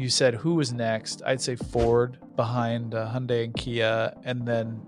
you 0.00 0.08
said 0.08 0.34
who 0.34 0.54
was 0.54 0.72
next, 0.72 1.22
I'd 1.26 1.40
say 1.40 1.56
Ford 1.56 2.18
behind 2.34 2.94
uh, 2.94 3.12
Hyundai 3.12 3.44
and 3.44 3.54
Kia, 3.54 4.14
and 4.24 4.46
then 4.46 4.80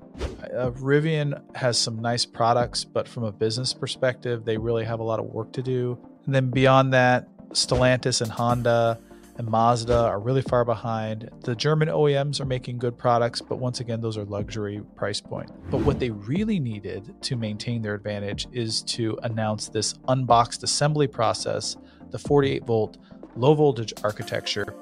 uh, 0.57 0.71
Rivian 0.71 1.41
has 1.55 1.79
some 1.79 2.01
nice 2.01 2.25
products, 2.25 2.83
but 2.85 3.07
from 3.07 3.25
a 3.25 3.33
business 3.33 3.75
perspective, 3.75 4.45
they 4.45 4.57
really 4.57 4.85
have 4.85 5.01
a 5.01 5.03
lot 5.03 5.19
of 5.19 5.27
work 5.27 5.53
to 5.53 5.63
do. 5.63 5.99
And 6.25 6.35
then 6.35 6.51
beyond 6.51 6.95
that, 6.95 7.29
Stellantis 7.51 8.23
and 8.23 8.31
Honda 8.31 8.99
and 9.37 9.47
Mazda 9.49 9.99
are 9.99 10.19
really 10.19 10.41
far 10.41 10.65
behind. 10.65 11.31
The 11.43 11.55
German 11.55 11.89
OEMs 11.89 12.41
are 12.41 12.47
making 12.47 12.79
good 12.79 12.97
products, 12.97 13.43
but 13.43 13.57
once 13.57 13.81
again, 13.81 14.01
those 14.01 14.17
are 14.17 14.25
luxury 14.25 14.83
price 14.97 15.21
point. 15.21 15.51
But 15.71 15.83
what 15.83 15.99
they 15.99 16.11
really 16.11 16.59
needed 16.59 17.15
to 17.23 17.37
maintain 17.37 17.83
their 17.83 17.95
advantage 17.95 18.47
is 18.53 18.83
to 18.83 19.19
announce 19.23 19.69
this 19.69 19.95
unboxed 20.09 20.63
assembly 20.63 21.07
process, 21.07 21.77
the 22.11 22.19
48 22.19 22.65
volt 22.65 22.97
low 23.37 23.55
voltage 23.55 23.93
architecture, 24.05 24.75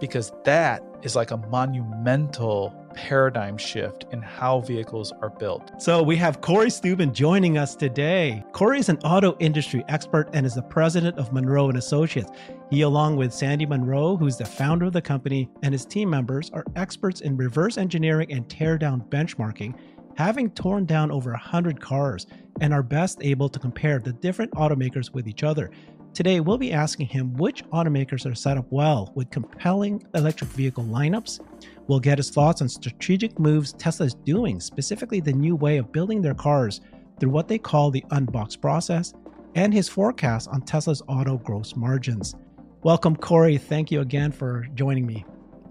because 0.00 0.32
that 0.44 0.82
is 1.02 1.14
like 1.14 1.30
a 1.30 1.36
monumental 1.36 2.74
paradigm 2.94 3.56
shift 3.56 4.06
in 4.12 4.20
how 4.20 4.60
vehicles 4.60 5.12
are 5.22 5.30
built. 5.30 5.80
So 5.80 6.02
we 6.02 6.16
have 6.16 6.40
Cory 6.40 6.70
Steuben 6.70 7.14
joining 7.14 7.56
us 7.56 7.76
today. 7.76 8.42
Cory 8.52 8.80
is 8.80 8.88
an 8.88 8.98
auto 8.98 9.36
industry 9.38 9.84
expert 9.88 10.28
and 10.32 10.44
is 10.44 10.54
the 10.54 10.62
president 10.62 11.16
of 11.18 11.32
Munro 11.32 11.68
and 11.68 11.78
Associates. 11.78 12.30
He, 12.70 12.82
along 12.82 13.16
with 13.16 13.32
Sandy 13.32 13.66
Munro, 13.66 14.16
who's 14.16 14.36
the 14.36 14.44
founder 14.44 14.86
of 14.86 14.92
the 14.92 15.00
company, 15.00 15.48
and 15.62 15.72
his 15.72 15.86
team 15.86 16.10
members 16.10 16.50
are 16.50 16.64
experts 16.76 17.20
in 17.20 17.36
reverse 17.36 17.78
engineering 17.78 18.32
and 18.32 18.48
teardown 18.48 19.08
benchmarking, 19.08 19.74
having 20.16 20.50
torn 20.50 20.84
down 20.84 21.12
over 21.12 21.30
100 21.30 21.80
cars 21.80 22.26
and 22.60 22.74
are 22.74 22.82
best 22.82 23.20
able 23.22 23.48
to 23.48 23.58
compare 23.60 24.00
the 24.00 24.12
different 24.12 24.50
automakers 24.52 25.12
with 25.12 25.28
each 25.28 25.44
other. 25.44 25.70
Today, 26.18 26.40
we'll 26.40 26.58
be 26.58 26.72
asking 26.72 27.06
him 27.06 27.32
which 27.34 27.64
automakers 27.66 28.28
are 28.28 28.34
set 28.34 28.58
up 28.58 28.66
well 28.70 29.12
with 29.14 29.30
compelling 29.30 30.02
electric 30.16 30.50
vehicle 30.50 30.82
lineups. 30.82 31.38
We'll 31.86 32.00
get 32.00 32.18
his 32.18 32.28
thoughts 32.28 32.60
on 32.60 32.68
strategic 32.68 33.38
moves 33.38 33.72
Tesla 33.74 34.06
is 34.06 34.14
doing, 34.14 34.58
specifically 34.58 35.20
the 35.20 35.32
new 35.32 35.54
way 35.54 35.76
of 35.76 35.92
building 35.92 36.20
their 36.20 36.34
cars 36.34 36.80
through 37.20 37.30
what 37.30 37.46
they 37.46 37.56
call 37.56 37.92
the 37.92 38.04
unbox 38.10 38.60
process, 38.60 39.14
and 39.54 39.72
his 39.72 39.88
forecast 39.88 40.48
on 40.48 40.62
Tesla's 40.62 41.04
auto 41.06 41.38
gross 41.38 41.76
margins. 41.76 42.34
Welcome, 42.82 43.14
Cory. 43.14 43.56
Thank 43.56 43.92
you 43.92 44.00
again 44.00 44.32
for 44.32 44.66
joining 44.74 45.06
me. 45.06 45.24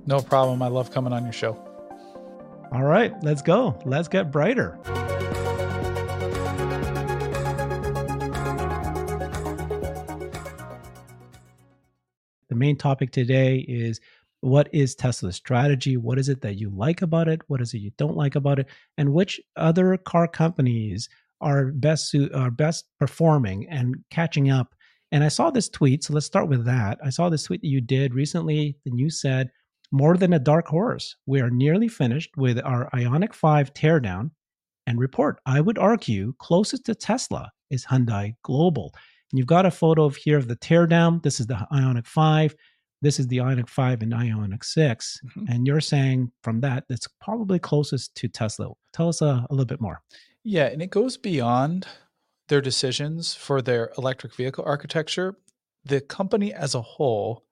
No 0.05 0.21
problem. 0.21 0.61
I 0.61 0.69
love 0.69 0.91
coming 0.91 1.11
on 1.11 1.25
your 1.25 1.33
show. 1.33 1.61
All 2.71 2.83
right, 2.83 3.13
let's 3.21 3.41
go. 3.41 3.77
Let's 3.83 4.07
get 4.07 4.31
brighter. 4.31 4.79
Main 12.57 12.77
topic 12.77 13.11
today 13.11 13.65
is 13.67 14.01
what 14.41 14.69
is 14.73 14.95
Tesla's 14.95 15.35
strategy? 15.35 15.97
What 15.97 16.19
is 16.19 16.29
it 16.29 16.41
that 16.41 16.55
you 16.55 16.69
like 16.69 17.01
about 17.01 17.27
it? 17.27 17.41
What 17.47 17.61
is 17.61 17.73
it 17.73 17.79
you 17.79 17.91
don't 17.97 18.17
like 18.17 18.35
about 18.35 18.59
it? 18.59 18.67
And 18.97 19.13
which 19.13 19.39
other 19.55 19.97
car 19.97 20.27
companies 20.27 21.09
are 21.41 21.67
best 21.71 22.15
are 22.33 22.51
best 22.51 22.85
performing 22.99 23.67
and 23.69 23.95
catching 24.11 24.49
up? 24.51 24.75
And 25.11 25.23
I 25.23 25.29
saw 25.29 25.49
this 25.49 25.69
tweet, 25.69 26.03
so 26.03 26.13
let's 26.13 26.25
start 26.25 26.49
with 26.49 26.65
that. 26.65 26.99
I 27.03 27.09
saw 27.09 27.29
this 27.29 27.43
tweet 27.43 27.61
that 27.61 27.67
you 27.67 27.81
did 27.81 28.13
recently, 28.13 28.77
and 28.85 28.99
you 28.99 29.09
said, 29.09 29.49
"More 29.91 30.17
than 30.17 30.33
a 30.33 30.39
dark 30.39 30.67
horse, 30.67 31.15
we 31.25 31.39
are 31.41 31.49
nearly 31.49 31.87
finished 31.87 32.35
with 32.37 32.59
our 32.59 32.89
Ioniq 32.91 33.33
5 33.33 33.73
teardown." 33.73 34.31
And 34.85 34.99
report, 34.99 35.39
I 35.45 35.61
would 35.61 35.77
argue, 35.77 36.33
closest 36.39 36.85
to 36.85 36.95
Tesla 36.95 37.51
is 37.69 37.85
Hyundai 37.85 38.35
Global. 38.43 38.93
And 39.31 39.39
you've 39.39 39.47
got 39.47 39.65
a 39.65 39.71
photo 39.71 40.05
of 40.05 40.15
here 40.15 40.37
of 40.37 40.47
the 40.47 40.55
teardown. 40.55 41.21
This 41.23 41.39
is 41.39 41.47
the 41.47 41.67
Ioniq 41.71 42.07
5. 42.07 42.55
This 43.01 43.19
is 43.19 43.27
the 43.27 43.37
Ioniq 43.37 43.69
5 43.69 44.01
and 44.01 44.13
Ioniq 44.13 44.63
6. 44.63 45.21
Mm-hmm. 45.25 45.45
And 45.49 45.67
you're 45.67 45.81
saying 45.81 46.31
from 46.43 46.61
that, 46.61 46.85
that's 46.89 47.07
probably 47.21 47.59
closest 47.59 48.15
to 48.15 48.27
Tesla. 48.27 48.69
Tell 48.93 49.09
us 49.09 49.21
a, 49.21 49.45
a 49.49 49.53
little 49.53 49.65
bit 49.65 49.81
more. 49.81 50.01
Yeah, 50.43 50.65
and 50.65 50.81
it 50.81 50.89
goes 50.89 51.17
beyond 51.17 51.87
their 52.47 52.61
decisions 52.61 53.33
for 53.33 53.61
their 53.61 53.91
electric 53.97 54.33
vehicle 54.35 54.63
architecture. 54.65 55.37
The 55.83 56.01
company 56.01 56.53
as 56.53 56.73
a 56.73 56.81
whole 56.81 57.43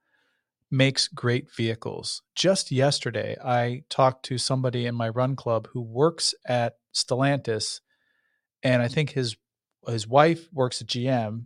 makes 0.72 1.08
great 1.08 1.54
vehicles. 1.54 2.22
Just 2.36 2.72
yesterday, 2.72 3.38
I 3.44 3.84
talked 3.90 4.26
to 4.26 4.38
somebody 4.38 4.86
in 4.86 4.96
my 4.96 5.10
run 5.10 5.36
club 5.36 5.68
who 5.74 5.82
works 5.82 6.34
at 6.46 6.76
Stellantis, 6.94 7.82
and 8.64 8.82
I 8.82 8.88
think 8.88 9.12
his 9.12 9.36
his 9.88 10.08
wife 10.08 10.48
works 10.52 10.82
at 10.82 10.88
GM, 10.88 11.46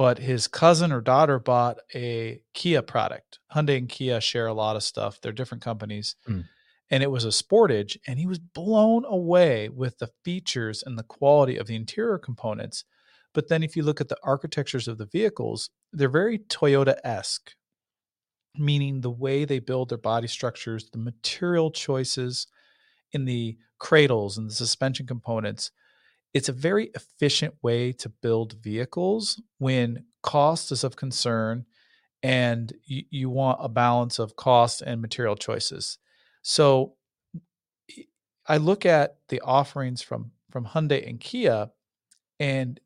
but 0.00 0.16
his 0.16 0.48
cousin 0.48 0.92
or 0.92 1.02
daughter 1.02 1.38
bought 1.38 1.76
a 1.94 2.40
Kia 2.54 2.80
product. 2.80 3.38
Hyundai 3.54 3.76
and 3.76 3.86
Kia 3.86 4.18
share 4.18 4.46
a 4.46 4.54
lot 4.54 4.74
of 4.74 4.82
stuff. 4.82 5.20
They're 5.20 5.30
different 5.30 5.62
companies. 5.62 6.16
Mm. 6.26 6.46
And 6.90 7.02
it 7.02 7.10
was 7.10 7.26
a 7.26 7.28
Sportage, 7.28 7.98
and 8.06 8.18
he 8.18 8.24
was 8.24 8.38
blown 8.38 9.04
away 9.04 9.68
with 9.68 9.98
the 9.98 10.08
features 10.24 10.82
and 10.86 10.96
the 10.96 11.02
quality 11.02 11.58
of 11.58 11.66
the 11.66 11.76
interior 11.76 12.16
components. 12.16 12.84
But 13.34 13.50
then, 13.50 13.62
if 13.62 13.76
you 13.76 13.82
look 13.82 14.00
at 14.00 14.08
the 14.08 14.16
architectures 14.24 14.88
of 14.88 14.96
the 14.96 15.04
vehicles, 15.04 15.68
they're 15.92 16.08
very 16.08 16.38
Toyota 16.38 16.96
esque, 17.04 17.52
meaning 18.56 19.02
the 19.02 19.10
way 19.10 19.44
they 19.44 19.58
build 19.58 19.90
their 19.90 19.98
body 19.98 20.28
structures, 20.28 20.88
the 20.88 20.98
material 20.98 21.70
choices 21.70 22.46
in 23.12 23.26
the 23.26 23.58
cradles 23.78 24.38
and 24.38 24.48
the 24.48 24.54
suspension 24.54 25.06
components 25.06 25.72
it's 26.32 26.48
a 26.48 26.52
very 26.52 26.90
efficient 26.94 27.54
way 27.62 27.92
to 27.92 28.08
build 28.08 28.54
vehicles 28.62 29.40
when 29.58 30.04
cost 30.22 30.70
is 30.70 30.84
of 30.84 30.96
concern 30.96 31.64
and 32.22 32.72
you, 32.84 33.02
you 33.10 33.30
want 33.30 33.58
a 33.60 33.68
balance 33.68 34.18
of 34.18 34.36
cost 34.36 34.82
and 34.82 35.00
material 35.00 35.36
choices. 35.36 35.98
So 36.42 36.94
I 38.46 38.58
look 38.58 38.84
at 38.84 39.16
the 39.28 39.40
offerings 39.40 40.02
from 40.02 40.32
from 40.50 40.66
Hyundai 40.66 41.08
and 41.08 41.20
Kia 41.20 41.70
and 42.38 42.80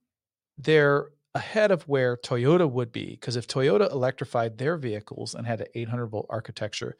they're 0.59 1.09
ahead 1.35 1.71
of 1.71 1.83
where 1.89 2.17
Toyota 2.17 2.71
would 2.71 2.93
be 2.93 3.11
because 3.11 3.37
if 3.37 3.47
Toyota 3.47 3.91
electrified 3.91 4.59
their 4.59 4.77
vehicles 4.77 5.35
and 5.35 5.47
had 5.47 5.61
an 5.63 5.67
800 5.75 6.07
volt 6.07 6.27
architecture, 6.31 6.97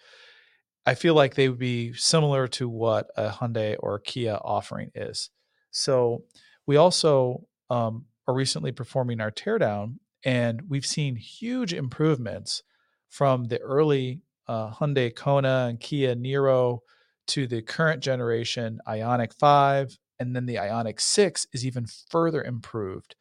I 0.87 0.95
feel 0.95 1.15
like 1.15 1.35
they 1.35 1.49
would 1.49 1.59
be 1.59 1.93
similar 1.93 2.49
to 2.49 2.69
what 2.69 3.09
a 3.17 3.31
Hyundai 3.31 3.77
or 3.79 3.97
a 3.97 4.01
Kia 4.01 4.39
offering 4.43 4.91
is. 4.95 5.31
So 5.75 6.23
we 6.67 6.77
also 6.77 7.47
um, 7.69 8.07
are 8.27 8.35
recently 8.35 8.73
performing 8.73 9.21
our 9.21 9.33
teardown, 9.33 9.97
and 10.25 10.63
we've 10.69 10.87
seen 10.87 11.17
huge 11.17 11.75
improvements 11.75 12.63
from 13.09 13.45
the 13.47 13.59
early 13.59 14.23
uh, 14.47 14.71
Hyundai 14.71 15.15
Kona 15.15 15.67
and 15.69 15.81
Kia 15.81 16.15
Niro 16.15 16.79
to 17.27 17.47
the 17.47 17.61
current 17.61 18.03
generation 18.03 18.79
Ioniq 18.87 19.35
5, 19.39 19.99
and 20.21 20.35
then 20.35 20.47
the 20.47 20.57
Ioniq 20.57 21.01
6 21.01 21.49
is 21.53 21.67
even 21.67 21.87
further 22.09 22.43
improved 22.43 23.17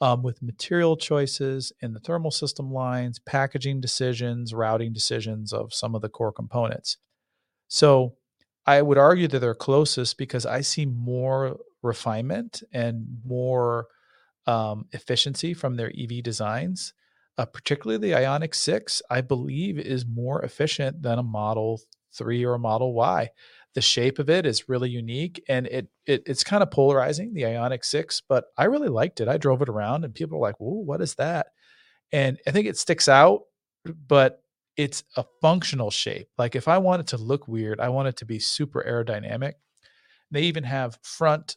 um, 0.00 0.22
with 0.22 0.42
material 0.42 0.96
choices 0.96 1.72
in 1.82 1.92
the 1.92 2.00
thermal 2.00 2.30
system 2.30 2.72
lines, 2.72 3.18
packaging 3.18 3.80
decisions, 3.80 4.54
routing 4.54 4.92
decisions 4.92 5.52
of 5.52 5.74
some 5.74 5.94
of 5.94 6.00
the 6.00 6.08
core 6.08 6.32
components. 6.32 6.96
So 7.66 8.14
I 8.64 8.80
would 8.80 8.98
argue 8.98 9.28
that 9.28 9.40
they're 9.40 9.54
closest 9.54 10.16
because 10.16 10.46
I 10.46 10.62
see 10.62 10.86
more 10.86 11.58
refinement 11.82 12.62
and 12.72 13.06
more 13.24 13.86
um, 14.46 14.86
efficiency 14.92 15.54
from 15.54 15.76
their 15.76 15.92
EV 15.96 16.22
designs. 16.22 16.94
Uh, 17.36 17.44
particularly 17.44 17.98
the 17.98 18.16
Ioniq 18.16 18.52
6, 18.52 19.00
I 19.08 19.20
believe, 19.20 19.78
is 19.78 20.04
more 20.04 20.42
efficient 20.42 21.02
than 21.02 21.20
a 21.20 21.22
Model 21.22 21.80
3 22.14 22.44
or 22.44 22.54
a 22.54 22.58
Model 22.58 22.94
Y. 22.94 23.30
The 23.74 23.80
shape 23.80 24.18
of 24.18 24.28
it 24.28 24.44
is 24.44 24.68
really 24.68 24.90
unique 24.90 25.44
and 25.48 25.66
it, 25.68 25.88
it 26.04 26.22
it's 26.26 26.42
kind 26.42 26.64
of 26.64 26.70
polarizing, 26.72 27.34
the 27.34 27.42
Ioniq 27.42 27.84
6, 27.84 28.22
but 28.28 28.46
I 28.56 28.64
really 28.64 28.88
liked 28.88 29.20
it. 29.20 29.28
I 29.28 29.36
drove 29.36 29.62
it 29.62 29.68
around 29.68 30.04
and 30.04 30.14
people 30.14 30.38
are 30.38 30.40
like, 30.40 30.58
Whoa, 30.58 30.82
what 30.82 31.00
is 31.00 31.14
that? 31.14 31.48
And 32.10 32.38
I 32.44 32.50
think 32.50 32.66
it 32.66 32.78
sticks 32.78 33.08
out, 33.08 33.42
but 33.84 34.42
it's 34.76 35.04
a 35.16 35.24
functional 35.40 35.90
shape. 35.90 36.28
Like 36.38 36.56
if 36.56 36.66
I 36.66 36.78
want 36.78 37.00
it 37.00 37.06
to 37.08 37.18
look 37.18 37.46
weird, 37.46 37.78
I 37.78 37.90
want 37.90 38.08
it 38.08 38.16
to 38.16 38.24
be 38.24 38.38
super 38.38 38.84
aerodynamic. 38.88 39.54
They 40.30 40.42
even 40.42 40.64
have 40.64 40.98
front 41.02 41.56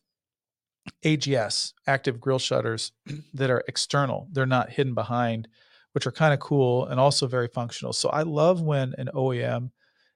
AGS, 1.03 1.73
active 1.87 2.19
grille 2.19 2.39
shutters 2.39 2.91
that 3.33 3.49
are 3.49 3.63
external. 3.67 4.27
They're 4.31 4.45
not 4.45 4.71
hidden 4.71 4.93
behind, 4.93 5.47
which 5.93 6.07
are 6.07 6.11
kind 6.11 6.33
of 6.33 6.39
cool 6.39 6.85
and 6.85 6.99
also 6.99 7.27
very 7.27 7.47
functional. 7.47 7.93
So 7.93 8.09
I 8.09 8.23
love 8.23 8.61
when 8.61 8.93
an 8.97 9.09
OEM 9.13 9.71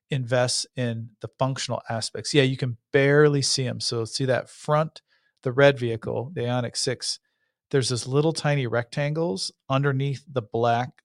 invests 0.09 0.65
in 0.75 1.09
the 1.21 1.29
functional 1.39 1.81
aspects. 1.89 2.33
Yeah, 2.33 2.44
you 2.44 2.57
can 2.57 2.77
barely 2.94 3.41
see 3.41 3.63
them. 3.63 3.79
So 3.79 4.06
see 4.06 4.25
that 4.25 4.50
front, 4.50 5.01
the 5.44 5.51
red 5.51 5.79
vehicle, 5.79 6.31
the 6.33 6.41
Ioniq 6.41 6.77
6, 6.77 7.19
there's 7.71 7.89
this 7.89 8.07
little 8.07 8.33
tiny 8.33 8.67
rectangles 8.67 9.51
underneath 9.69 10.23
the 10.31 10.44
black 10.44 11.01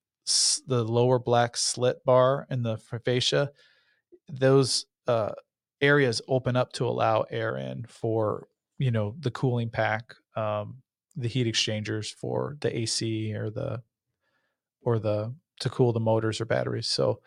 the 0.67 0.85
lower 0.85 1.19
black 1.19 1.57
slit 1.57 2.05
bar 2.05 2.47
in 2.51 2.63
the 2.63 2.77
fascia, 2.77 3.51
those 4.29 4.87
uh, 5.07 5.33
areas 5.81 6.21
open 6.29 6.57
up 6.57 6.73
to 6.75 6.87
allow 6.87 7.25
air 7.31 7.57
in 7.57 7.85
for 7.89 8.47
you 8.81 8.91
know 8.91 9.15
the 9.21 9.31
cooling 9.31 9.71
pack, 9.71 10.15
um, 10.37 10.83
the 11.17 11.29
heat 11.29 11.47
exchangers 11.47 12.11
for 12.11 12.57
the 12.61 12.71
AC 12.81 13.35
or 13.35 13.51
the 13.51 13.83
or 14.83 14.99
the 14.99 15.35
to 15.61 15.71
cool 15.71 15.93
the 15.93 16.01
motors 16.01 16.41
or 16.41 16.47
batteries. 16.47 16.89
So 16.89 17.21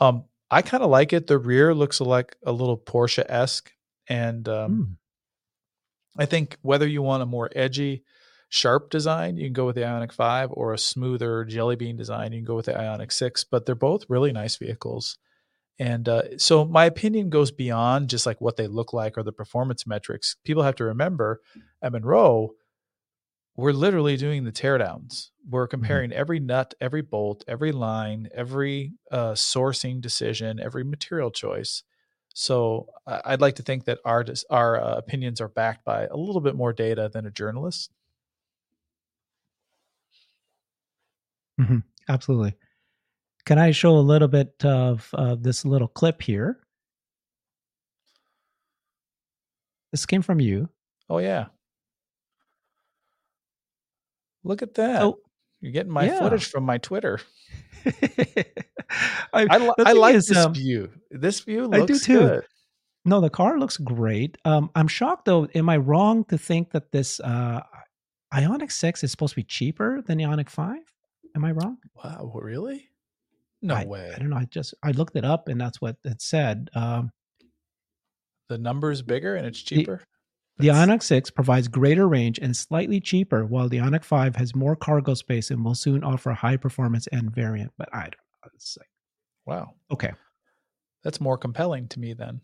Um, 0.00 0.24
I 0.50 0.62
kind 0.62 0.82
of 0.84 0.90
like 0.90 1.12
it. 1.14 1.26
The 1.26 1.38
rear 1.38 1.74
looks 1.74 2.00
like 2.00 2.36
a 2.44 2.52
little 2.52 2.76
Porsche 2.76 3.24
esque, 3.28 3.72
and 4.08 4.48
um, 4.48 4.72
Mm. 4.72 6.22
I 6.22 6.26
think 6.26 6.58
whether 6.62 6.86
you 6.86 7.02
want 7.02 7.22
a 7.22 7.26
more 7.26 7.50
edgy, 7.56 8.04
sharp 8.50 8.90
design, 8.90 9.38
you 9.38 9.46
can 9.46 9.54
go 9.54 9.66
with 9.66 9.76
the 9.76 9.82
Ioniq 9.82 10.12
5, 10.12 10.50
or 10.52 10.74
a 10.74 10.78
smoother 10.78 11.44
jelly 11.46 11.76
bean 11.76 11.96
design, 11.96 12.32
you 12.32 12.40
can 12.40 12.44
go 12.44 12.56
with 12.56 12.66
the 12.66 12.72
Ioniq 12.72 13.12
6. 13.12 13.44
But 13.44 13.64
they're 13.64 13.74
both 13.74 14.10
really 14.10 14.32
nice 14.32 14.56
vehicles. 14.56 15.16
And 15.82 16.08
uh, 16.08 16.38
so 16.38 16.64
my 16.64 16.84
opinion 16.84 17.28
goes 17.28 17.50
beyond 17.50 18.08
just 18.08 18.24
like 18.24 18.40
what 18.40 18.56
they 18.56 18.68
look 18.68 18.92
like 18.92 19.18
or 19.18 19.24
the 19.24 19.32
performance 19.32 19.84
metrics. 19.84 20.36
People 20.44 20.62
have 20.62 20.76
to 20.76 20.84
remember 20.84 21.40
at 21.82 21.90
Munro, 21.90 22.50
we're 23.56 23.72
literally 23.72 24.16
doing 24.16 24.44
the 24.44 24.52
teardowns. 24.52 25.30
We're 25.48 25.66
comparing 25.66 26.12
every 26.12 26.38
nut, 26.38 26.74
every 26.80 27.02
bolt, 27.02 27.42
every 27.48 27.72
line, 27.72 28.28
every 28.32 28.92
uh, 29.10 29.32
sourcing 29.32 30.00
decision, 30.00 30.60
every 30.60 30.84
material 30.84 31.32
choice. 31.32 31.82
So 32.32 32.86
I'd 33.06 33.40
like 33.40 33.56
to 33.56 33.62
think 33.64 33.84
that 33.86 33.98
our 34.04 34.24
our 34.50 34.80
uh, 34.80 34.94
opinions 34.98 35.40
are 35.40 35.48
backed 35.48 35.84
by 35.84 36.06
a 36.06 36.16
little 36.16 36.40
bit 36.40 36.54
more 36.54 36.72
data 36.72 37.10
than 37.12 37.26
a 37.26 37.30
journalist. 37.32 37.90
Absolutely. 42.08 42.54
Can 43.44 43.58
I 43.58 43.72
show 43.72 43.96
a 43.96 44.00
little 44.00 44.28
bit 44.28 44.64
of 44.64 45.08
uh, 45.14 45.36
this 45.38 45.64
little 45.64 45.88
clip 45.88 46.22
here? 46.22 46.60
This 49.90 50.06
came 50.06 50.22
from 50.22 50.40
you. 50.40 50.68
Oh 51.10 51.18
yeah, 51.18 51.46
look 54.44 54.62
at 54.62 54.74
that! 54.74 55.00
So, 55.00 55.18
You're 55.60 55.72
getting 55.72 55.92
my 55.92 56.06
yeah. 56.06 56.18
footage 56.18 56.46
from 56.48 56.64
my 56.64 56.78
Twitter. 56.78 57.20
I, 57.84 59.46
I, 59.50 59.58
li- 59.58 59.74
I 59.78 59.92
like 59.92 60.14
is, 60.14 60.26
this 60.26 60.38
um, 60.38 60.54
view. 60.54 60.90
This 61.10 61.40
view 61.40 61.68
I 61.72 61.78
looks 61.78 61.98
do 61.98 61.98
too. 61.98 62.18
good. 62.20 62.46
No, 63.04 63.20
the 63.20 63.30
car 63.30 63.58
looks 63.58 63.76
great. 63.76 64.38
Um, 64.44 64.70
I'm 64.74 64.88
shocked 64.88 65.24
though. 65.24 65.48
Am 65.54 65.68
I 65.68 65.76
wrong 65.78 66.24
to 66.26 66.38
think 66.38 66.70
that 66.70 66.92
this 66.92 67.18
uh, 67.20 67.60
Ioniq 68.32 68.70
6 68.70 69.04
is 69.04 69.10
supposed 69.10 69.32
to 69.32 69.36
be 69.40 69.44
cheaper 69.44 70.00
than 70.02 70.18
the 70.18 70.24
Ioniq 70.24 70.48
5? 70.48 70.78
Am 71.34 71.44
I 71.44 71.50
wrong? 71.50 71.78
Wow, 72.02 72.32
really? 72.34 72.88
No 73.62 73.74
I, 73.74 73.84
way. 73.84 74.12
I 74.14 74.18
don't 74.18 74.30
know. 74.30 74.36
I 74.36 74.46
just 74.46 74.74
I 74.82 74.90
looked 74.90 75.16
it 75.16 75.24
up 75.24 75.48
and 75.48 75.60
that's 75.60 75.80
what 75.80 75.96
it 76.04 76.20
said. 76.20 76.68
Um, 76.74 77.10
The 78.48 78.58
number's 78.58 79.02
bigger 79.02 79.36
and 79.36 79.46
it's 79.46 79.60
cheaper. 79.62 80.02
the 80.58 80.66
That's- 80.68 80.88
Ioniq 80.88 81.02
6 81.02 81.30
provides 81.30 81.68
greater 81.68 82.06
range 82.08 82.38
and 82.40 82.56
slightly 82.56 83.00
cheaper, 83.00 83.46
while 83.46 83.68
the 83.68 83.78
Ioniq 83.78 84.04
5 84.04 84.36
has 84.36 84.54
more 84.54 84.76
cargo 84.76 85.14
space 85.14 85.50
and 85.50 85.64
will 85.64 85.74
soon 85.74 86.04
offer 86.04 86.30
a 86.30 86.34
high 86.34 86.56
performance 86.56 87.08
end 87.12 87.34
variant. 87.34 87.72
But 87.78 87.88
I 87.94 88.02
don't 88.02 88.10
know. 88.12 88.50
It's 88.54 88.76
like, 88.78 88.88
Wow, 89.46 89.74
okay. 89.90 90.12
that's 91.02 91.20
more 91.20 91.36
compelling 91.38 91.88
to 91.88 92.00
me 92.00 92.12
then. 92.14 92.40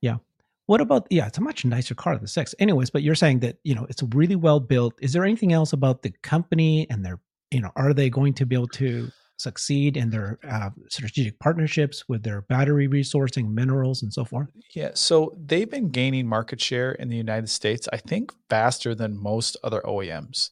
Yeah. 0.00 0.18
What 0.66 0.80
about 0.82 1.06
yeah, 1.10 1.26
it's 1.26 1.38
a 1.38 1.42
much 1.42 1.64
nicer 1.64 1.94
car 1.94 2.14
than 2.14 2.22
the 2.24 2.28
six. 2.28 2.54
Anyways, 2.58 2.90
but 2.90 3.02
you're 3.02 3.14
saying 3.14 3.40
that, 3.40 3.56
you 3.64 3.74
know, 3.74 3.86
it's 3.88 4.02
really 4.14 4.36
well 4.36 4.60
built. 4.60 4.94
Is 5.00 5.12
there 5.14 5.24
anything 5.24 5.52
else 5.54 5.72
about 5.72 6.02
the 6.02 6.12
company 6.22 6.86
and 6.90 7.04
their, 7.04 7.18
you 7.50 7.60
know, 7.62 7.70
are 7.76 7.94
they 7.94 8.10
going 8.10 8.34
to 8.34 8.44
be 8.46 8.54
able 8.54 8.68
to 8.68 9.10
succeed 9.38 9.96
in 9.96 10.10
their 10.10 10.38
uh, 10.48 10.70
strategic 10.88 11.38
partnerships 11.38 12.08
with 12.08 12.22
their 12.22 12.42
battery 12.42 12.88
resourcing, 12.88 13.48
minerals, 13.52 14.02
and 14.02 14.12
so 14.12 14.24
forth? 14.24 14.48
Yeah, 14.74 14.90
so 14.94 15.36
they've 15.46 15.70
been 15.70 15.88
gaining 15.90 16.26
market 16.26 16.60
share 16.60 16.92
in 16.92 17.08
the 17.08 17.16
United 17.16 17.48
States, 17.48 17.88
I 17.92 17.96
think, 17.96 18.32
faster 18.50 18.94
than 18.94 19.16
most 19.16 19.56
other 19.62 19.80
OEMs. 19.82 20.50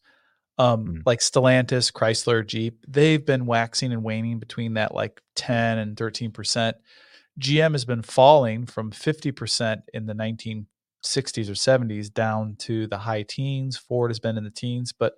Um, 0.59 0.87
Mm. 0.87 1.03
Like 1.05 1.19
Stellantis, 1.19 1.93
Chrysler, 1.93 2.47
Jeep, 2.47 2.85
they've 2.89 3.25
been 3.25 3.45
waxing 3.45 3.93
and 3.93 4.03
waning 4.03 4.39
between 4.39 4.75
that 4.75 4.95
like 4.95 5.21
10 5.35 5.79
and 5.79 5.97
13%. 5.97 6.73
GM 7.39 7.73
has 7.73 7.85
been 7.85 8.03
falling 8.03 8.65
from 8.65 8.91
50% 8.91 9.83
in 9.93 10.07
the 10.07 10.15
1960s 10.15 10.67
or 11.51 11.53
70s 11.53 12.13
down 12.13 12.57
to 12.61 12.87
the 12.87 12.97
high 12.97 13.23
teens. 13.23 13.77
Ford 13.77 14.11
has 14.11 14.19
been 14.19 14.39
in 14.39 14.45
the 14.45 14.51
teens, 14.51 14.95
but 14.99 15.15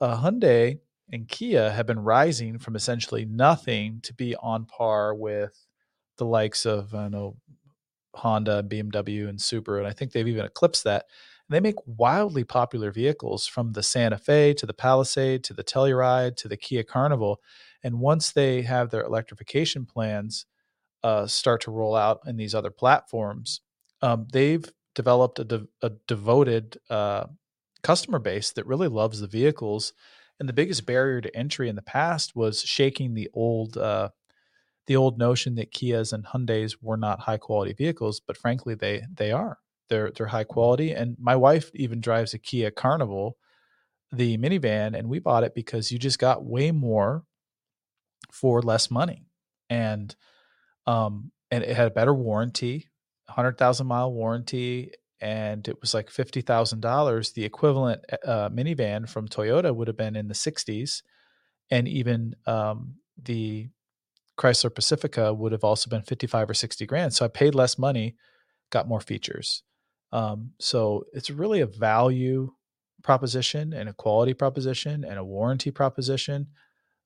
uh, 0.00 0.16
Hyundai 0.16 0.78
and 1.10 1.28
Kia 1.28 1.70
have 1.70 1.86
been 1.86 2.00
rising 2.00 2.58
from 2.58 2.76
essentially 2.76 3.24
nothing 3.24 4.00
to 4.02 4.14
be 4.14 4.36
on 4.36 4.64
par 4.64 5.14
with 5.14 5.66
the 6.18 6.24
likes 6.24 6.66
of 6.66 6.94
I 6.94 7.08
know 7.08 7.36
Honda, 8.14 8.62
BMW, 8.62 9.28
and 9.28 9.38
Subaru, 9.38 9.78
and 9.78 9.86
I 9.86 9.92
think 9.92 10.12
they've 10.12 10.26
even 10.26 10.44
eclipsed 10.44 10.84
that. 10.84 11.06
And 11.48 11.54
they 11.54 11.60
make 11.60 11.76
wildly 11.86 12.44
popular 12.44 12.90
vehicles 12.90 13.46
from 13.46 13.72
the 13.72 13.82
Santa 13.82 14.18
Fe 14.18 14.54
to 14.54 14.66
the 14.66 14.74
Palisade 14.74 15.44
to 15.44 15.54
the 15.54 15.64
Telluride 15.64 16.36
to 16.36 16.48
the 16.48 16.56
Kia 16.56 16.82
Carnival. 16.82 17.40
And 17.82 18.00
once 18.00 18.30
they 18.30 18.62
have 18.62 18.90
their 18.90 19.02
electrification 19.02 19.86
plans 19.86 20.46
uh, 21.02 21.26
start 21.26 21.62
to 21.62 21.70
roll 21.70 21.96
out 21.96 22.20
in 22.26 22.36
these 22.36 22.54
other 22.54 22.70
platforms, 22.70 23.60
um, 24.02 24.26
they've 24.32 24.64
developed 24.94 25.38
a, 25.38 25.44
de- 25.44 25.66
a 25.82 25.90
devoted 26.06 26.78
uh, 26.88 27.26
customer 27.82 28.18
base 28.18 28.52
that 28.52 28.66
really 28.66 28.88
loves 28.88 29.20
the 29.20 29.26
vehicles. 29.26 29.92
And 30.40 30.48
the 30.48 30.54
biggest 30.54 30.86
barrier 30.86 31.20
to 31.20 31.36
entry 31.36 31.68
in 31.68 31.76
the 31.76 31.82
past 31.82 32.34
was 32.34 32.62
shaking 32.62 33.14
the 33.14 33.30
old 33.34 33.76
uh, 33.76 34.08
the 34.86 34.96
old 34.96 35.18
notion 35.18 35.54
that 35.56 35.72
Kias 35.72 36.12
and 36.12 36.26
Hyundai's 36.26 36.82
were 36.82 36.96
not 36.96 37.20
high 37.20 37.38
quality 37.38 37.74
vehicles, 37.74 38.20
but 38.20 38.36
frankly 38.36 38.74
they 38.74 39.04
they 39.14 39.32
are. 39.32 39.58
They're 39.88 40.10
they're 40.12 40.26
high 40.26 40.44
quality. 40.44 40.92
And 40.92 41.16
my 41.20 41.36
wife 41.36 41.70
even 41.74 42.00
drives 42.00 42.34
a 42.34 42.38
Kia 42.38 42.70
Carnival, 42.72 43.36
the 44.12 44.38
minivan, 44.38 44.98
and 44.98 45.08
we 45.08 45.18
bought 45.20 45.44
it 45.44 45.54
because 45.54 45.92
you 45.92 45.98
just 45.98 46.18
got 46.18 46.44
way 46.44 46.72
more 46.72 47.24
for 48.32 48.62
less 48.62 48.90
money. 48.90 49.26
And 49.68 50.14
um 50.86 51.32
and 51.50 51.64
it 51.64 51.76
had 51.76 51.88
a 51.88 51.92
better 51.92 52.14
warranty, 52.14 52.88
hundred 53.28 53.58
thousand 53.58 53.86
mile 53.88 54.12
warranty, 54.12 54.92
and 55.20 55.66
it 55.68 55.80
was 55.80 55.94
like 55.94 56.10
fifty 56.10 56.40
thousand 56.40 56.80
dollars. 56.80 57.32
The 57.32 57.44
equivalent 57.44 58.04
uh, 58.26 58.48
minivan 58.50 59.08
from 59.08 59.28
Toyota 59.28 59.74
would 59.74 59.88
have 59.88 59.96
been 59.96 60.16
in 60.16 60.28
the 60.28 60.34
sixties, 60.34 61.02
and 61.70 61.86
even 61.88 62.34
um, 62.46 62.94
the 63.22 63.68
Chrysler 64.40 64.74
Pacifica 64.74 65.34
would 65.34 65.52
have 65.52 65.64
also 65.64 65.90
been 65.90 66.02
55 66.02 66.48
or 66.48 66.54
60 66.54 66.86
grand. 66.86 67.12
So 67.12 67.26
I 67.26 67.28
paid 67.28 67.54
less 67.54 67.78
money, 67.78 68.16
got 68.70 68.88
more 68.88 69.00
features. 69.00 69.62
Um, 70.12 70.52
so 70.58 71.04
it's 71.12 71.30
really 71.30 71.60
a 71.60 71.66
value 71.66 72.50
proposition 73.02 73.74
and 73.74 73.88
a 73.88 73.92
quality 73.92 74.32
proposition 74.32 75.04
and 75.04 75.18
a 75.18 75.24
warranty 75.24 75.70
proposition. 75.70 76.48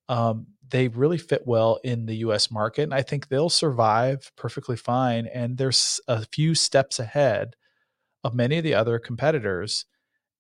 Um, 0.09 0.47
they 0.69 0.89
really 0.89 1.19
fit 1.19 1.43
well 1.45 1.81
in 1.83 2.07
the 2.07 2.17
US 2.17 2.53
market. 2.53 2.83
And 2.83 2.95
I 2.95 3.03
think 3.03 3.29
they'll 3.29 3.51
survive 3.51 4.31
perfectly 4.37 4.77
fine. 4.77 5.27
And 5.27 5.59
there's 5.59 6.01
a 6.07 6.25
few 6.27 6.55
steps 6.55 7.01
ahead 7.01 7.57
of 8.25 8.35
many 8.35 8.59
of 8.59 8.65
the 8.65 8.75
other 8.75 8.99
competitors. 8.99 9.85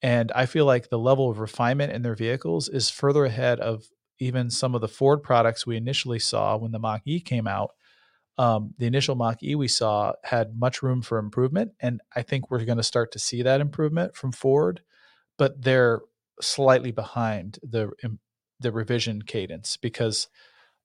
And 0.02 0.32
I 0.32 0.46
feel 0.46 0.64
like 0.64 0.88
the 0.88 0.98
level 0.98 1.30
of 1.30 1.38
refinement 1.38 1.92
in 1.92 2.02
their 2.02 2.16
vehicles 2.16 2.68
is 2.68 2.90
further 2.90 3.24
ahead 3.24 3.60
of 3.60 3.84
even 4.18 4.50
some 4.50 4.74
of 4.74 4.80
the 4.80 4.88
Ford 4.88 5.22
products 5.22 5.66
we 5.66 5.76
initially 5.76 6.18
saw 6.18 6.56
when 6.56 6.72
the 6.72 6.78
Mach 6.78 7.02
E 7.04 7.20
came 7.20 7.46
out. 7.46 7.72
Um, 8.36 8.74
the 8.78 8.86
initial 8.86 9.14
Mach 9.14 9.42
E 9.42 9.54
we 9.54 9.68
saw 9.68 10.12
had 10.24 10.58
much 10.58 10.82
room 10.82 11.02
for 11.02 11.18
improvement, 11.18 11.72
and 11.80 12.00
I 12.16 12.22
think 12.22 12.50
we're 12.50 12.64
going 12.64 12.78
to 12.78 12.82
start 12.82 13.12
to 13.12 13.18
see 13.18 13.42
that 13.42 13.60
improvement 13.60 14.16
from 14.16 14.32
Ford, 14.32 14.82
but 15.38 15.62
they're 15.62 16.00
slightly 16.40 16.90
behind 16.90 17.58
the 17.62 17.92
the 18.60 18.72
revision 18.72 19.22
cadence 19.22 19.76
because 19.76 20.28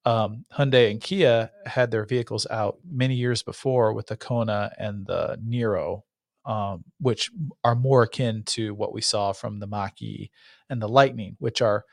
um, 0.05 0.45
Hyundai 0.53 0.91
and 0.91 1.01
Kia 1.01 1.51
had 1.65 1.91
their 1.91 2.05
vehicles 2.05 2.47
out 2.49 2.77
many 2.89 3.15
years 3.15 3.43
before 3.43 3.93
with 3.93 4.07
the 4.07 4.17
Kona 4.17 4.71
and 4.77 5.05
the 5.05 5.39
Niro, 5.45 6.03
um, 6.49 6.83
which 6.99 7.29
are 7.63 7.75
more 7.75 8.03
akin 8.03 8.41
to 8.43 8.73
what 8.73 8.91
we 8.91 9.01
saw 9.01 9.31
from 9.31 9.59
the 9.59 9.67
Mach 9.67 10.01
E 10.01 10.31
and 10.67 10.81
the 10.81 10.89
Lightning, 10.89 11.35
which 11.37 11.61
are 11.61 11.85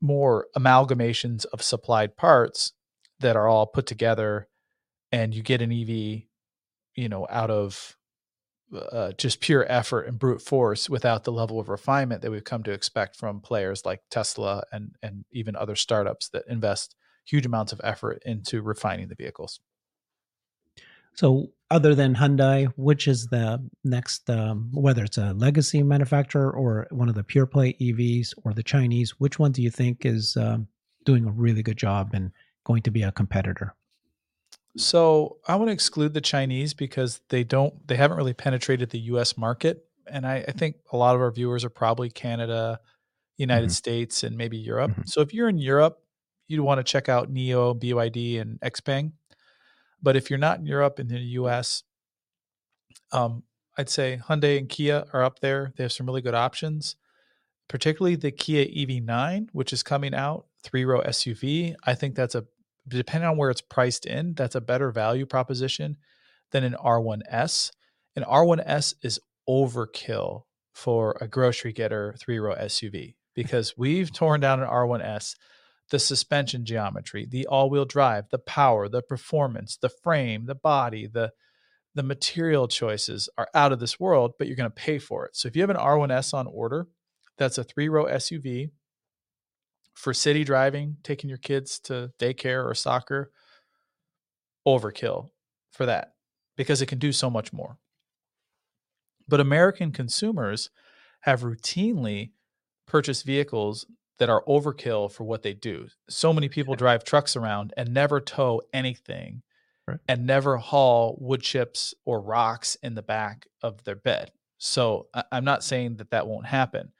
more 0.00 0.46
amalgamations 0.56 1.44
of 1.52 1.60
supplied 1.60 2.16
parts 2.16 2.72
that 3.20 3.36
are 3.36 3.46
all 3.46 3.66
put 3.66 3.84
together 3.84 4.48
and 5.12 5.34
you 5.34 5.42
get 5.42 5.60
an 5.60 5.70
EV, 5.70 6.22
you 6.94 7.08
know, 7.10 7.26
out 7.28 7.50
of 7.50 7.94
uh, 8.74 9.12
just 9.18 9.40
pure 9.40 9.66
effort 9.70 10.02
and 10.02 10.18
brute 10.18 10.40
force 10.40 10.88
without 10.88 11.24
the 11.24 11.32
level 11.32 11.60
of 11.60 11.68
refinement 11.68 12.22
that 12.22 12.30
we've 12.30 12.44
come 12.44 12.62
to 12.62 12.72
expect 12.72 13.16
from 13.16 13.40
players 13.40 13.84
like 13.84 14.00
Tesla 14.10 14.62
and 14.72 14.94
and 15.02 15.26
even 15.30 15.56
other 15.56 15.76
startups 15.76 16.30
that 16.30 16.44
invest 16.48 16.94
huge 17.26 17.44
amounts 17.44 17.72
of 17.72 17.80
effort 17.84 18.22
into 18.24 18.62
refining 18.62 19.08
the 19.08 19.14
vehicles. 19.14 19.60
So, 21.14 21.48
other 21.70 21.94
than 21.94 22.14
Hyundai, 22.14 22.72
which 22.76 23.06
is 23.06 23.26
the 23.26 23.62
next, 23.84 24.28
um, 24.30 24.70
whether 24.72 25.04
it's 25.04 25.18
a 25.18 25.34
legacy 25.34 25.82
manufacturer 25.82 26.50
or 26.50 26.86
one 26.90 27.08
of 27.08 27.14
the 27.14 27.22
pure 27.22 27.46
play 27.46 27.74
EVs 27.74 28.32
or 28.44 28.54
the 28.54 28.62
Chinese, 28.62 29.10
which 29.20 29.38
one 29.38 29.52
do 29.52 29.62
you 29.62 29.70
think 29.70 30.06
is 30.06 30.36
um, 30.36 30.66
doing 31.04 31.26
a 31.26 31.30
really 31.30 31.62
good 31.62 31.76
job 31.76 32.10
and 32.14 32.30
going 32.64 32.82
to 32.82 32.90
be 32.90 33.02
a 33.02 33.12
competitor? 33.12 33.74
So 34.76 35.38
I 35.46 35.56
want 35.56 35.68
to 35.68 35.72
exclude 35.72 36.14
the 36.14 36.20
Chinese 36.20 36.72
because 36.74 37.20
they 37.30 37.44
don't, 37.44 37.86
they 37.88 37.96
haven't 37.96 38.16
really 38.16 38.34
penetrated 38.34 38.90
the 38.90 39.00
U.S. 39.12 39.36
market, 39.36 39.84
and 40.06 40.26
I, 40.26 40.44
I 40.46 40.52
think 40.52 40.76
a 40.92 40.96
lot 40.96 41.14
of 41.16 41.20
our 41.20 41.30
viewers 41.32 41.64
are 41.64 41.70
probably 41.70 42.10
Canada, 42.10 42.80
United 43.36 43.70
Mhm. 43.70 43.74
States, 43.74 44.22
and 44.22 44.36
maybe 44.36 44.56
Europe. 44.56 44.92
Mhm. 44.92 45.08
So 45.08 45.20
if 45.20 45.34
you're 45.34 45.48
in 45.48 45.58
Europe, 45.58 45.98
you'd 46.46 46.60
want 46.62 46.78
to 46.78 46.84
check 46.84 47.08
out 47.08 47.28
NIO, 47.32 47.74
BYD, 47.78 48.40
and 48.40 48.58
XPeng. 48.60 49.12
But 50.02 50.16
if 50.16 50.30
you're 50.30 50.38
not 50.38 50.58
in 50.58 50.66
Europe 50.66 51.00
in 51.00 51.08
the 51.08 51.18
US, 51.18 51.82
um, 53.12 53.42
I'd 53.76 53.88
say 53.88 54.20
Hyundai 54.28 54.58
and 54.58 54.68
Kia 54.68 55.04
are 55.12 55.22
up 55.22 55.40
there. 55.40 55.72
They 55.76 55.84
have 55.84 55.92
some 55.92 56.06
really 56.06 56.22
good 56.22 56.34
options, 56.34 56.96
particularly 57.68 58.16
the 58.16 58.32
Kia 58.32 58.64
EV9, 58.66 59.48
which 59.52 59.72
is 59.72 59.82
coming 59.82 60.14
out, 60.14 60.46
three 60.62 60.84
row 60.84 61.00
SUV. 61.02 61.74
I 61.84 61.94
think 61.94 62.14
that's 62.14 62.34
a, 62.34 62.44
depending 62.88 63.28
on 63.28 63.36
where 63.36 63.50
it's 63.50 63.60
priced 63.60 64.06
in, 64.06 64.34
that's 64.34 64.54
a 64.54 64.60
better 64.60 64.90
value 64.90 65.26
proposition 65.26 65.96
than 66.50 66.64
an 66.64 66.76
R1S. 66.82 67.72
An 68.16 68.24
R1S 68.24 68.94
is 69.02 69.20
overkill 69.48 70.42
for 70.74 71.16
a 71.20 71.28
grocery 71.28 71.72
getter 71.72 72.14
three 72.18 72.38
row 72.38 72.54
SUV 72.54 73.14
because 73.34 73.76
we've 73.76 74.12
torn 74.12 74.40
down 74.40 74.60
an 74.60 74.68
R1S 74.68 75.36
the 75.90 75.98
suspension 75.98 76.64
geometry, 76.64 77.26
the 77.28 77.46
all-wheel 77.46 77.84
drive, 77.84 78.28
the 78.30 78.38
power, 78.38 78.88
the 78.88 79.02
performance, 79.02 79.76
the 79.76 79.88
frame, 79.88 80.46
the 80.46 80.54
body, 80.54 81.06
the 81.06 81.32
the 81.94 82.02
material 82.04 82.68
choices 82.68 83.28
are 83.36 83.48
out 83.54 83.72
of 83.72 83.80
this 83.80 83.98
world, 83.98 84.34
but 84.38 84.46
you're 84.46 84.56
going 84.56 84.70
to 84.70 84.74
pay 84.74 85.00
for 85.00 85.26
it. 85.26 85.34
So 85.34 85.48
if 85.48 85.56
you 85.56 85.62
have 85.62 85.70
an 85.70 85.76
R1S 85.76 86.32
on 86.32 86.46
order, 86.46 86.86
that's 87.38 87.58
a 87.58 87.64
three-row 87.64 88.04
SUV 88.04 88.70
for 89.94 90.14
city 90.14 90.44
driving, 90.44 90.98
taking 91.02 91.28
your 91.28 91.38
kids 91.38 91.80
to 91.80 92.12
daycare 92.20 92.64
or 92.64 92.72
soccer, 92.74 93.32
overkill 94.66 95.30
for 95.72 95.86
that 95.86 96.12
because 96.56 96.80
it 96.80 96.86
can 96.86 96.98
do 96.98 97.10
so 97.10 97.28
much 97.28 97.52
more. 97.52 97.78
But 99.26 99.40
American 99.40 99.90
consumers 99.90 100.70
have 101.22 101.42
routinely 101.42 102.30
purchased 102.86 103.24
vehicles 103.24 103.86
that 104.18 104.28
are 104.28 104.44
overkill 104.48 105.10
for 105.10 105.24
what 105.24 105.42
they 105.42 105.54
do. 105.54 105.86
So 106.08 106.32
many 106.32 106.48
people 106.48 106.74
drive 106.74 107.04
trucks 107.04 107.36
around 107.36 107.72
and 107.76 107.94
never 107.94 108.20
tow 108.20 108.60
anything 108.72 109.42
right. 109.86 109.98
and 110.08 110.26
never 110.26 110.56
haul 110.56 111.16
wood 111.20 111.42
chips 111.42 111.94
or 112.04 112.20
rocks 112.20 112.76
in 112.82 112.94
the 112.94 113.02
back 113.02 113.46
of 113.62 113.82
their 113.84 113.96
bed. 113.96 114.32
So 114.58 115.06
I'm 115.30 115.44
not 115.44 115.62
saying 115.62 115.96
that 115.96 116.10
that 116.10 116.26
won't 116.26 116.46
happen, 116.46 116.92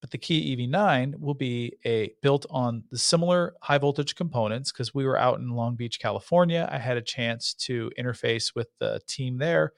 but 0.00 0.10
the 0.10 0.18
Kia 0.18 0.56
EV9 0.56 1.18
will 1.18 1.34
be 1.34 1.76
a 1.84 2.12
built 2.22 2.46
on 2.48 2.84
the 2.90 2.98
similar 2.98 3.54
high 3.60 3.78
voltage 3.78 4.14
components 4.14 4.72
because 4.72 4.94
we 4.94 5.04
were 5.04 5.18
out 5.18 5.38
in 5.38 5.50
Long 5.50 5.76
Beach, 5.76 6.00
California. 6.00 6.66
I 6.72 6.78
had 6.78 6.96
a 6.96 7.02
chance 7.02 7.52
to 7.54 7.90
interface 7.98 8.54
with 8.54 8.68
the 8.80 9.00
team 9.06 9.36
there. 9.36 9.72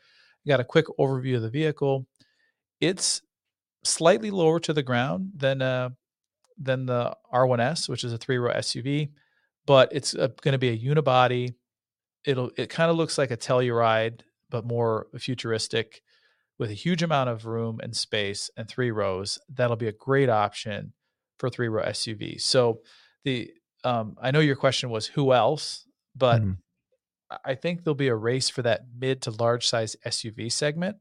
I 0.46 0.48
got 0.48 0.60
a 0.60 0.64
quick 0.64 0.86
overview 1.00 1.36
of 1.36 1.42
the 1.42 1.50
vehicle. 1.50 2.06
It's 2.80 3.22
slightly 3.82 4.30
lower 4.30 4.60
to 4.60 4.72
the 4.72 4.82
ground 4.84 5.32
than 5.34 5.62
a 5.62 5.92
than 6.58 6.86
the 6.86 7.16
R1S, 7.32 7.88
which 7.88 8.04
is 8.04 8.12
a 8.12 8.18
three 8.18 8.38
row 8.38 8.52
SUV, 8.52 9.10
but 9.66 9.88
it's 9.92 10.14
going 10.14 10.52
to 10.52 10.58
be 10.58 10.70
a 10.70 10.78
unibody. 10.78 11.54
It'll 12.24 12.50
it 12.56 12.70
kind 12.70 12.90
of 12.90 12.96
looks 12.96 13.18
like 13.18 13.30
a 13.30 13.36
Telluride, 13.36 14.20
but 14.50 14.64
more 14.64 15.08
futuristic, 15.18 16.02
with 16.58 16.70
a 16.70 16.74
huge 16.74 17.02
amount 17.02 17.30
of 17.30 17.46
room 17.46 17.80
and 17.82 17.94
space 17.94 18.50
and 18.56 18.68
three 18.68 18.90
rows. 18.90 19.38
That'll 19.48 19.76
be 19.76 19.88
a 19.88 19.92
great 19.92 20.28
option 20.28 20.92
for 21.38 21.50
three 21.50 21.68
row 21.68 21.84
SUV. 21.84 22.40
So 22.40 22.80
the 23.24 23.50
um, 23.84 24.16
I 24.20 24.30
know 24.30 24.40
your 24.40 24.56
question 24.56 24.90
was 24.90 25.06
who 25.06 25.32
else, 25.32 25.86
but 26.14 26.42
mm-hmm. 26.42 26.52
I 27.44 27.54
think 27.54 27.82
there'll 27.82 27.94
be 27.94 28.08
a 28.08 28.14
race 28.14 28.48
for 28.48 28.62
that 28.62 28.86
mid 28.98 29.22
to 29.22 29.30
large 29.30 29.66
size 29.66 29.96
SUV 30.06 30.50
segment 30.50 30.96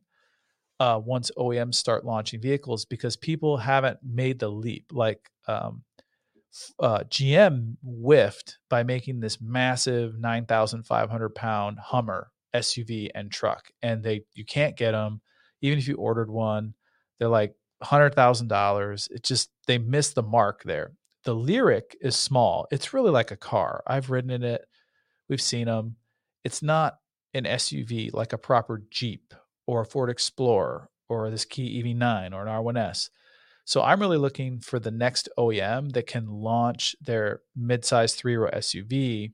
uh, 0.79 1.00
once 1.03 1.31
OEMs 1.38 1.75
start 1.75 2.05
launching 2.05 2.41
vehicles 2.41 2.85
because 2.85 3.15
people 3.15 3.57
haven't 3.57 4.00
made 4.03 4.39
the 4.39 4.50
leap. 4.50 4.91
Like 4.91 5.29
um, 5.47 5.83
uh, 6.79 6.99
GM 7.09 7.75
whiffed 7.83 8.57
by 8.69 8.83
making 8.83 9.19
this 9.19 9.41
massive 9.41 10.19
9,500 10.19 11.29
pound 11.35 11.79
Hummer 11.79 12.31
SUV 12.55 13.09
and 13.13 13.31
truck, 13.31 13.69
and 13.81 14.03
they 14.03 14.23
you 14.33 14.45
can't 14.45 14.77
get 14.77 14.91
them 14.91 15.21
even 15.61 15.77
if 15.79 15.87
you 15.87 15.95
ordered 15.95 16.29
one. 16.29 16.73
They're 17.19 17.27
like 17.27 17.53
hundred 17.81 18.15
thousand 18.15 18.47
dollars. 18.47 19.07
It 19.11 19.23
just 19.23 19.49
they 19.67 19.77
missed 19.77 20.15
the 20.15 20.23
mark 20.23 20.63
there. 20.63 20.93
The 21.23 21.35
Lyriq 21.35 21.95
is 22.01 22.15
small. 22.15 22.67
It's 22.71 22.93
really 22.93 23.11
like 23.11 23.31
a 23.31 23.37
car. 23.37 23.83
I've 23.87 24.09
ridden 24.09 24.29
in 24.31 24.43
it. 24.43 24.65
We've 25.27 25.41
seen 25.41 25.65
them. 25.65 25.95
It's 26.43 26.61
not 26.61 26.99
an 27.33 27.45
SUV 27.45 28.13
like 28.13 28.33
a 28.33 28.37
proper 28.37 28.83
Jeep 28.91 29.33
or 29.67 29.81
a 29.81 29.85
Ford 29.85 30.09
Explorer 30.09 30.89
or 31.09 31.29
this 31.29 31.45
Kia 31.45 31.83
EV9 31.83 32.33
or 32.33 32.45
an 32.45 32.47
R1S. 32.47 33.09
So 33.65 33.81
I'm 33.81 34.00
really 34.00 34.17
looking 34.17 34.60
for 34.60 34.79
the 34.79 34.91
next 34.91 35.27
OEM 35.38 35.93
that 35.93 36.05
can 36.05 36.27
launch 36.27 36.95
their 37.01 37.41
midsize 37.60 38.15
three 38.15 38.36
row 38.36 38.50
SUV 38.51 39.34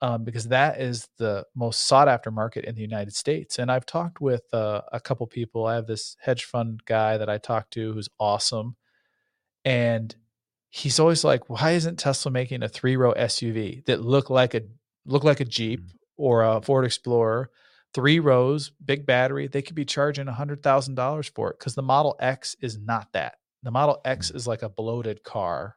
um, 0.00 0.24
because 0.24 0.48
that 0.48 0.80
is 0.80 1.08
the 1.18 1.44
most 1.54 1.86
sought 1.86 2.08
after 2.08 2.30
market 2.30 2.64
in 2.64 2.74
the 2.76 2.80
United 2.80 3.14
States. 3.14 3.58
And 3.58 3.70
I've 3.70 3.86
talked 3.86 4.20
with 4.20 4.42
uh, 4.52 4.82
a 4.92 5.00
couple 5.00 5.26
people. 5.26 5.66
I 5.66 5.74
have 5.74 5.86
this 5.86 6.16
hedge 6.20 6.44
fund 6.44 6.84
guy 6.84 7.18
that 7.18 7.28
I 7.28 7.38
talk 7.38 7.70
to 7.70 7.92
who's 7.92 8.08
awesome. 8.18 8.76
And 9.64 10.14
he's 10.70 11.00
always 11.00 11.24
like, 11.24 11.50
why 11.50 11.72
isn't 11.72 11.98
Tesla 11.98 12.30
making 12.30 12.62
a 12.62 12.68
three 12.68 12.96
row 12.96 13.12
SUV 13.14 13.84
that 13.86 14.02
look 14.02 14.30
like 14.30 14.54
a 14.54 14.62
look 15.04 15.24
like 15.24 15.40
a 15.40 15.44
Jeep 15.44 15.80
mm-hmm. 15.80 15.96
or 16.16 16.42
a 16.42 16.60
Ford 16.62 16.84
Explorer 16.84 17.50
three 17.94 18.18
rows, 18.18 18.72
big 18.84 19.06
battery, 19.06 19.48
they 19.48 19.62
could 19.62 19.74
be 19.74 19.84
charging 19.84 20.26
$100,000 20.26 21.34
for 21.34 21.50
it 21.50 21.58
because 21.58 21.74
the 21.74 21.82
Model 21.82 22.16
X 22.18 22.56
is 22.60 22.78
not 22.78 23.08
that. 23.12 23.36
The 23.62 23.70
Model 23.70 24.00
X 24.04 24.30
mm. 24.30 24.36
is 24.36 24.46
like 24.46 24.62
a 24.62 24.68
bloated 24.68 25.22
car, 25.22 25.76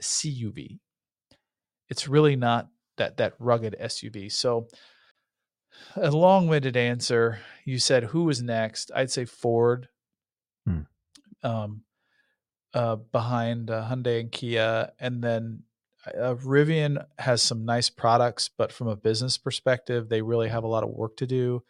CUV. 0.00 0.78
It's 1.88 2.08
really 2.08 2.36
not 2.36 2.68
that 2.96 3.18
that 3.18 3.34
rugged 3.38 3.76
SUV. 3.80 4.32
So 4.32 4.68
a 5.94 6.10
long-winded 6.10 6.76
answer. 6.76 7.38
You 7.64 7.78
said 7.78 8.04
who 8.04 8.24
was 8.24 8.42
next? 8.42 8.90
I'd 8.94 9.10
say 9.10 9.24
Ford. 9.24 9.88
Hmm. 10.66 10.80
Um, 11.42 11.82
uh, 12.74 12.96
behind 12.96 13.70
uh, 13.70 13.88
Hyundai 13.88 14.20
and 14.20 14.30
Kia, 14.30 14.92
and 14.98 15.22
then 15.22 15.62
uh, 16.14 16.34
Rivian 16.36 17.04
has 17.18 17.42
some 17.42 17.64
nice 17.64 17.90
products, 17.90 18.48
but 18.48 18.72
from 18.72 18.88
a 18.88 18.96
business 18.96 19.38
perspective, 19.38 20.08
they 20.08 20.22
really 20.22 20.48
have 20.48 20.64
a 20.64 20.68
lot 20.68 20.82
of 20.82 20.90
work 20.90 21.16
to 21.18 21.26
do 21.26 21.62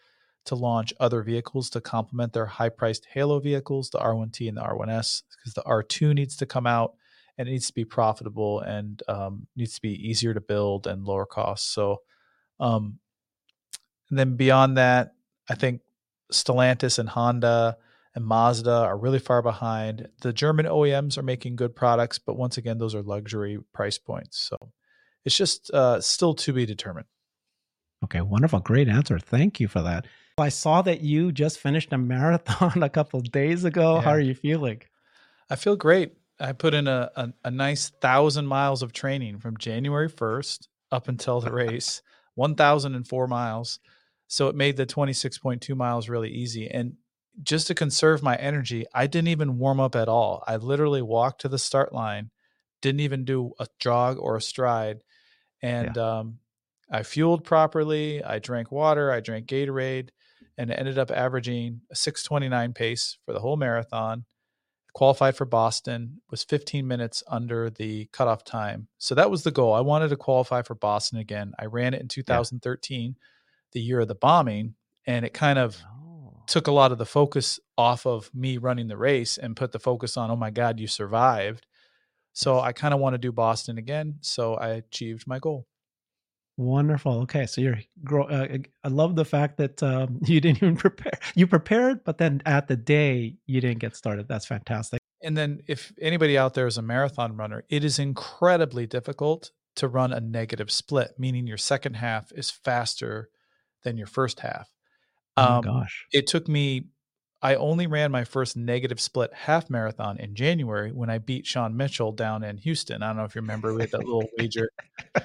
to 0.46 0.54
launch 0.54 0.94
other 1.00 1.22
vehicles 1.22 1.68
to 1.70 1.80
complement 1.80 2.32
their 2.32 2.46
high 2.46 2.68
priced 2.68 3.06
Halo 3.12 3.40
vehicles, 3.40 3.90
the 3.90 3.98
R1T 3.98 4.48
and 4.48 4.56
the 4.56 4.62
R1S, 4.62 5.22
because 5.30 5.54
the 5.54 5.62
R2 5.62 6.14
needs 6.14 6.36
to 6.36 6.46
come 6.46 6.66
out 6.66 6.94
and 7.36 7.48
it 7.48 7.50
needs 7.50 7.66
to 7.66 7.74
be 7.74 7.84
profitable 7.84 8.60
and 8.60 9.02
um, 9.08 9.46
needs 9.56 9.74
to 9.74 9.82
be 9.82 10.08
easier 10.08 10.32
to 10.32 10.40
build 10.40 10.86
and 10.86 11.04
lower 11.04 11.26
costs. 11.26 11.68
So, 11.68 12.02
um, 12.60 12.98
and 14.08 14.18
then 14.18 14.36
beyond 14.36 14.76
that, 14.76 15.14
I 15.50 15.56
think 15.56 15.80
Stellantis 16.32 16.98
and 16.98 17.08
Honda 17.08 17.76
and 18.16 18.24
Mazda 18.24 18.72
are 18.72 18.96
really 18.96 19.18
far 19.18 19.42
behind. 19.42 20.08
The 20.22 20.32
German 20.32 20.64
OEMs 20.64 21.18
are 21.18 21.22
making 21.22 21.54
good 21.54 21.76
products, 21.76 22.18
but 22.18 22.38
once 22.38 22.56
again, 22.56 22.78
those 22.78 22.94
are 22.94 23.02
luxury 23.02 23.58
price 23.74 23.98
points. 23.98 24.38
So 24.38 24.56
it's 25.26 25.36
just 25.36 25.70
uh, 25.70 26.00
still 26.00 26.34
to 26.34 26.52
be 26.54 26.64
determined. 26.64 27.06
Okay, 28.04 28.22
wonderful. 28.22 28.60
Great 28.60 28.88
answer. 28.88 29.18
Thank 29.18 29.60
you 29.60 29.68
for 29.68 29.82
that. 29.82 30.06
I 30.38 30.48
saw 30.48 30.80
that 30.82 31.02
you 31.02 31.30
just 31.30 31.58
finished 31.58 31.92
a 31.92 31.98
marathon 32.14 32.82
a 32.82 32.88
couple 32.88 33.20
days 33.20 33.64
ago. 33.64 33.96
Yeah. 33.96 34.00
How 34.00 34.10
are 34.12 34.20
you 34.20 34.34
feeling? 34.34 34.80
I 35.50 35.56
feel 35.56 35.76
great. 35.76 36.14
I 36.40 36.52
put 36.52 36.72
in 36.72 36.88
a, 36.88 37.10
a, 37.16 37.32
a 37.44 37.50
nice 37.50 37.90
thousand 38.00 38.46
miles 38.46 38.82
of 38.82 38.94
training 38.94 39.40
from 39.40 39.58
January 39.58 40.08
1st 40.08 40.68
up 40.90 41.08
until 41.08 41.42
the 41.42 41.52
race, 41.52 42.00
1,004 42.34 43.28
miles. 43.28 43.78
So 44.26 44.48
it 44.48 44.56
made 44.56 44.78
the 44.78 44.86
26.2 44.86 45.76
miles 45.76 46.08
really 46.08 46.30
easy. 46.30 46.68
And 46.68 46.94
just 47.42 47.66
to 47.66 47.74
conserve 47.74 48.22
my 48.22 48.36
energy, 48.36 48.86
I 48.94 49.06
didn't 49.06 49.28
even 49.28 49.58
warm 49.58 49.80
up 49.80 49.94
at 49.94 50.08
all. 50.08 50.42
I 50.46 50.56
literally 50.56 51.02
walked 51.02 51.42
to 51.42 51.48
the 51.48 51.58
start 51.58 51.92
line, 51.92 52.30
didn't 52.80 53.00
even 53.00 53.24
do 53.24 53.52
a 53.58 53.66
jog 53.78 54.18
or 54.18 54.36
a 54.36 54.42
stride. 54.42 55.02
And 55.62 55.96
yeah. 55.96 56.18
um, 56.18 56.38
I 56.90 57.02
fueled 57.02 57.44
properly. 57.44 58.22
I 58.22 58.38
drank 58.38 58.70
water. 58.70 59.10
I 59.10 59.20
drank 59.20 59.46
Gatorade 59.46 60.10
and 60.58 60.70
ended 60.70 60.98
up 60.98 61.10
averaging 61.10 61.82
a 61.90 61.94
629 61.94 62.72
pace 62.72 63.18
for 63.24 63.32
the 63.32 63.40
whole 63.40 63.56
marathon. 63.56 64.24
Qualified 64.94 65.36
for 65.36 65.44
Boston, 65.44 66.22
was 66.30 66.42
15 66.42 66.86
minutes 66.86 67.22
under 67.28 67.68
the 67.68 68.06
cutoff 68.12 68.44
time. 68.44 68.88
So 68.96 69.14
that 69.14 69.30
was 69.30 69.42
the 69.42 69.50
goal. 69.50 69.74
I 69.74 69.80
wanted 69.80 70.08
to 70.08 70.16
qualify 70.16 70.62
for 70.62 70.74
Boston 70.74 71.18
again. 71.18 71.52
I 71.58 71.66
ran 71.66 71.92
it 71.92 72.00
in 72.00 72.08
2013, 72.08 73.04
yeah. 73.04 73.22
the 73.72 73.80
year 73.80 74.00
of 74.00 74.08
the 74.08 74.14
bombing, 74.14 74.74
and 75.06 75.26
it 75.26 75.34
kind 75.34 75.58
of 75.58 75.76
took 76.46 76.66
a 76.66 76.72
lot 76.72 76.92
of 76.92 76.98
the 76.98 77.06
focus 77.06 77.60
off 77.76 78.06
of 78.06 78.30
me 78.34 78.58
running 78.58 78.88
the 78.88 78.96
race 78.96 79.38
and 79.38 79.56
put 79.56 79.72
the 79.72 79.78
focus 79.78 80.16
on, 80.16 80.30
oh 80.30 80.36
my 80.36 80.50
God, 80.50 80.78
you 80.80 80.86
survived. 80.86 81.66
So 82.32 82.60
I 82.60 82.72
kind 82.72 82.92
of 82.92 83.00
want 83.00 83.14
to 83.14 83.18
do 83.18 83.32
Boston 83.32 83.78
again. 83.78 84.16
So 84.20 84.54
I 84.54 84.68
achieved 84.68 85.26
my 85.26 85.38
goal. 85.38 85.66
Wonderful. 86.58 87.20
Okay, 87.22 87.44
so 87.44 87.60
you're. 87.60 87.78
Uh, 88.10 88.58
I 88.82 88.88
love 88.88 89.14
the 89.14 89.26
fact 89.26 89.58
that 89.58 89.82
um, 89.82 90.20
you 90.24 90.40
didn't 90.40 90.58
even 90.58 90.76
prepare. 90.76 91.18
You 91.34 91.46
prepared, 91.46 92.02
but 92.04 92.18
then 92.18 92.42
at 92.46 92.66
the 92.66 92.76
day 92.76 93.36
you 93.46 93.60
didn't 93.60 93.80
get 93.80 93.94
started. 93.94 94.26
That's 94.26 94.46
fantastic. 94.46 95.00
and 95.22 95.36
then 95.36 95.60
if 95.66 95.92
anybody 96.00 96.38
out 96.38 96.54
there 96.54 96.66
is 96.66 96.78
a 96.78 96.82
marathon 96.82 97.36
runner, 97.36 97.64
it 97.68 97.84
is 97.84 97.98
incredibly 97.98 98.86
difficult 98.86 99.50
to 99.76 99.88
run 99.88 100.12
a 100.12 100.20
negative 100.20 100.70
split, 100.70 101.14
meaning 101.18 101.46
your 101.46 101.58
second 101.58 101.94
half 101.94 102.32
is 102.32 102.50
faster 102.50 103.28
than 103.82 103.98
your 103.98 104.06
first 104.06 104.40
half. 104.40 104.70
Oh 105.36 105.56
um, 105.56 105.62
gosh. 105.62 106.06
It 106.12 106.26
took 106.26 106.48
me, 106.48 106.86
I 107.42 107.56
only 107.56 107.86
ran 107.86 108.10
my 108.10 108.24
first 108.24 108.56
negative 108.56 109.00
split 109.00 109.32
half 109.34 109.68
marathon 109.68 110.18
in 110.18 110.34
January 110.34 110.92
when 110.92 111.10
I 111.10 111.18
beat 111.18 111.46
Sean 111.46 111.76
Mitchell 111.76 112.12
down 112.12 112.42
in 112.42 112.56
Houston. 112.58 113.02
I 113.02 113.08
don't 113.08 113.16
know 113.16 113.24
if 113.24 113.34
you 113.34 113.40
remember, 113.40 113.74
we 113.74 113.82
had 113.82 113.90
that 113.92 114.04
little 114.04 114.28
wager. 114.38 114.70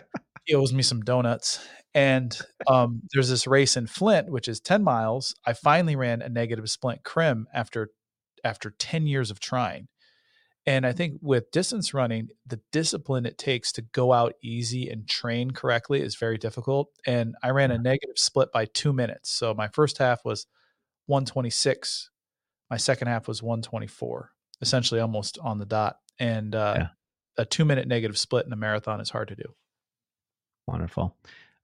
He 0.45 0.55
owes 0.55 0.73
me 0.73 0.81
some 0.81 1.01
donuts. 1.01 1.59
And 1.93 2.37
um, 2.67 3.01
there's 3.13 3.29
this 3.29 3.47
race 3.47 3.77
in 3.77 3.87
Flint, 3.87 4.29
which 4.29 4.47
is 4.47 4.59
10 4.59 4.83
miles. 4.83 5.35
I 5.45 5.53
finally 5.53 5.95
ran 5.95 6.21
a 6.21 6.29
negative 6.29 6.69
split 6.69 7.03
Crim 7.03 7.47
after 7.53 7.89
after 8.43 8.71
10 8.71 9.05
years 9.05 9.29
of 9.29 9.39
trying. 9.39 9.87
And 10.65 10.85
I 10.85 10.91
think 10.91 11.17
with 11.21 11.51
distance 11.51 11.93
running, 11.93 12.29
the 12.45 12.59
discipline 12.71 13.25
it 13.25 13.37
takes 13.37 13.71
to 13.73 13.81
go 13.81 14.13
out 14.13 14.33
easy 14.43 14.89
and 14.89 15.07
train 15.07 15.51
correctly 15.51 16.01
is 16.01 16.15
very 16.15 16.37
difficult. 16.37 16.89
And 17.05 17.35
I 17.41 17.49
ran 17.49 17.71
a 17.71 17.79
negative 17.79 18.17
split 18.17 18.51
by 18.51 18.65
two 18.65 18.93
minutes. 18.93 19.31
So 19.31 19.53
my 19.55 19.69
first 19.69 19.97
half 19.97 20.23
was 20.23 20.45
126, 21.07 22.11
my 22.69 22.77
second 22.77 23.07
half 23.07 23.27
was 23.27 23.41
124, 23.41 24.31
essentially 24.61 25.01
almost 25.01 25.39
on 25.39 25.57
the 25.57 25.65
dot. 25.65 25.97
And 26.19 26.53
uh, 26.53 26.75
yeah. 26.77 26.87
a 27.37 27.45
two 27.45 27.65
minute 27.65 27.87
negative 27.87 28.17
split 28.17 28.45
in 28.45 28.53
a 28.53 28.57
marathon 28.57 29.01
is 29.01 29.09
hard 29.09 29.29
to 29.29 29.35
do. 29.35 29.55
Wonderful. 30.67 31.17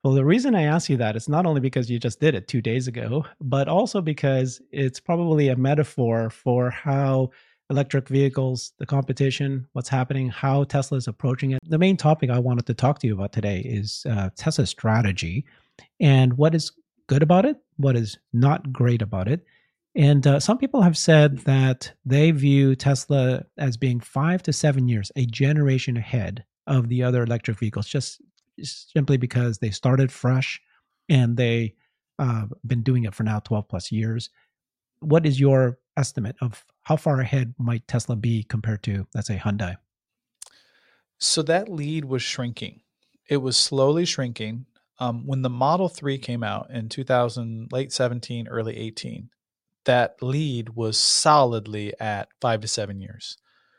Well, 0.03 0.13
the 0.13 0.25
reason 0.25 0.55
I 0.55 0.63
ask 0.63 0.89
you 0.89 0.97
that 0.97 1.15
is 1.15 1.29
not 1.29 1.45
only 1.45 1.61
because 1.61 1.89
you 1.89 1.99
just 1.99 2.19
did 2.19 2.33
it 2.33 2.47
two 2.47 2.61
days 2.61 2.87
ago, 2.87 3.25
but 3.41 3.67
also 3.67 4.01
because 4.01 4.61
it's 4.71 4.99
probably 4.99 5.49
a 5.49 5.55
metaphor 5.55 6.29
for 6.29 6.69
how 6.69 7.29
electric 7.69 8.07
vehicles, 8.07 8.73
the 8.77 8.85
competition, 8.85 9.67
what's 9.73 9.89
happening, 9.89 10.29
how 10.29 10.63
Tesla 10.63 10.97
is 10.97 11.07
approaching 11.07 11.51
it. 11.51 11.59
The 11.67 11.77
main 11.77 11.97
topic 11.97 12.29
I 12.29 12.39
wanted 12.39 12.65
to 12.67 12.73
talk 12.73 12.99
to 12.99 13.07
you 13.07 13.13
about 13.13 13.33
today 13.33 13.59
is 13.59 14.05
uh, 14.09 14.29
Tesla's 14.35 14.69
strategy 14.69 15.45
and 15.99 16.37
what 16.37 16.55
is 16.55 16.71
good 17.07 17.23
about 17.23 17.45
it, 17.45 17.57
what 17.77 17.95
is 17.95 18.17
not 18.33 18.71
great 18.71 19.01
about 19.01 19.27
it. 19.27 19.45
And 19.95 20.25
uh, 20.27 20.39
some 20.39 20.57
people 20.57 20.81
have 20.81 20.97
said 20.97 21.39
that 21.39 21.91
they 22.05 22.31
view 22.31 22.75
Tesla 22.75 23.43
as 23.57 23.77
being 23.77 23.99
five 23.99 24.43
to 24.43 24.53
seven 24.53 24.87
years, 24.87 25.11
a 25.15 25.25
generation 25.25 25.97
ahead 25.97 26.45
of 26.67 26.87
the 26.87 27.03
other 27.03 27.23
electric 27.23 27.57
vehicles, 27.57 27.87
just 27.87 28.21
simply 28.61 29.17
because 29.17 29.57
they 29.57 29.71
started 29.71 30.11
fresh 30.11 30.61
and 31.09 31.35
they 31.35 31.73
uh, 32.19 32.45
been 32.65 32.83
doing 32.83 33.05
it 33.05 33.15
for 33.15 33.23
now 33.23 33.39
12 33.39 33.67
plus 33.67 33.91
years. 33.91 34.29
What 34.99 35.25
is 35.25 35.39
your 35.39 35.79
estimate 35.97 36.35
of 36.41 36.63
how 36.83 36.95
far 36.95 37.19
ahead 37.19 37.53
might 37.57 37.87
Tesla 37.87 38.15
be 38.15 38.43
compared 38.43 38.83
to, 38.83 39.07
let's 39.13 39.27
say, 39.27 39.37
Hyundai? 39.37 39.75
So 41.19 41.41
that 41.43 41.69
lead 41.69 42.05
was 42.05 42.21
shrinking. 42.21 42.81
It 43.29 43.37
was 43.37 43.57
slowly 43.57 44.05
shrinking. 44.05 44.65
Um, 44.99 45.27
when 45.27 45.41
the 45.41 45.49
Model 45.49 45.89
3 45.89 46.17
came 46.17 46.43
out 46.43 46.69
in 46.71 46.89
2000, 46.89 47.71
late 47.71 47.91
17, 47.91 48.47
early 48.47 48.77
18, 48.77 49.29
that 49.85 50.15
lead 50.21 50.69
was 50.69 50.97
solidly 50.97 51.93
at 51.99 52.29
five 52.41 52.61
to 52.61 52.67
seven 52.67 52.99
years. 53.01 53.37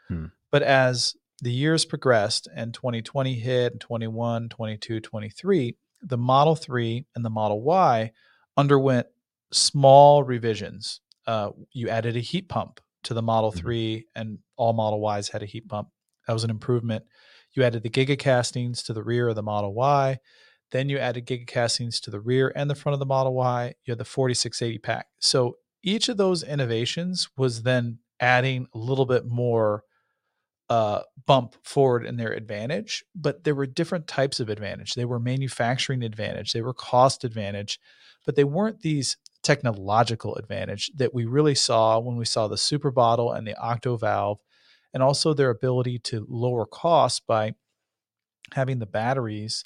Hmm. 0.09 0.27
But 0.51 0.63
as 0.63 1.17
the 1.41 1.53
years 1.53 1.85
progressed 1.85 2.49
and 2.55 2.75
2020 2.75 3.35
hit, 3.35 3.73
and 3.73 3.81
21, 3.81 4.49
22, 4.49 5.01
23, 5.01 5.77
the 6.03 6.19
Model 6.19 6.57
3 6.57 7.07
and 7.15 7.25
the 7.25 7.31
Model 7.31 7.63
Y 7.63 8.13
underwent 8.57 9.07
small 9.53 10.25
revisions. 10.25 11.01
Uh, 11.29 11.51
you 11.73 11.91
added 11.91 12.17
a 12.17 12.21
heat 12.21 12.49
pump 12.49 12.81
to 13.05 13.15
the 13.15 13.23
Model 13.23 13.51
mm-hmm. 13.51 13.61
3, 13.61 14.07
and 14.17 14.39
all 14.57 14.73
Model 14.73 15.17
Ys 15.17 15.29
had 15.29 15.43
a 15.43 15.47
heat 15.47 15.69
pump. 15.69 15.89
That 16.27 16.33
was 16.33 16.43
an 16.43 16.51
improvement. 16.51 17.05
You 17.53 17.63
added 17.63 17.83
the 17.83 17.91
Giga 17.91 18.19
castings 18.19 18.83
to 18.85 18.93
the 18.93 19.03
rear 19.03 19.29
of 19.29 19.37
the 19.37 19.43
Model 19.43 19.75
Y. 19.75 20.19
Then 20.71 20.89
you 20.89 20.99
added 20.99 21.27
Giga 21.27 21.47
castings 21.47 22.01
to 22.01 22.11
the 22.11 22.21
rear 22.21 22.53
and 22.57 22.71
the 22.71 22.75
front 22.75 22.95
of 22.95 22.99
the 22.99 23.07
Model 23.07 23.35
Y. 23.35 23.75
You 23.85 23.93
had 23.93 23.99
the 23.99 24.05
4680 24.05 24.79
pack. 24.79 25.07
So 25.21 25.59
each 25.83 26.09
of 26.09 26.17
those 26.17 26.43
innovations 26.43 27.29
was 27.37 27.63
then 27.63 27.99
adding 28.21 28.67
a 28.75 28.79
little 28.79 29.07
bit 29.07 29.27
more 29.27 29.85
uh, 30.71 31.01
bump 31.27 31.55
forward 31.63 32.05
in 32.05 32.17
their 32.17 32.33
advantage, 32.33 33.05
but 33.15 33.45
there 33.45 33.55
were 33.55 33.67
different 33.67 34.07
types 34.07 34.41
of 34.41 34.49
advantage. 34.49 34.95
They 34.95 35.05
were 35.05 35.21
manufacturing 35.21 36.03
advantage, 36.03 36.53
they 36.53 36.63
were 36.63 36.75
cost 36.75 37.25
advantage, 37.25 37.79
but 38.27 38.37
they 38.37 38.45
weren't 38.45 38.81
these 38.81 39.17
technological 39.49 40.35
advantage 40.37 40.91
that 40.95 41.15
we 41.15 41.25
really 41.25 41.55
saw 41.55 41.99
when 41.99 42.17
we 42.17 42.27
saw 42.27 42.49
the 42.49 42.59
super 42.59 42.91
bottle 42.91 43.33
and 43.33 43.47
the 43.47 43.57
octo 43.59 43.97
valve, 43.97 44.39
and 44.93 45.03
also 45.03 45.33
their 45.33 45.49
ability 45.49 45.99
to 45.99 46.27
lower 46.29 46.67
costs 46.67 47.21
by 47.27 47.55
having 48.53 48.79
the 48.79 48.85
batteries, 48.85 49.65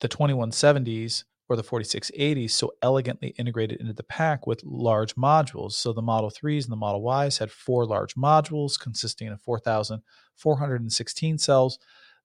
the 0.00 0.10
2170s 0.10 1.24
or 1.48 1.56
the 1.56 1.62
4680s, 1.62 2.50
so 2.50 2.72
elegantly 2.82 3.28
integrated 3.38 3.80
into 3.80 3.94
the 3.94 4.02
pack 4.02 4.46
with 4.46 4.62
large 4.62 5.14
modules. 5.14 5.72
So 5.72 5.94
the 5.94 6.02
Model 6.02 6.30
3s 6.30 6.64
and 6.64 6.72
the 6.72 6.76
Model 6.76 7.24
Ys 7.24 7.38
had 7.38 7.50
four 7.50 7.86
large 7.86 8.14
modules 8.14 8.78
consisting 8.78 9.28
of 9.28 9.40
4,416 9.40 11.38
cells. 11.38 11.78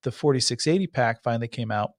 The 0.04 0.12
4680 0.12 0.88
pack 0.88 1.24
finally 1.24 1.48
came 1.48 1.72
out, 1.72 1.92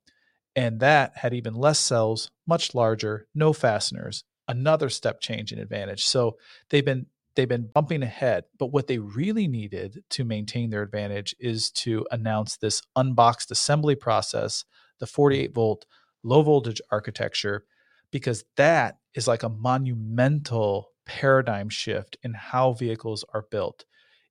and 0.54 0.78
that 0.80 1.16
had 1.16 1.32
even 1.32 1.54
less 1.54 1.78
cells, 1.78 2.30
much 2.46 2.74
larger, 2.74 3.28
no 3.34 3.54
fasteners, 3.54 4.24
another 4.50 4.88
step 4.88 5.20
change 5.20 5.52
in 5.52 5.58
advantage. 5.58 6.04
So 6.04 6.36
they've 6.68 6.84
been 6.84 7.06
they've 7.36 7.48
been 7.48 7.70
bumping 7.72 8.02
ahead, 8.02 8.44
but 8.58 8.72
what 8.72 8.88
they 8.88 8.98
really 8.98 9.46
needed 9.46 10.02
to 10.10 10.24
maintain 10.24 10.68
their 10.68 10.82
advantage 10.82 11.34
is 11.38 11.70
to 11.70 12.04
announce 12.10 12.56
this 12.56 12.82
unboxed 12.96 13.50
assembly 13.50 13.94
process, 13.94 14.64
the 14.98 15.06
48 15.06 15.54
volt 15.54 15.86
low 16.22 16.42
voltage 16.42 16.80
architecture 16.90 17.64
because 18.10 18.44
that 18.56 18.98
is 19.14 19.28
like 19.28 19.44
a 19.44 19.48
monumental 19.48 20.90
paradigm 21.06 21.68
shift 21.68 22.16
in 22.22 22.34
how 22.34 22.72
vehicles 22.72 23.24
are 23.32 23.46
built. 23.50 23.84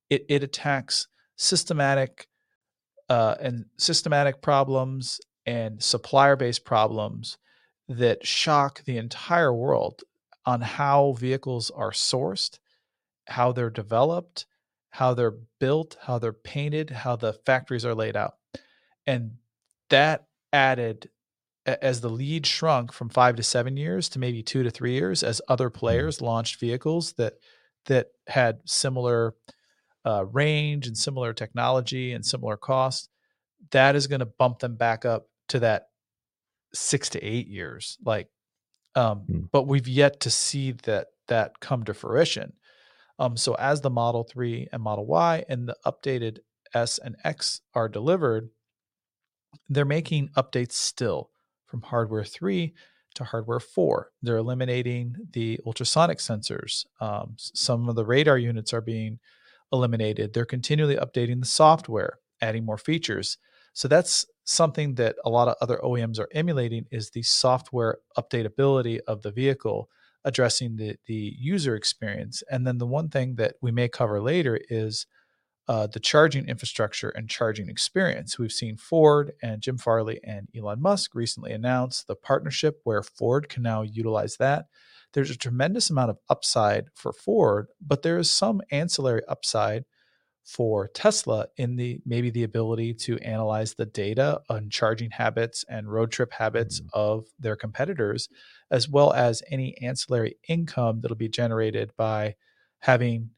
It, 0.09 0.25
it 0.29 0.43
attacks 0.43 1.07
systematic 1.37 2.27
uh, 3.07 3.35
and 3.39 3.65
systematic 3.77 4.41
problems 4.41 5.19
and 5.45 5.81
supplier 5.81 6.35
based 6.35 6.65
problems 6.65 7.37
that 7.89 8.25
shock 8.25 8.83
the 8.85 8.97
entire 8.97 9.53
world 9.53 10.03
on 10.45 10.61
how 10.61 11.13
vehicles 11.13 11.69
are 11.71 11.91
sourced, 11.91 12.59
how 13.27 13.51
they're 13.51 13.69
developed, 13.69 14.45
how 14.91 15.13
they're 15.13 15.37
built, 15.59 15.97
how 16.01 16.17
they're 16.17 16.33
painted, 16.33 16.89
how 16.89 17.15
the 17.15 17.33
factories 17.33 17.85
are 17.85 17.95
laid 17.95 18.15
out. 18.15 18.35
And 19.05 19.33
that 19.89 20.27
added 20.53 21.09
as 21.65 22.01
the 22.01 22.09
lead 22.09 22.45
shrunk 22.45 22.91
from 22.93 23.09
five 23.09 23.35
to 23.35 23.43
seven 23.43 23.77
years 23.77 24.09
to 24.09 24.19
maybe 24.19 24.41
two 24.41 24.63
to 24.63 24.71
three 24.71 24.93
years 24.93 25.23
as 25.23 25.41
other 25.47 25.69
mm-hmm. 25.69 25.79
players 25.79 26.21
launched 26.21 26.59
vehicles 26.59 27.13
that 27.13 27.33
that 27.85 28.07
had 28.27 28.59
similar 28.65 29.35
uh, 30.05 30.25
range 30.25 30.87
and 30.87 30.97
similar 30.97 31.33
technology 31.33 32.13
and 32.13 32.25
similar 32.25 32.57
cost 32.57 33.09
that 33.71 33.95
is 33.95 34.07
going 34.07 34.19
to 34.19 34.25
bump 34.25 34.59
them 34.59 34.75
back 34.75 35.05
up 35.05 35.27
to 35.47 35.59
that 35.59 35.88
six 36.73 37.09
to 37.09 37.23
eight 37.23 37.47
years 37.47 37.97
like 38.03 38.27
um, 38.95 39.23
mm. 39.29 39.49
but 39.51 39.67
we've 39.67 39.87
yet 39.87 40.19
to 40.21 40.29
see 40.29 40.71
that 40.71 41.07
that 41.27 41.59
come 41.59 41.83
to 41.83 41.93
fruition 41.93 42.53
um, 43.19 43.35
so 43.35 43.53
as 43.55 43.81
the 43.81 43.89
model 43.89 44.23
3 44.23 44.67
and 44.71 44.81
model 44.81 45.05
y 45.05 45.43
and 45.49 45.67
the 45.67 45.75
updated 45.85 46.39
s 46.73 46.99
and 46.99 47.15
x 47.23 47.61
are 47.73 47.89
delivered 47.89 48.49
they're 49.69 49.85
making 49.85 50.29
updates 50.37 50.73
still 50.73 51.31
from 51.65 51.81
hardware 51.81 52.23
3 52.23 52.73
to 53.15 53.23
hardware 53.23 53.59
4. 53.59 54.11
They're 54.21 54.37
eliminating 54.37 55.15
the 55.31 55.59
ultrasonic 55.65 56.19
sensors. 56.19 56.85
Um, 56.99 57.35
some 57.37 57.89
of 57.89 57.95
the 57.95 58.05
radar 58.05 58.37
units 58.37 58.73
are 58.73 58.81
being 58.81 59.19
eliminated. 59.71 60.33
They're 60.33 60.45
continually 60.45 60.95
updating 60.95 61.39
the 61.39 61.45
software, 61.45 62.19
adding 62.41 62.65
more 62.65 62.77
features. 62.77 63.37
So 63.73 63.87
that's 63.87 64.25
something 64.49 64.95
that 64.95 65.15
a 65.23 65.29
lot 65.29 65.47
of 65.47 65.55
other 65.61 65.79
OEMs 65.83 66.19
are 66.19 66.29
emulating 66.33 66.85
is 66.91 67.11
the 67.11 67.21
software 67.21 67.99
updatability 68.17 68.99
of 69.07 69.21
the 69.21 69.31
vehicle 69.31 69.89
addressing 70.25 70.75
the 70.75 70.97
the 71.05 71.35
user 71.37 71.75
experience. 71.75 72.43
And 72.49 72.65
then 72.65 72.77
the 72.77 72.87
one 72.87 73.09
thing 73.09 73.35
that 73.35 73.55
we 73.61 73.71
may 73.71 73.87
cover 73.87 74.21
later 74.21 74.59
is 74.69 75.05
uh, 75.67 75.85
the 75.85 75.99
charging 75.99 76.47
infrastructure 76.47 77.09
and 77.09 77.29
charging 77.29 77.69
experience. 77.69 78.39
We've 78.39 78.51
seen 78.51 78.75
Ford 78.75 79.33
and 79.43 79.61
Jim 79.61 79.77
Farley 79.77 80.19
and 80.23 80.49
Elon 80.57 80.81
Musk 80.81 81.13
recently 81.13 81.51
announce 81.51 82.03
the 82.03 82.15
partnership 82.15 82.79
where 82.83 83.03
Ford 83.03 83.49
can 83.49 83.61
now 83.61 83.83
utilize 83.83 84.37
that. 84.37 84.65
There's 85.13 85.29
a 85.29 85.37
tremendous 85.37 85.91
amount 85.91 86.09
of 86.09 86.17
upside 86.27 86.87
for 86.95 87.13
Ford, 87.13 87.67
but 87.79 88.01
there 88.01 88.17
is 88.17 88.31
some 88.31 88.61
ancillary 88.71 89.21
upside 89.27 89.85
for 90.43 90.87
Tesla 90.87 91.47
in 91.57 91.75
the 91.75 92.01
maybe 92.05 92.29
the 92.29 92.43
ability 92.43 92.93
to 92.93 93.17
analyze 93.19 93.73
the 93.73 93.85
data 93.85 94.41
on 94.49 94.69
charging 94.69 95.11
habits 95.11 95.63
and 95.69 95.91
road 95.91 96.11
trip 96.11 96.31
habits 96.31 96.79
mm-hmm. 96.79 96.89
of 96.93 97.25
their 97.39 97.55
competitors, 97.55 98.29
as 98.71 98.89
well 98.89 99.13
as 99.13 99.43
any 99.51 99.77
ancillary 99.81 100.37
income 100.47 101.01
that'll 101.01 101.17
be 101.17 101.29
generated 101.29 101.91
by 101.97 102.35
having 102.79 103.29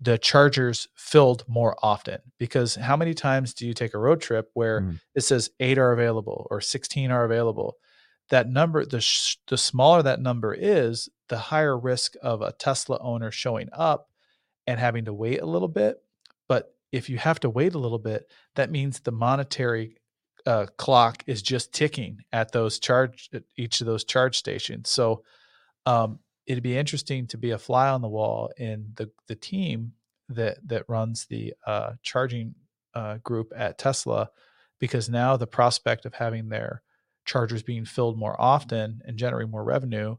the 0.00 0.16
chargers 0.16 0.88
filled 0.96 1.44
more 1.46 1.76
often 1.82 2.18
because 2.38 2.76
how 2.76 2.96
many 2.96 3.12
times 3.12 3.52
do 3.52 3.66
you 3.66 3.74
take 3.74 3.92
a 3.92 3.98
road 3.98 4.20
trip 4.20 4.48
where 4.54 4.80
mm. 4.80 4.98
it 5.14 5.20
says 5.20 5.50
8 5.60 5.76
are 5.76 5.92
available 5.92 6.46
or 6.50 6.62
16 6.62 7.10
are 7.10 7.24
available 7.24 7.76
that 8.30 8.48
number 8.48 8.86
the 8.86 9.02
sh- 9.02 9.36
the 9.48 9.58
smaller 9.58 10.02
that 10.02 10.20
number 10.20 10.54
is 10.54 11.10
the 11.28 11.36
higher 11.36 11.78
risk 11.78 12.14
of 12.22 12.40
a 12.40 12.52
Tesla 12.52 12.98
owner 13.02 13.30
showing 13.30 13.68
up 13.72 14.08
and 14.66 14.80
having 14.80 15.04
to 15.04 15.12
wait 15.12 15.42
a 15.42 15.46
little 15.46 15.68
bit 15.68 15.98
if 16.92 17.08
you 17.08 17.18
have 17.18 17.40
to 17.40 17.50
wait 17.50 17.74
a 17.74 17.78
little 17.78 17.98
bit 17.98 18.30
that 18.54 18.70
means 18.70 19.00
the 19.00 19.12
monetary 19.12 19.96
uh, 20.46 20.66
clock 20.76 21.22
is 21.26 21.42
just 21.42 21.72
ticking 21.72 22.18
at 22.32 22.52
those 22.52 22.78
charge 22.78 23.28
at 23.32 23.42
each 23.56 23.80
of 23.80 23.86
those 23.86 24.04
charge 24.04 24.36
stations. 24.36 24.90
So 24.90 25.22
um, 25.86 26.20
it'd 26.46 26.62
be 26.62 26.76
interesting 26.76 27.26
to 27.28 27.38
be 27.38 27.50
a 27.50 27.58
fly 27.58 27.88
on 27.88 28.02
the 28.02 28.08
wall 28.08 28.50
in 28.56 28.92
the 28.94 29.10
the 29.28 29.34
team 29.34 29.92
that 30.28 30.58
that 30.66 30.88
runs 30.88 31.26
the 31.26 31.54
uh, 31.66 31.92
charging 32.02 32.54
uh, 32.94 33.18
group 33.18 33.52
at 33.54 33.78
Tesla, 33.78 34.30
because 34.78 35.08
now 35.08 35.36
the 35.36 35.46
prospect 35.46 36.06
of 36.06 36.14
having 36.14 36.48
their 36.48 36.82
chargers 37.24 37.62
being 37.62 37.84
filled 37.84 38.18
more 38.18 38.40
often 38.40 39.00
and 39.04 39.16
generating 39.16 39.50
more 39.50 39.64
revenue, 39.64 40.16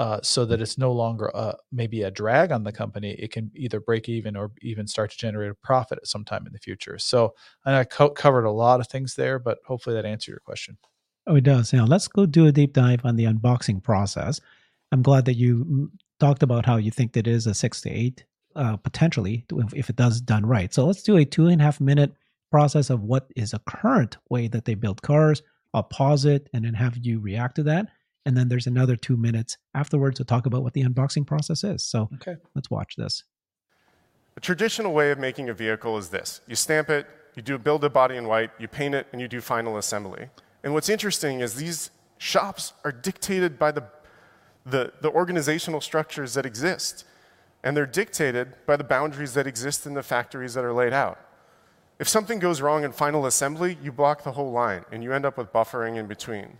uh, 0.00 0.18
so 0.22 0.46
that 0.46 0.62
it's 0.62 0.78
no 0.78 0.92
longer 0.92 1.30
a, 1.34 1.54
maybe 1.70 2.04
a 2.04 2.10
drag 2.10 2.52
on 2.52 2.64
the 2.64 2.72
company, 2.72 3.10
it 3.18 3.30
can 3.30 3.50
either 3.54 3.80
break 3.80 4.08
even 4.08 4.34
or 4.34 4.50
even 4.62 4.86
start 4.86 5.10
to 5.10 5.18
generate 5.18 5.50
a 5.50 5.54
profit 5.56 5.98
at 5.98 6.06
some 6.06 6.24
time 6.24 6.46
in 6.46 6.54
the 6.54 6.58
future. 6.58 6.96
So 6.96 7.34
I 7.66 7.84
co- 7.84 8.08
covered 8.08 8.46
a 8.46 8.50
lot 8.50 8.80
of 8.80 8.86
things 8.88 9.14
there, 9.14 9.38
but 9.38 9.58
hopefully 9.66 9.94
that 9.94 10.06
answered 10.06 10.30
your 10.30 10.40
question. 10.40 10.78
Oh, 11.26 11.36
it 11.36 11.44
does. 11.44 11.74
Now 11.74 11.84
let's 11.84 12.08
go 12.08 12.24
do 12.24 12.46
a 12.46 12.52
deep 12.52 12.72
dive 12.72 13.04
on 13.04 13.16
the 13.16 13.26
unboxing 13.26 13.82
process. 13.82 14.40
I'm 14.90 15.02
glad 15.02 15.26
that 15.26 15.34
you 15.34 15.90
talked 16.18 16.42
about 16.42 16.64
how 16.64 16.76
you 16.76 16.90
think 16.90 17.12
that 17.12 17.26
it 17.26 17.30
is 17.30 17.46
a 17.46 17.52
six 17.52 17.82
to 17.82 17.90
eight 17.90 18.24
uh, 18.56 18.78
potentially 18.78 19.44
if 19.74 19.90
it 19.90 19.96
does 19.96 20.22
done 20.22 20.46
right. 20.46 20.72
So 20.72 20.86
let's 20.86 21.02
do 21.02 21.18
a 21.18 21.26
two 21.26 21.48
and 21.48 21.60
a 21.60 21.64
half 21.64 21.78
minute 21.78 22.14
process 22.50 22.88
of 22.88 23.02
what 23.02 23.30
is 23.36 23.52
a 23.52 23.60
current 23.68 24.16
way 24.30 24.48
that 24.48 24.64
they 24.64 24.74
build 24.74 25.02
cars. 25.02 25.42
I'll 25.74 25.82
pause 25.82 26.24
it 26.24 26.48
and 26.54 26.64
then 26.64 26.72
have 26.72 26.96
you 26.96 27.20
react 27.20 27.56
to 27.56 27.62
that. 27.64 27.88
And 28.26 28.36
then 28.36 28.48
there's 28.48 28.66
another 28.66 28.96
two 28.96 29.16
minutes 29.16 29.56
afterwards 29.74 30.18
to 30.18 30.24
talk 30.24 30.46
about 30.46 30.62
what 30.62 30.74
the 30.74 30.82
unboxing 30.82 31.26
process 31.26 31.64
is. 31.64 31.84
So 31.84 32.08
okay. 32.14 32.36
let's 32.54 32.70
watch 32.70 32.96
this. 32.96 33.24
A 34.36 34.40
traditional 34.40 34.92
way 34.92 35.10
of 35.10 35.18
making 35.18 35.48
a 35.48 35.54
vehicle 35.54 35.96
is 35.98 36.10
this 36.10 36.40
you 36.46 36.54
stamp 36.54 36.90
it, 36.90 37.06
you 37.34 37.42
do 37.42 37.58
build 37.58 37.84
a 37.84 37.90
body 37.90 38.16
in 38.16 38.26
white, 38.26 38.50
you 38.58 38.68
paint 38.68 38.94
it, 38.94 39.06
and 39.12 39.20
you 39.20 39.28
do 39.28 39.40
final 39.40 39.76
assembly. 39.76 40.28
And 40.62 40.74
what's 40.74 40.88
interesting 40.88 41.40
is 41.40 41.54
these 41.54 41.90
shops 42.18 42.74
are 42.84 42.92
dictated 42.92 43.58
by 43.58 43.72
the 43.72 43.84
the, 44.66 44.92
the 45.00 45.10
organizational 45.10 45.80
structures 45.80 46.34
that 46.34 46.46
exist. 46.46 47.04
And 47.62 47.76
they're 47.76 47.86
dictated 47.86 48.54
by 48.66 48.76
the 48.76 48.84
boundaries 48.84 49.34
that 49.34 49.46
exist 49.46 49.86
in 49.86 49.94
the 49.94 50.02
factories 50.02 50.54
that 50.54 50.64
are 50.64 50.72
laid 50.72 50.92
out. 50.92 51.18
If 51.98 52.08
something 52.08 52.38
goes 52.38 52.62
wrong 52.62 52.84
in 52.84 52.92
final 52.92 53.26
assembly, 53.26 53.76
you 53.82 53.92
block 53.92 54.24
the 54.24 54.32
whole 54.32 54.50
line 54.50 54.84
and 54.90 55.02
you 55.02 55.12
end 55.12 55.26
up 55.26 55.36
with 55.36 55.52
buffering 55.52 55.96
in 55.96 56.06
between. 56.06 56.58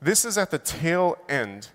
This 0.00 0.24
is 0.24 0.38
at 0.38 0.50
the 0.52 0.58
tail 0.58 1.18
end 1.28 1.68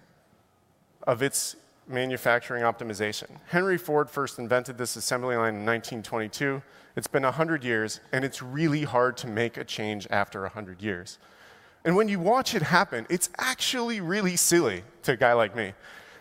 of 1.05 1.21
its 1.21 1.57
manufacturing 1.87 2.63
optimization. 2.63 3.27
Henry 3.47 3.77
Ford 3.77 4.09
first 4.09 4.39
invented 4.39 4.77
this 4.77 4.95
assembly 4.95 5.35
line 5.35 5.55
in 5.55 5.65
1922. 5.65 6.61
It's 6.95 7.07
been 7.07 7.23
100 7.23 7.65
years, 7.65 7.99
and 8.13 8.23
it's 8.23 8.41
really 8.41 8.83
hard 8.83 9.17
to 9.17 9.27
make 9.27 9.57
a 9.57 9.65
change 9.65 10.07
after 10.09 10.41
100 10.43 10.81
years. 10.81 11.17
And 11.83 11.97
when 11.97 12.07
you 12.07 12.17
watch 12.17 12.55
it 12.55 12.61
happen, 12.61 13.05
it's 13.09 13.29
actually 13.37 13.99
really 13.99 14.37
silly 14.37 14.83
to 15.01 15.13
a 15.13 15.17
guy 15.17 15.33
like 15.33 15.53
me. 15.53 15.73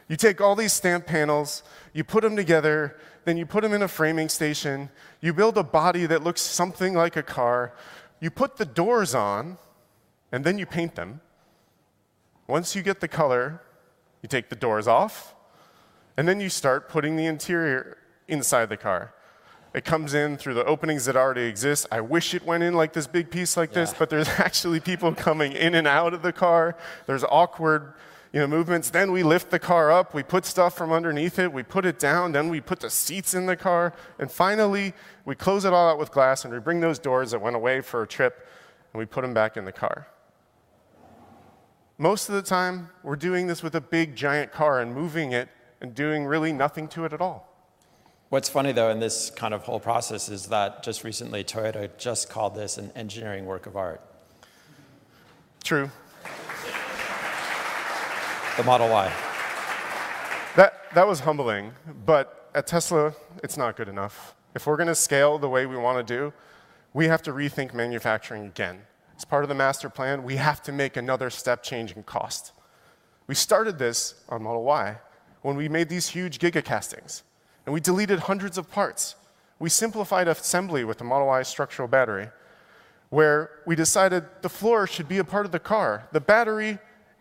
You 0.09 0.17
take 0.17 0.41
all 0.41 0.57
these 0.57 0.73
stamp 0.73 1.07
panels, 1.07 1.63
you 1.93 2.03
put 2.03 2.23
them 2.23 2.35
together, 2.35 2.97
then 3.25 3.37
you 3.37 3.47
put 3.47 3.63
them 3.63 3.73
in 3.73 3.83
a 3.83 3.89
framing 3.89 4.29
station, 4.29 4.91
you 5.21 5.33
build 5.33 5.57
a 5.57 5.63
body 5.63 6.07
that 6.07 6.25
looks 6.25 6.41
something 6.41 6.95
like 6.95 7.17
a 7.17 7.23
car, 7.23 7.73
you 8.19 8.29
put 8.31 8.57
the 8.57 8.65
doors 8.65 9.15
on, 9.15 9.57
and 10.33 10.43
then 10.43 10.59
you 10.59 10.67
paint 10.67 10.97
them. 10.97 11.21
Once 12.53 12.77
you 12.77 12.83
get 12.83 13.01
the 13.01 13.09
color, 13.09 13.63
you 14.21 14.29
take 14.29 14.51
the 14.51 14.55
doors 14.55 14.87
off, 14.87 15.35
and 16.19 16.29
then 16.29 16.39
you 16.39 16.51
start 16.51 16.87
putting 16.87 17.17
the 17.17 17.25
interior 17.25 17.97
inside 18.29 18.69
the 18.69 18.77
car. 18.77 19.15
It 19.73 19.87
comes 19.87 20.13
in 20.13 20.37
through 20.37 20.53
the 20.53 20.65
openings 20.67 21.07
that 21.07 21.17
already 21.17 21.45
exist. 21.45 21.87
I 21.91 22.03
wish 22.03 22.35
it 22.35 22.45
went 22.45 22.63
in 22.63 22.75
like 22.75 22.93
this 22.93 23.07
big 23.07 23.31
piece 23.31 23.57
like 23.57 23.71
yeah. 23.71 23.77
this, 23.77 23.95
but 23.95 24.11
there's 24.11 24.29
actually 24.39 24.81
people 24.81 25.15
coming 25.15 25.53
in 25.53 25.75
and 25.75 25.87
out 25.87 26.13
of 26.13 26.21
the 26.21 26.31
car. 26.31 26.77
There's 27.07 27.25
awkward 27.25 27.95
you 28.35 28.41
know, 28.41 28.47
movements. 28.47 28.91
Then 28.91 29.13
we 29.13 29.23
lift 29.23 29.49
the 29.49 29.59
car 29.59 29.91
up, 29.91 30.13
we 30.13 30.23
put 30.23 30.45
stuff 30.45 30.77
from 30.77 30.93
underneath 30.93 31.39
it, 31.39 31.51
we 31.51 31.63
put 31.63 31.87
it 31.87 31.99
down, 31.99 32.33
then 32.33 32.51
we 32.51 32.61
put 32.61 32.81
the 32.81 32.91
seats 32.91 33.33
in 33.33 33.47
the 33.47 33.57
car, 33.57 33.95
and 34.19 34.31
finally 34.31 34.93
we 35.25 35.35
close 35.35 35.65
it 35.65 35.73
all 35.73 35.89
out 35.89 35.99
with 35.99 36.13
glass 36.13 36.45
and 36.45 36.53
we 36.53 36.61
bring 36.61 36.81
those 36.81 36.99
doors 36.99 37.31
that 37.31 37.41
went 37.41 37.57
away 37.57 37.81
for 37.81 38.03
a 38.03 38.07
trip 38.07 38.47
and 38.93 38.99
we 38.99 39.07
put 39.07 39.23
them 39.23 39.33
back 39.33 39.57
in 39.57 39.65
the 39.65 39.73
car. 39.73 40.07
Most 42.03 42.29
of 42.29 42.35
the 42.35 42.43
time, 42.43 42.89
we're 43.05 43.15
doing 43.15 43.47
this 43.47 43.63
with 43.63 43.77
a 43.77 43.81
big 43.81 44.17
giant 44.17 44.51
car 44.51 44.81
and 44.81 44.93
moving 44.93 45.31
it 45.31 45.49
and 45.81 45.95
doing 45.95 46.27
really 46.27 46.53
nothing 46.53 46.89
to 46.89 47.05
it 47.05 47.13
at 47.13 47.21
all. 47.21 47.49
What's 48.29 48.49
funny 48.49 48.73
though 48.73 48.91
in 48.91 48.99
this 48.99 49.31
kind 49.31 49.55
of 49.55 49.63
whole 49.63 49.79
process 49.79 50.29
is 50.29 50.47
that 50.47 50.83
just 50.83 51.05
recently 51.05 51.45
Toyota 51.45 51.89
just 51.99 52.29
called 52.29 52.57
this 52.57 52.77
an 52.77 52.91
engineering 52.97 53.47
work 53.47 53.67
of 53.67 53.77
art. 53.77 54.01
True. 55.63 55.93
The 58.57 58.65
Model 58.65 58.89
Y. 58.89 59.13
That, 60.57 60.93
that 60.97 61.07
was 61.07 61.21
humbling, 61.21 61.71
but 62.05 62.51
at 62.53 62.67
Tesla, 62.67 63.15
it's 63.45 63.57
not 63.57 63.77
good 63.77 63.89
enough. 63.89 64.35
If 64.57 64.67
we're 64.67 64.77
going 64.77 64.89
to 64.89 64.97
scale 64.97 65.39
the 65.39 65.49
way 65.49 65.67
we 65.67 65.77
want 65.77 66.05
to 66.05 66.15
do, 66.17 66.33
we 66.95 67.07
have 67.07 67.23
to 67.23 67.33
rethink 67.33 67.73
manufacturing 67.73 68.47
again. 68.47 68.81
As 69.23 69.25
part 69.25 69.45
of 69.45 69.49
the 69.49 69.55
master 69.55 69.89
plan, 69.89 70.25
we 70.25 70.35
have 70.35 70.61
to 70.63 70.73
make 70.73 70.97
another 70.97 71.31
step 71.31 71.63
change 71.63 71.93
in 71.93 72.03
cost. 72.03 72.51
We 73.29 73.37
started 73.37 73.79
this 73.79 74.15
on 74.29 74.43
Model 74.43 74.65
Y 74.65 74.97
when 75.43 75.55
we 75.55 75.69
made 75.69 75.89
these 75.89 76.09
huge 76.09 76.41
gigacastings 76.41 77.23
and 77.65 77.73
we 77.73 77.79
deleted 77.79 78.19
hundreds 78.19 78.59
of 78.59 78.69
parts. 78.69 79.15
We 79.61 79.69
simplified 79.69 80.27
assembly 80.27 80.83
with 80.83 80.99
the 80.99 81.05
Model 81.05 81.29
Y 81.29 81.45
structural 81.45 81.87
battery, 81.87 82.31
where 83.11 83.61
we 83.65 83.77
decided 83.77 84.25
the 84.43 84.49
floor 84.49 84.89
should 84.89 85.07
be 85.07 85.19
a 85.19 85.25
part 85.25 85.47
of 85.47 85.53
the 85.53 85.61
car. 85.61 86.09
The 86.11 86.21
battery 86.21 86.81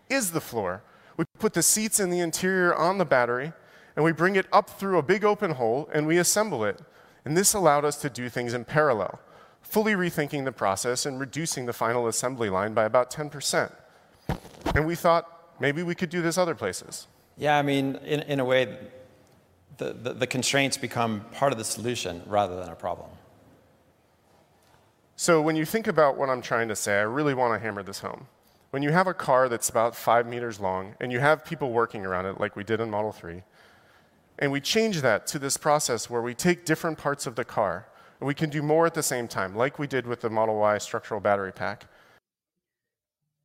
is 0.10 0.32
the 0.32 0.42
floor. 0.42 0.82
We 1.18 1.26
put 1.38 1.54
the 1.54 1.62
seats 1.62 2.00
in 2.00 2.10
the 2.10 2.22
interior 2.22 2.74
on 2.74 2.98
the 2.98 3.06
battery, 3.06 3.54
and 3.96 4.04
we 4.04 4.12
bring 4.12 4.36
it 4.36 4.48
up 4.52 4.72
through 4.72 4.98
a 4.98 5.04
big 5.04 5.24
open 5.24 5.52
hole, 5.52 5.88
and 5.94 6.08
we 6.08 6.18
assemble 6.18 6.66
it. 6.66 6.82
And 7.26 7.38
this 7.38 7.54
allowed 7.54 7.86
us 7.86 7.98
to 7.98 8.10
do 8.10 8.28
things 8.28 8.56
in 8.56 8.66
parallel, 8.66 9.20
fully 9.72 9.94
rethinking 9.94 10.44
the 10.44 10.52
process 10.52 11.06
and 11.06 11.18
reducing 11.18 11.66
the 11.66 11.72
final 11.72 12.06
assembly 12.10 12.50
line 12.50 12.74
by 12.74 12.84
about 12.84 13.10
10%. 13.10 13.72
And 14.76 14.86
we 14.86 14.96
thought 14.96 15.56
maybe 15.62 15.82
we 15.82 15.96
could 15.96 16.10
do 16.10 16.22
this 16.22 16.38
other 16.38 16.56
places. 16.56 17.08
Yeah, 17.38 17.58
I 17.58 17.62
mean, 17.62 17.96
in, 18.04 18.20
in 18.24 18.42
a 18.42 18.46
way, 18.46 18.78
the, 19.78 19.94
the, 19.94 20.14
the 20.14 20.28
constraints 20.28 20.76
become 20.76 21.22
part 21.32 21.54
of 21.54 21.58
the 21.58 21.64
solution 21.64 22.22
rather 22.28 22.60
than 22.60 22.68
a 22.68 22.76
problem. 22.76 23.10
So 25.16 25.42
when 25.42 25.56
you 25.56 25.64
think 25.64 25.88
about 25.88 26.18
what 26.18 26.30
I'm 26.30 26.42
trying 26.42 26.68
to 26.68 26.76
say, 26.76 26.98
I 26.98 27.04
really 27.04 27.34
want 27.34 27.54
to 27.54 27.60
hammer 27.66 27.82
this 27.82 28.00
home. 28.00 28.28
When 28.72 28.84
you 28.84 28.92
have 28.92 29.08
a 29.08 29.14
car 29.14 29.48
that's 29.48 29.70
about 29.70 29.96
five 29.96 30.28
meters 30.28 30.60
long 30.60 30.96
and 31.00 31.14
you 31.14 31.20
have 31.22 31.46
people 31.46 31.72
working 31.72 32.06
around 32.06 32.26
it, 32.26 32.42
like 32.42 32.58
we 32.58 32.66
did 32.66 32.82
in 32.82 32.90
Model 32.90 33.14
3, 33.14 33.42
and 34.38 34.52
we 34.52 34.60
change 34.60 35.02
that 35.02 35.28
to 35.28 35.40
this 35.40 35.56
process 35.56 36.10
where 36.10 36.22
we 36.22 36.34
take 36.34 36.66
different 36.66 36.98
parts 36.98 37.26
of 37.26 37.36
the 37.36 37.46
car 37.46 37.86
and 38.22 38.28
we 38.28 38.34
can 38.34 38.50
do 38.50 38.62
more 38.62 38.86
at 38.86 38.94
the 38.94 39.04
same 39.04 39.28
time, 39.28 39.56
like 39.56 39.78
we 39.78 39.88
did 39.88 40.08
with 40.08 40.22
the 40.22 40.30
Model 40.30 40.56
Y 40.56 40.78
structural 40.78 41.20
battery 41.20 41.52
pack, 41.52 41.88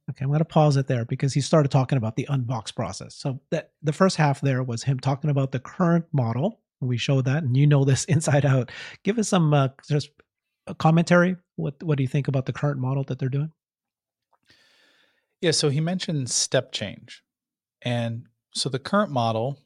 Okay, 0.08 0.24
I'm 0.24 0.28
going 0.28 0.38
to 0.38 0.44
pause 0.44 0.76
it 0.76 0.86
there 0.86 1.04
because 1.04 1.34
he 1.34 1.40
started 1.40 1.70
talking 1.70 1.98
about 1.98 2.14
the 2.14 2.26
unbox 2.30 2.74
process. 2.74 3.16
So 3.16 3.40
that 3.50 3.72
the 3.82 3.92
first 3.92 4.16
half 4.16 4.40
there 4.40 4.62
was 4.62 4.84
him 4.84 5.00
talking 5.00 5.30
about 5.30 5.50
the 5.50 5.58
current 5.58 6.04
model. 6.12 6.60
We 6.80 6.96
showed 6.96 7.24
that, 7.24 7.42
and 7.42 7.56
you 7.56 7.66
know 7.66 7.84
this 7.84 8.04
inside 8.08 8.46
out. 8.46 8.70
Give 9.02 9.18
us 9.18 9.28
some 9.28 9.52
uh, 9.52 9.68
just 9.88 10.10
a 10.68 10.74
commentary. 10.74 11.36
What 11.56 11.82
what 11.82 11.96
do 11.96 12.04
you 12.04 12.08
think 12.08 12.28
about 12.28 12.46
the 12.46 12.52
current 12.52 12.78
model 12.78 13.02
that 13.04 13.18
they're 13.18 13.28
doing? 13.28 13.50
Yeah, 15.40 15.50
so 15.50 15.70
he 15.70 15.80
mentioned 15.80 16.30
step 16.30 16.70
change, 16.70 17.22
and 17.82 18.26
so 18.54 18.68
the 18.68 18.78
current 18.78 19.10
model, 19.10 19.58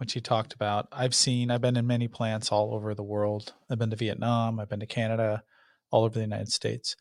which 0.00 0.14
he 0.14 0.20
talked 0.20 0.54
about, 0.54 0.88
I've 0.90 1.14
seen. 1.14 1.50
I've 1.50 1.60
been 1.60 1.76
in 1.76 1.86
many 1.86 2.08
plants 2.08 2.50
all 2.50 2.74
over 2.74 2.94
the 2.94 3.02
world. 3.02 3.52
I've 3.70 3.78
been 3.78 3.90
to 3.90 3.96
Vietnam. 3.96 4.58
I've 4.58 4.68
been 4.68 4.80
to 4.80 4.86
Canada, 4.86 5.42
all 5.90 6.04
over 6.04 6.14
the 6.14 6.20
United 6.20 6.50
States 6.50 6.96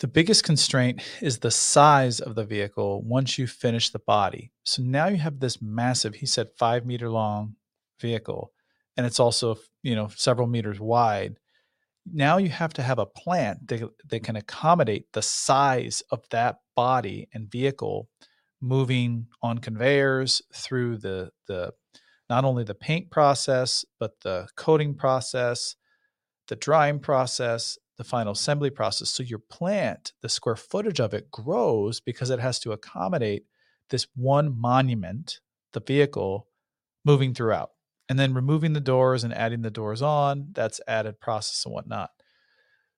the 0.00 0.08
biggest 0.08 0.44
constraint 0.44 1.02
is 1.20 1.38
the 1.38 1.50
size 1.50 2.20
of 2.20 2.34
the 2.34 2.44
vehicle 2.44 3.02
once 3.02 3.38
you 3.38 3.46
finish 3.46 3.90
the 3.90 3.98
body. 3.98 4.50
So 4.64 4.82
now 4.82 5.08
you 5.08 5.18
have 5.18 5.38
this 5.38 5.60
massive, 5.60 6.14
he 6.14 6.26
said, 6.26 6.48
five 6.58 6.86
meter 6.86 7.10
long 7.10 7.54
vehicle, 8.00 8.52
and 8.96 9.06
it's 9.06 9.20
also, 9.20 9.58
you 9.82 9.94
know, 9.94 10.08
several 10.16 10.46
meters 10.46 10.80
wide. 10.80 11.36
Now 12.10 12.38
you 12.38 12.48
have 12.48 12.72
to 12.74 12.82
have 12.82 12.98
a 12.98 13.04
plant 13.04 13.68
that, 13.68 13.90
that 14.08 14.24
can 14.24 14.36
accommodate 14.36 15.12
the 15.12 15.20
size 15.20 16.02
of 16.10 16.24
that 16.30 16.56
body 16.74 17.28
and 17.34 17.50
vehicle 17.50 18.08
moving 18.62 19.26
on 19.42 19.58
conveyors 19.58 20.40
through 20.54 20.96
the, 20.96 21.30
the 21.46 21.74
not 22.30 22.44
only 22.44 22.64
the 22.64 22.74
paint 22.74 23.10
process, 23.10 23.84
but 23.98 24.20
the 24.20 24.48
coating 24.54 24.94
process, 24.94 25.74
the 26.46 26.56
drying 26.56 27.00
process, 27.00 27.76
the 27.98 28.04
final 28.04 28.32
assembly 28.32 28.70
process. 28.70 29.10
So 29.10 29.22
your 29.24 29.40
plant, 29.40 30.12
the 30.22 30.28
square 30.28 30.56
footage 30.56 31.00
of 31.00 31.12
it 31.12 31.30
grows 31.30 32.00
because 32.00 32.30
it 32.30 32.38
has 32.38 32.60
to 32.60 32.72
accommodate 32.72 33.44
this 33.90 34.06
one 34.14 34.58
monument, 34.58 35.40
the 35.72 35.80
vehicle, 35.80 36.46
moving 37.04 37.34
throughout. 37.34 37.72
And 38.08 38.18
then 38.18 38.34
removing 38.34 38.72
the 38.72 38.80
doors 38.80 39.22
and 39.22 39.34
adding 39.34 39.62
the 39.62 39.70
doors 39.70 40.00
on, 40.00 40.48
that's 40.52 40.80
added 40.88 41.20
process 41.20 41.64
and 41.64 41.74
whatnot. 41.74 42.10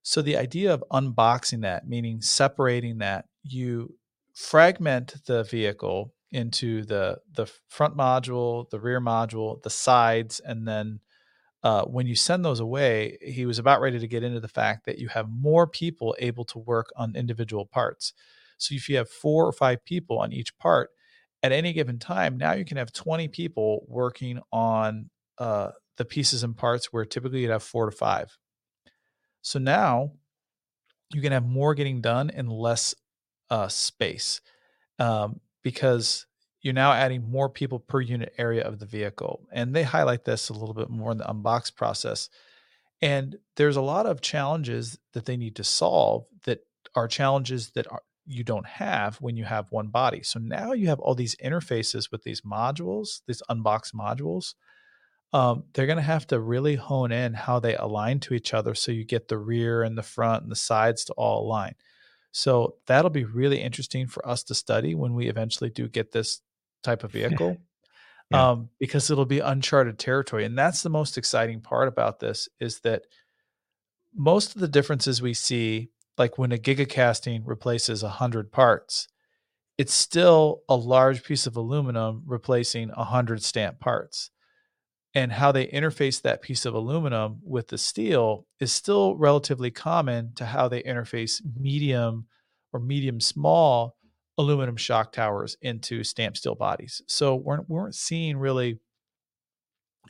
So 0.02 0.22
the 0.22 0.36
idea 0.36 0.72
of 0.72 0.84
unboxing 0.92 1.62
that, 1.62 1.88
meaning 1.88 2.20
separating 2.20 2.98
that, 2.98 3.26
you 3.42 3.96
fragment 4.34 5.14
the 5.26 5.44
vehicle 5.44 6.14
into 6.32 6.84
the 6.84 7.18
the 7.34 7.46
front 7.68 7.96
module, 7.96 8.68
the 8.70 8.80
rear 8.80 9.00
module, 9.00 9.62
the 9.62 9.70
sides, 9.70 10.40
and 10.40 10.66
then 10.66 11.00
uh, 11.62 11.84
when 11.84 12.06
you 12.06 12.16
send 12.16 12.44
those 12.44 12.58
away, 12.58 13.18
he 13.22 13.46
was 13.46 13.58
about 13.58 13.80
ready 13.80 13.98
to 13.98 14.08
get 14.08 14.24
into 14.24 14.40
the 14.40 14.48
fact 14.48 14.84
that 14.86 14.98
you 14.98 15.08
have 15.08 15.28
more 15.28 15.66
people 15.66 16.16
able 16.18 16.44
to 16.44 16.58
work 16.58 16.90
on 16.96 17.14
individual 17.14 17.64
parts. 17.64 18.12
So 18.58 18.74
if 18.74 18.88
you 18.88 18.96
have 18.96 19.08
four 19.08 19.46
or 19.46 19.52
five 19.52 19.84
people 19.84 20.18
on 20.18 20.32
each 20.32 20.56
part 20.58 20.90
at 21.42 21.52
any 21.52 21.72
given 21.72 21.98
time, 21.98 22.36
now 22.36 22.52
you 22.52 22.64
can 22.64 22.78
have 22.78 22.92
20 22.92 23.28
people 23.28 23.84
working 23.86 24.40
on 24.52 25.10
uh, 25.38 25.70
the 25.96 26.04
pieces 26.04 26.42
and 26.42 26.56
parts 26.56 26.92
where 26.92 27.04
typically 27.04 27.40
you'd 27.40 27.50
have 27.50 27.62
four 27.62 27.86
to 27.86 27.96
five. 27.96 28.36
So 29.42 29.58
now 29.58 30.12
you 31.12 31.20
can 31.20 31.32
have 31.32 31.44
more 31.44 31.74
getting 31.74 32.00
done 32.00 32.30
in 32.30 32.48
less 32.48 32.94
uh, 33.50 33.68
space 33.68 34.40
um, 34.98 35.40
because 35.62 36.26
you're 36.62 36.74
now 36.74 36.92
adding 36.92 37.28
more 37.28 37.48
people 37.48 37.80
per 37.80 38.00
unit 38.00 38.32
area 38.38 38.62
of 38.62 38.78
the 38.78 38.86
vehicle. 38.86 39.46
And 39.52 39.74
they 39.74 39.82
highlight 39.82 40.24
this 40.24 40.48
a 40.48 40.52
little 40.52 40.74
bit 40.74 40.88
more 40.88 41.10
in 41.10 41.18
the 41.18 41.24
unbox 41.24 41.74
process. 41.74 42.28
And 43.00 43.36
there's 43.56 43.76
a 43.76 43.82
lot 43.82 44.06
of 44.06 44.20
challenges 44.20 44.98
that 45.12 45.26
they 45.26 45.36
need 45.36 45.56
to 45.56 45.64
solve 45.64 46.26
that 46.44 46.60
are 46.94 47.08
challenges 47.08 47.70
that 47.70 47.90
are, 47.90 48.02
you 48.24 48.44
don't 48.44 48.66
have 48.66 49.16
when 49.16 49.36
you 49.36 49.44
have 49.44 49.72
one 49.72 49.88
body. 49.88 50.22
So 50.22 50.38
now 50.38 50.72
you 50.72 50.86
have 50.86 51.00
all 51.00 51.16
these 51.16 51.34
interfaces 51.44 52.12
with 52.12 52.22
these 52.22 52.42
modules, 52.42 53.22
these 53.26 53.42
unboxed 53.48 53.94
modules. 53.94 54.54
Um, 55.32 55.64
they're 55.72 55.86
going 55.86 55.96
to 55.96 56.02
have 56.02 56.26
to 56.28 56.38
really 56.38 56.76
hone 56.76 57.10
in 57.10 57.34
how 57.34 57.58
they 57.58 57.74
align 57.74 58.20
to 58.20 58.34
each 58.34 58.54
other 58.54 58.74
so 58.74 58.92
you 58.92 59.04
get 59.04 59.26
the 59.26 59.38
rear 59.38 59.82
and 59.82 59.98
the 59.98 60.02
front 60.02 60.42
and 60.42 60.52
the 60.52 60.56
sides 60.56 61.04
to 61.06 61.12
all 61.14 61.44
align. 61.44 61.74
So 62.32 62.76
that'll 62.86 63.10
be 63.10 63.24
really 63.24 63.60
interesting 63.60 64.06
for 64.06 64.26
us 64.26 64.42
to 64.44 64.54
study 64.54 64.94
when 64.94 65.14
we 65.14 65.28
eventually 65.28 65.70
do 65.70 65.86
get 65.86 66.12
this 66.12 66.40
type 66.82 67.04
of 67.04 67.12
vehicle. 67.12 67.58
yeah. 68.30 68.50
um, 68.50 68.70
because 68.80 69.10
it'll 69.10 69.26
be 69.26 69.40
uncharted 69.40 69.98
territory. 69.98 70.44
And 70.44 70.58
that's 70.58 70.82
the 70.82 70.90
most 70.90 71.16
exciting 71.16 71.60
part 71.60 71.88
about 71.88 72.20
this 72.20 72.48
is 72.58 72.80
that 72.80 73.02
most 74.14 74.54
of 74.54 74.60
the 74.60 74.68
differences 74.68 75.22
we 75.22 75.34
see, 75.34 75.90
like 76.18 76.38
when 76.38 76.52
a 76.52 76.58
gigacasting 76.58 77.42
replaces 77.44 78.02
100 78.02 78.50
parts, 78.50 79.08
it's 79.78 79.94
still 79.94 80.62
a 80.68 80.76
large 80.76 81.24
piece 81.24 81.46
of 81.46 81.56
aluminum 81.56 82.22
replacing 82.26 82.88
100 82.90 83.42
stamp 83.42 83.80
parts. 83.80 84.30
And 85.14 85.30
how 85.30 85.52
they 85.52 85.66
interface 85.66 86.22
that 86.22 86.40
piece 86.40 86.64
of 86.64 86.74
aluminum 86.74 87.38
with 87.42 87.68
the 87.68 87.76
steel 87.76 88.46
is 88.60 88.72
still 88.72 89.14
relatively 89.16 89.70
common 89.70 90.32
to 90.36 90.46
how 90.46 90.68
they 90.68 90.82
interface 90.82 91.42
mm-hmm. 91.42 91.62
medium 91.62 92.26
or 92.72 92.80
medium 92.80 93.20
small 93.20 93.96
aluminum 94.38 94.76
shock 94.76 95.12
towers 95.12 95.56
into 95.60 96.02
stamped 96.02 96.38
steel 96.38 96.54
bodies. 96.54 97.02
So 97.06 97.34
we're, 97.34 97.60
we 97.60 97.76
weren't 97.76 97.94
seeing 97.94 98.38
really 98.38 98.78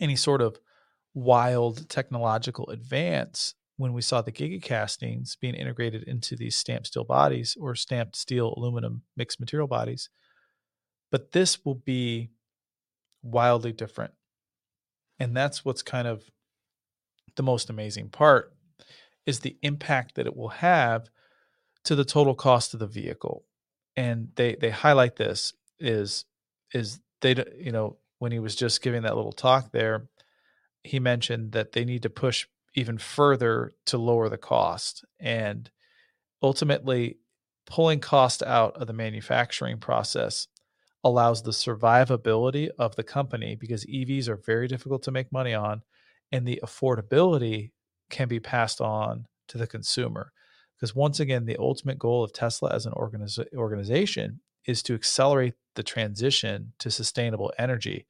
any 0.00 0.16
sort 0.16 0.40
of 0.40 0.58
wild 1.14 1.88
technological 1.88 2.70
advance 2.70 3.54
when 3.76 3.92
we 3.92 4.02
saw 4.02 4.22
the 4.22 4.32
gigacastings 4.32 5.38
being 5.40 5.54
integrated 5.54 6.04
into 6.04 6.36
these 6.36 6.56
stamped 6.56 6.86
steel 6.86 7.04
bodies 7.04 7.56
or 7.60 7.74
stamped 7.74 8.16
steel 8.16 8.54
aluminum 8.56 9.02
mixed 9.16 9.40
material 9.40 9.66
bodies. 9.66 10.08
But 11.10 11.32
this 11.32 11.64
will 11.64 11.74
be 11.74 12.30
wildly 13.22 13.72
different. 13.72 14.12
And 15.22 15.36
that's 15.36 15.64
what's 15.64 15.82
kind 15.82 16.08
of 16.08 16.24
the 17.36 17.42
most 17.42 17.70
amazing 17.70 18.08
part 18.08 18.52
is 19.24 19.40
the 19.40 19.56
impact 19.62 20.16
that 20.16 20.26
it 20.26 20.36
will 20.36 20.48
have 20.48 21.08
to 21.84 21.94
the 21.94 22.04
total 22.04 22.34
cost 22.34 22.74
of 22.74 22.80
the 22.80 22.86
vehicle. 22.86 23.44
And 23.96 24.30
they 24.36 24.56
they 24.56 24.70
highlight 24.70 25.16
this 25.16 25.54
is 25.78 26.24
is 26.72 27.00
they 27.20 27.36
you 27.58 27.72
know 27.72 27.98
when 28.18 28.32
he 28.32 28.38
was 28.38 28.56
just 28.56 28.82
giving 28.82 29.02
that 29.02 29.16
little 29.16 29.32
talk 29.32 29.72
there 29.72 30.08
he 30.84 30.98
mentioned 30.98 31.52
that 31.52 31.72
they 31.72 31.84
need 31.84 32.02
to 32.02 32.10
push 32.10 32.46
even 32.74 32.98
further 32.98 33.72
to 33.86 33.98
lower 33.98 34.28
the 34.28 34.38
cost. 34.38 35.04
And 35.20 35.70
ultimately 36.42 37.18
pulling 37.66 38.00
cost 38.00 38.42
out 38.42 38.76
of 38.76 38.88
the 38.88 38.92
manufacturing 38.92 39.78
process 39.78 40.48
allows 41.04 41.42
the 41.42 41.50
survivability 41.50 42.68
of 42.78 42.94
the 42.96 43.02
company 43.02 43.56
because 43.56 43.84
EVs 43.86 44.28
are 44.28 44.36
very 44.36 44.68
difficult 44.68 45.02
to 45.02 45.10
make 45.10 45.32
money 45.32 45.54
on 45.54 45.82
and 46.30 46.46
the 46.46 46.60
affordability 46.64 47.70
can 48.08 48.28
be 48.28 48.40
passed 48.40 48.80
on 48.80 49.26
to 49.48 49.58
the 49.58 49.66
consumer 49.66 50.32
because 50.82 50.96
once 50.96 51.20
again, 51.20 51.44
the 51.44 51.58
ultimate 51.58 51.96
goal 51.96 52.24
of 52.24 52.32
Tesla 52.32 52.74
as 52.74 52.86
an 52.86 52.92
organiz- 52.94 53.46
organization 53.54 54.40
is 54.66 54.82
to 54.82 54.94
accelerate 54.94 55.54
the 55.76 55.82
transition 55.84 56.72
to 56.80 56.90
sustainable 56.90 57.52
energy, 57.56 58.04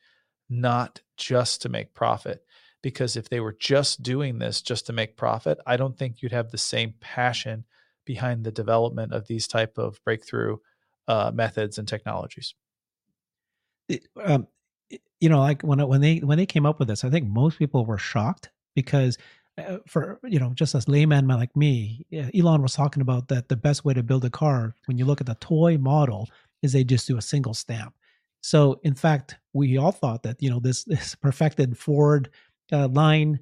not 0.48 1.02
just 1.18 1.60
to 1.60 1.68
make 1.68 1.92
profit. 1.92 2.42
Because 2.82 3.14
if 3.14 3.28
they 3.28 3.40
were 3.40 3.54
just 3.60 4.02
doing 4.02 4.38
this 4.38 4.62
just 4.62 4.86
to 4.86 4.94
make 4.94 5.18
profit, 5.18 5.58
I 5.66 5.76
don't 5.76 5.98
think 5.98 6.22
you'd 6.22 6.32
have 6.32 6.50
the 6.50 6.56
same 6.56 6.94
passion 6.98 7.66
behind 8.06 8.42
the 8.42 8.50
development 8.50 9.12
of 9.12 9.26
these 9.26 9.46
type 9.46 9.76
of 9.76 10.02
breakthrough 10.02 10.56
uh, 11.06 11.30
methods 11.34 11.76
and 11.76 11.86
technologies. 11.86 12.54
Um, 14.22 14.46
you 15.20 15.28
know, 15.28 15.40
like 15.40 15.62
when 15.62 15.86
when 15.86 16.00
they 16.00 16.18
when 16.18 16.38
they 16.38 16.46
came 16.46 16.66
up 16.66 16.78
with 16.78 16.88
this, 16.88 17.04
I 17.04 17.10
think 17.10 17.28
most 17.28 17.58
people 17.58 17.86
were 17.86 17.98
shocked 17.98 18.50
because 18.74 19.18
uh, 19.58 19.78
for 19.86 20.18
you 20.24 20.38
know 20.38 20.52
just 20.54 20.74
as 20.74 20.88
layman 20.88 21.28
like 21.28 21.54
me 21.54 22.06
elon 22.34 22.62
was 22.62 22.72
talking 22.72 23.02
about 23.02 23.28
that 23.28 23.48
the 23.48 23.56
best 23.56 23.84
way 23.84 23.92
to 23.92 24.02
build 24.02 24.24
a 24.24 24.30
car 24.30 24.74
when 24.86 24.96
you 24.96 25.04
look 25.04 25.20
at 25.20 25.26
the 25.26 25.34
toy 25.36 25.76
model 25.76 26.26
is 26.62 26.72
they 26.72 26.84
just 26.84 27.06
do 27.06 27.18
a 27.18 27.22
single 27.22 27.52
stamp. 27.52 27.94
So 28.40 28.80
in 28.82 28.94
fact 28.94 29.36
we 29.52 29.76
all 29.76 29.92
thought 29.92 30.22
that 30.22 30.42
you 30.42 30.48
know 30.48 30.58
this 30.58 30.84
this 30.92 31.14
perfected 31.14 31.76
ford 31.76 32.30
uh, 32.72 32.88
line 32.88 33.40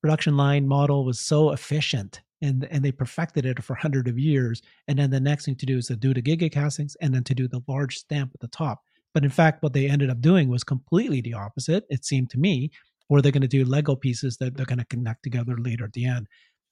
production 0.00 0.36
line 0.36 0.66
model 0.66 1.04
was 1.04 1.18
so 1.18 1.50
efficient 1.50 2.22
and 2.40 2.68
and 2.70 2.84
they 2.84 2.92
perfected 2.92 3.44
it 3.44 3.62
for 3.62 3.74
hundreds 3.74 4.08
of 4.08 4.18
years 4.18 4.62
and 4.86 4.98
then 4.98 5.10
the 5.10 5.18
next 5.18 5.44
thing 5.44 5.56
to 5.56 5.66
do 5.66 5.78
is 5.78 5.88
to 5.88 5.96
do 5.96 6.14
the 6.14 6.22
giga 6.22 6.50
castings 6.52 6.96
and 7.00 7.12
then 7.12 7.24
to 7.24 7.34
do 7.34 7.48
the 7.48 7.60
large 7.66 7.98
stamp 7.98 8.30
at 8.32 8.40
the 8.40 8.48
top 8.48 8.84
but 9.14 9.24
in 9.24 9.30
fact 9.30 9.62
what 9.62 9.72
they 9.72 9.88
ended 9.88 10.10
up 10.10 10.20
doing 10.20 10.48
was 10.48 10.64
completely 10.64 11.20
the 11.20 11.34
opposite 11.34 11.84
it 11.90 12.04
seemed 12.04 12.30
to 12.30 12.38
me 12.38 12.70
or 13.08 13.22
they're 13.22 13.32
going 13.32 13.42
to 13.42 13.48
do 13.48 13.64
Lego 13.64 13.96
pieces 13.96 14.36
that 14.36 14.56
they're 14.56 14.66
going 14.66 14.78
to 14.78 14.84
connect 14.84 15.22
together 15.22 15.56
later 15.56 15.84
at 15.84 15.92
the 15.92 16.06
end. 16.06 16.26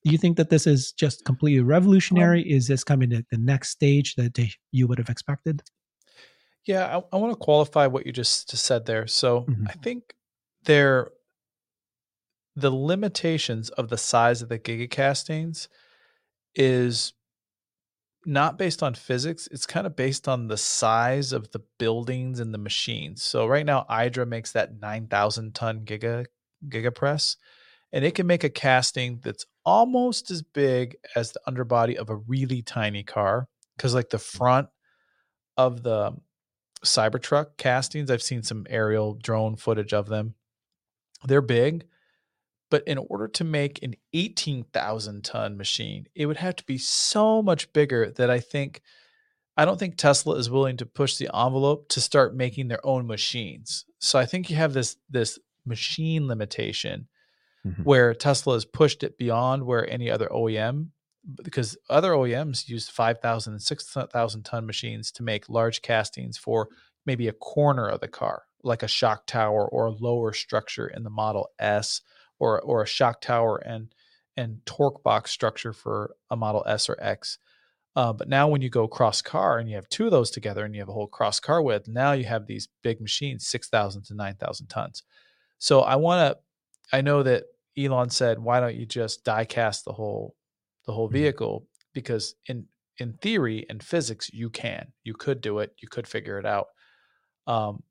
Do 0.05 0.13
you 0.13 0.19
think 0.19 0.37
that 0.37 0.51
this 0.51 0.67
is 0.67 0.93
just 0.93 1.25
completely 1.25 1.61
revolutionary? 1.61 2.43
Um, 2.43 2.49
is 2.49 2.69
this 2.69 2.85
coming 2.85 3.11
to 3.11 3.25
the 3.31 3.39
next 3.39 3.71
stage 3.71 4.15
that 4.17 4.35
they, 4.35 4.53
you 4.71 4.87
would 4.87 4.99
have 4.99 5.09
expected? 5.09 5.63
Yeah, 6.65 6.85
I, 6.85 7.17
I, 7.17 7.19
want 7.19 7.33
to 7.33 7.45
qualify 7.45 7.87
what 7.87 8.07
you 8.07 8.13
just, 8.13 8.51
just 8.51 8.65
said 8.65 8.87
there. 8.87 9.07
So 9.07 9.43
mm-hmm. 9.43 9.67
I 9.69 9.73
think 9.73 10.15
there 10.65 11.11
the 12.55 12.71
limitations 12.71 13.69
of 13.71 13.89
the 13.89 13.99
size 13.99 14.43
of 14.43 14.49
the 14.49 14.59
gigacastings 14.59 15.69
is 16.55 17.13
not 18.27 18.59
based 18.59 18.83
on 18.83 18.95
physics. 18.95 19.49
It's 19.53 19.67
kind 19.67 19.87
of 19.87 19.95
based 19.95 20.27
on 20.27 20.49
the 20.49 20.57
size 20.57 21.33
of 21.33 21.51
the 21.53 21.63
buildings 21.79 22.41
and 22.41 22.53
the 22.53 22.59
machines. 22.59 23.23
So 23.23 23.47
right 23.47 23.65
now, 23.65 23.87
IDRA 23.89 24.27
makes 24.27 24.53
that 24.53 24.81
9,000 24.81 25.55
ton 25.55 25.85
giga 25.85 26.27
giga 26.69 26.93
press, 26.95 27.37
and 27.93 28.05
it 28.05 28.15
can 28.15 28.27
make 28.27 28.43
a 28.43 28.51
casting 28.51 29.21
that's 29.23 29.47
almost 29.65 30.31
as 30.31 30.43
big 30.43 30.97
as 31.15 31.33
the 31.33 31.41
underbody 31.47 31.97
of 31.97 32.11
a 32.11 32.17
really 32.17 32.63
tiny 32.63 33.05
car. 33.05 33.49
Because 33.77 33.95
like 33.95 34.11
the 34.11 34.17
mm. 34.17 34.37
front 34.37 34.69
of 35.57 35.83
the 35.83 36.13
Cybertruck 36.85 37.57
castings, 37.57 38.11
I've 38.11 38.23
seen 38.23 38.43
some 38.43 38.67
aerial 38.69 39.15
drone 39.15 39.57
footage 39.57 39.93
of 39.93 40.09
them. 40.09 40.35
They're 41.25 41.41
big, 41.43 41.87
but 42.71 42.83
in 42.87 42.99
order 42.99 43.29
to 43.29 43.45
make 43.45 43.83
an 43.83 43.95
18,000 44.13 45.25
ton 45.25 45.57
machine, 45.57 46.07
it 46.15 46.27
would 46.27 46.37
have 46.39 46.57
to 46.57 46.65
be 46.65 46.79
so 46.79 47.43
much 47.43 47.73
bigger 47.73 48.11
that 48.13 48.31
I 48.31 48.41
think 48.41 48.83
I 49.57 49.65
don't 49.65 49.79
think 49.79 49.97
Tesla 49.97 50.37
is 50.37 50.51
willing 50.51 50.77
to 50.79 50.87
push 50.87 51.17
the 51.17 51.31
envelope 51.35 51.89
to 51.89 52.01
start 52.01 52.37
making 52.37 52.69
their 52.69 52.85
own 52.85 53.07
machines. 53.07 53.87
So 53.99 54.19
I 54.19 54.27
think 54.27 54.51
you 54.51 54.57
have 54.57 54.75
this 54.75 54.97
this 55.09 55.39
machine 55.65 56.29
limitation 56.29 57.09
mm-hmm. 57.67 57.83
where 57.83 58.15
Tesla 58.15 58.55
has 58.55 58.65
pushed 58.65 59.03
it 59.03 59.17
beyond 59.17 59.65
where 59.65 59.89
any 59.91 60.11
other 60.11 60.29
OEM 60.29 60.89
because 61.43 61.77
other 61.91 62.13
OEMs 62.13 62.69
use 62.69 62.89
5,000 62.89 63.55
and 63.55 63.63
6,000 63.63 64.43
ton 64.45 64.65
machines 64.65 65.11
to 65.11 65.25
make 65.25 65.49
large 65.49 65.83
castings 65.83 66.39
for 66.39 66.69
maybe 67.05 67.27
a 67.27 67.33
corner 67.33 67.89
of 67.89 67.99
the 67.99 68.07
car 68.07 68.45
like 68.63 68.83
a 68.83 68.89
shock 68.89 69.27
tower 69.27 69.67
or 69.67 69.87
a 69.87 69.91
lower 69.91 70.33
structure 70.33 70.89
in 70.89 71.05
the 71.05 71.11
Model 71.11 71.49
S 71.59 72.01
or 72.39 72.61
or 72.61 72.83
a 72.83 72.87
shock 72.87 73.21
tower 73.21 73.57
and 73.59 73.89
and 74.37 74.65
torque 74.67 75.03
box 75.03 75.31
structure 75.31 75.73
for 75.73 76.15
a 76.31 76.37
Model 76.37 76.65
S 76.67 76.89
or 76.89 76.97
X. 77.01 77.39
Uh, 77.97 78.13
but 78.13 78.29
now 78.29 78.47
when 78.47 78.61
you 78.61 78.69
go 78.69 78.87
cross 78.87 79.23
car 79.23 79.59
and 79.59 79.71
you 79.71 79.75
have 79.75 79.89
two 79.89 80.05
of 80.05 80.11
those 80.11 80.31
together 80.31 80.65
and 80.67 80.75
you 80.75 80.83
have 80.83 80.91
a 80.91 80.93
whole 80.93 81.07
cross 81.07 81.41
car 81.41 81.63
width, 81.63 81.89
now 81.89 82.13
you 82.13 82.25
have 82.27 82.47
these 82.47 82.69
big 82.83 83.01
machines, 83.01 83.47
6,000 83.47 84.03
to 84.05 84.15
9,000 84.15 84.67
tons. 84.67 85.03
So 85.59 85.81
I 85.81 85.97
want 85.97 86.35
to, 86.35 86.97
I 86.97 87.01
know 87.01 87.23
that 87.23 87.45
Elon 87.79 88.11
said, 88.11 88.39
why 88.39 88.61
don't 88.61 88.75
you 88.75 88.85
just 88.85 89.25
die 89.25 89.47
cast 89.47 89.87
the 89.87 89.95
whole, 89.95 90.35
the 90.85 90.93
whole 90.93 91.09
mm-hmm. 91.09 91.15
vehicle? 91.15 91.67
Because 91.95 92.35
in, 92.47 92.67
in 92.99 93.15
theory 93.15 93.65
and 93.71 93.83
physics, 93.83 94.31
you 94.31 94.51
can, 94.51 94.93
you 95.03 95.15
could 95.15 95.41
do 95.41 95.61
it, 95.61 95.75
you 95.79 95.89
could 95.89 96.07
figure 96.07 96.39
it 96.39 96.45
out. 96.45 96.67
Um, 97.47 97.83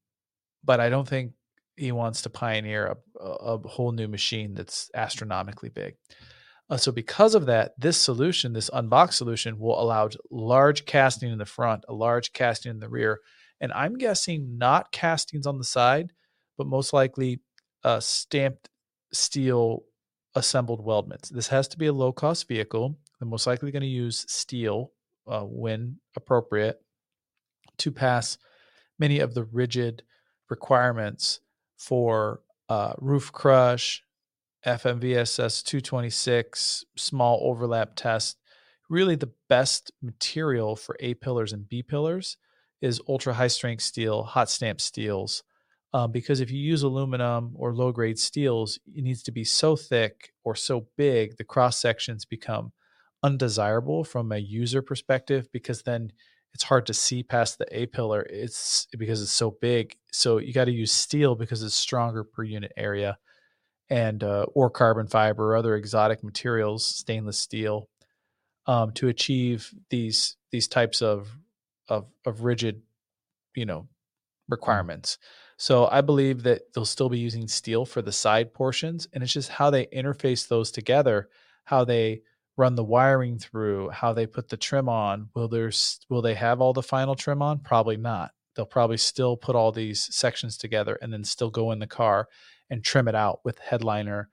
but 0.63 0.79
I 0.79 0.89
don't 0.89 1.07
think 1.07 1.31
he 1.77 1.91
wants 1.91 2.21
to 2.21 2.29
pioneer 2.29 2.95
a, 3.19 3.25
a 3.25 3.67
whole 3.67 3.91
new 3.91 4.07
machine 4.07 4.53
that's 4.53 4.89
astronomically 4.93 5.69
big. 5.69 5.95
Uh, 6.69 6.77
so 6.77 6.91
because 6.91 7.35
of 7.35 7.45
that, 7.45 7.73
this 7.77 7.97
solution, 7.97 8.53
this 8.53 8.69
unbox 8.71 9.13
solution, 9.13 9.59
will 9.59 9.79
allow 9.79 10.09
large 10.31 10.85
casting 10.85 11.31
in 11.31 11.37
the 11.37 11.45
front, 11.45 11.83
a 11.87 11.93
large 11.93 12.33
casting 12.33 12.71
in 12.71 12.79
the 12.79 12.89
rear, 12.89 13.19
and 13.61 13.71
I'm 13.73 13.97
guessing 13.97 14.57
not 14.57 14.91
castings 14.91 15.45
on 15.45 15.57
the 15.57 15.63
side, 15.63 16.11
but 16.57 16.67
most 16.67 16.91
likely 16.91 17.41
uh, 17.83 17.99
stamped 17.99 18.69
steel 19.13 19.83
assembled 20.33 20.85
weldments. 20.85 21.29
This 21.29 21.47
has 21.47 21.67
to 21.69 21.77
be 21.77 21.85
a 21.85 21.93
low 21.93 22.11
cost 22.11 22.47
vehicle. 22.47 22.97
They're 23.19 23.29
most 23.29 23.47
likely 23.47 23.71
going 23.71 23.81
to 23.81 23.87
use 23.87 24.25
steel 24.27 24.91
uh, 25.27 25.41
when 25.41 25.99
appropriate 26.15 26.81
to 27.77 27.91
pass 27.91 28.37
many 28.99 29.19
of 29.19 29.33
the 29.33 29.43
rigid 29.43 30.03
requirements 30.49 31.39
for 31.85 32.41
uh, 32.69 32.93
roof 32.99 33.31
crush, 33.31 34.03
FMVSS 34.65 35.63
226 35.63 36.83
small 36.97 37.39
overlap 37.43 37.95
test. 37.95 38.37
Really, 38.89 39.15
the 39.15 39.31
best 39.49 39.91
material 40.01 40.75
for 40.75 40.95
A 40.99 41.13
pillars 41.15 41.53
and 41.53 41.67
B 41.67 41.83
pillars 41.83 42.37
is 42.81 43.01
ultra 43.07 43.33
high 43.33 43.47
strength 43.47 43.83
steel, 43.83 44.23
hot 44.23 44.49
stamp 44.49 44.81
steels. 44.81 45.43
Um, 45.93 46.11
because 46.11 46.41
if 46.41 46.51
you 46.51 46.59
use 46.59 46.83
aluminum 46.83 47.53
or 47.55 47.73
low 47.73 47.91
grade 47.91 48.19
steels, 48.19 48.79
it 48.93 49.03
needs 49.03 49.23
to 49.23 49.31
be 49.31 49.43
so 49.43 49.75
thick 49.75 50.33
or 50.43 50.55
so 50.55 50.87
big, 50.97 51.37
the 51.37 51.43
cross 51.43 51.79
sections 51.79 52.25
become 52.25 52.73
undesirable 53.23 54.03
from 54.03 54.31
a 54.31 54.37
user 54.37 54.81
perspective 54.81 55.47
because 55.51 55.83
then 55.83 56.11
it's 56.55 56.63
hard 56.63 56.85
to 56.85 56.93
see 56.93 57.21
past 57.21 57.57
the 57.57 57.67
A 57.77 57.85
pillar. 57.85 58.25
It's 58.29 58.87
because 58.97 59.21
it's 59.21 59.29
so 59.29 59.51
big. 59.51 59.97
So 60.13 60.37
you 60.37 60.53
got 60.53 60.65
to 60.65 60.71
use 60.71 60.89
steel 60.89 61.35
because 61.35 61.61
it's 61.61 61.75
stronger 61.75 62.23
per 62.23 62.43
unit 62.43 62.71
area 62.77 63.17
and 63.89 64.23
uh, 64.23 64.45
or 64.53 64.69
carbon 64.69 65.07
fiber 65.07 65.51
or 65.51 65.57
other 65.57 65.75
exotic 65.75 66.23
materials, 66.23 66.85
stainless 66.85 67.37
steel, 67.37 67.89
um, 68.67 68.93
to 68.93 69.09
achieve 69.09 69.69
these 69.89 70.37
these 70.49 70.69
types 70.69 71.01
of 71.01 71.29
of 71.89 72.05
of 72.25 72.45
rigid, 72.45 72.81
you 73.53 73.65
know, 73.65 73.89
requirements. 74.47 75.17
So 75.57 75.89
I 75.91 75.99
believe 75.99 76.43
that 76.43 76.73
they'll 76.73 76.85
still 76.85 77.09
be 77.09 77.19
using 77.19 77.49
steel 77.49 77.85
for 77.85 78.01
the 78.01 78.13
side 78.13 78.53
portions, 78.53 79.09
and 79.11 79.21
it's 79.21 79.33
just 79.33 79.49
how 79.49 79.71
they 79.71 79.87
interface 79.87 80.47
those 80.47 80.71
together, 80.71 81.27
how 81.65 81.83
they 81.83 82.21
run 82.57 82.75
the 82.75 82.83
wiring 82.83 83.37
through, 83.37 83.89
how 83.89 84.13
they 84.13 84.25
put 84.25 84.49
the 84.49 84.57
trim 84.57 84.87
on. 84.87 85.29
Will 85.35 85.47
there 85.47 85.71
will 86.09 86.21
they 86.21 86.35
have 86.35 86.61
all 86.61 86.73
the 86.73 86.83
final 86.83 87.15
trim 87.15 87.41
on? 87.41 87.59
Probably 87.59 87.97
not. 87.97 88.31
They'll 88.55 88.65
probably 88.65 88.97
still 88.97 89.35
put 89.35 89.55
all 89.55 89.71
these 89.71 90.07
sections 90.15 90.57
together 90.57 90.97
and 91.01 91.11
then 91.11 91.23
still 91.23 91.49
go 91.49 91.71
in 91.71 91.79
the 91.79 91.87
car 91.87 92.29
and 92.69 92.83
trim 92.83 93.07
it 93.07 93.15
out 93.15 93.41
with 93.43 93.59
headliner, 93.59 94.29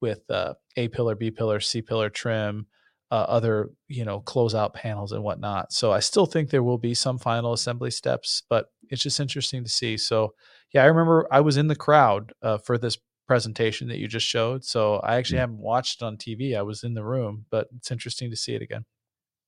with 0.00 0.28
uh, 0.30 0.54
A 0.76 0.88
pillar, 0.88 1.14
B 1.14 1.30
pillar, 1.30 1.60
C 1.60 1.82
pillar 1.82 2.08
trim, 2.08 2.66
uh, 3.10 3.26
other 3.28 3.70
you 3.88 4.04
know 4.04 4.20
closeout 4.20 4.74
panels 4.74 5.12
and 5.12 5.22
whatnot. 5.22 5.72
So 5.72 5.92
I 5.92 6.00
still 6.00 6.26
think 6.26 6.50
there 6.50 6.62
will 6.62 6.78
be 6.78 6.94
some 6.94 7.18
final 7.18 7.52
assembly 7.52 7.90
steps, 7.90 8.42
but 8.48 8.66
it's 8.90 9.02
just 9.02 9.20
interesting 9.20 9.64
to 9.64 9.70
see. 9.70 9.96
So 9.96 10.34
yeah, 10.72 10.82
I 10.82 10.86
remember 10.86 11.26
I 11.30 11.40
was 11.40 11.56
in 11.56 11.68
the 11.68 11.76
crowd 11.76 12.32
uh, 12.42 12.58
for 12.58 12.78
this 12.78 12.98
presentation 13.28 13.86
that 13.88 13.98
you 13.98 14.08
just 14.08 14.26
showed. 14.26 14.64
So 14.64 14.96
I 14.96 15.16
actually 15.16 15.38
haven't 15.38 15.58
watched 15.58 16.02
it 16.02 16.04
on 16.04 16.16
TV. 16.16 16.56
I 16.56 16.62
was 16.62 16.82
in 16.82 16.94
the 16.94 17.04
room, 17.04 17.44
but 17.50 17.68
it's 17.76 17.92
interesting 17.92 18.30
to 18.30 18.36
see 18.36 18.54
it 18.54 18.62
again. 18.62 18.84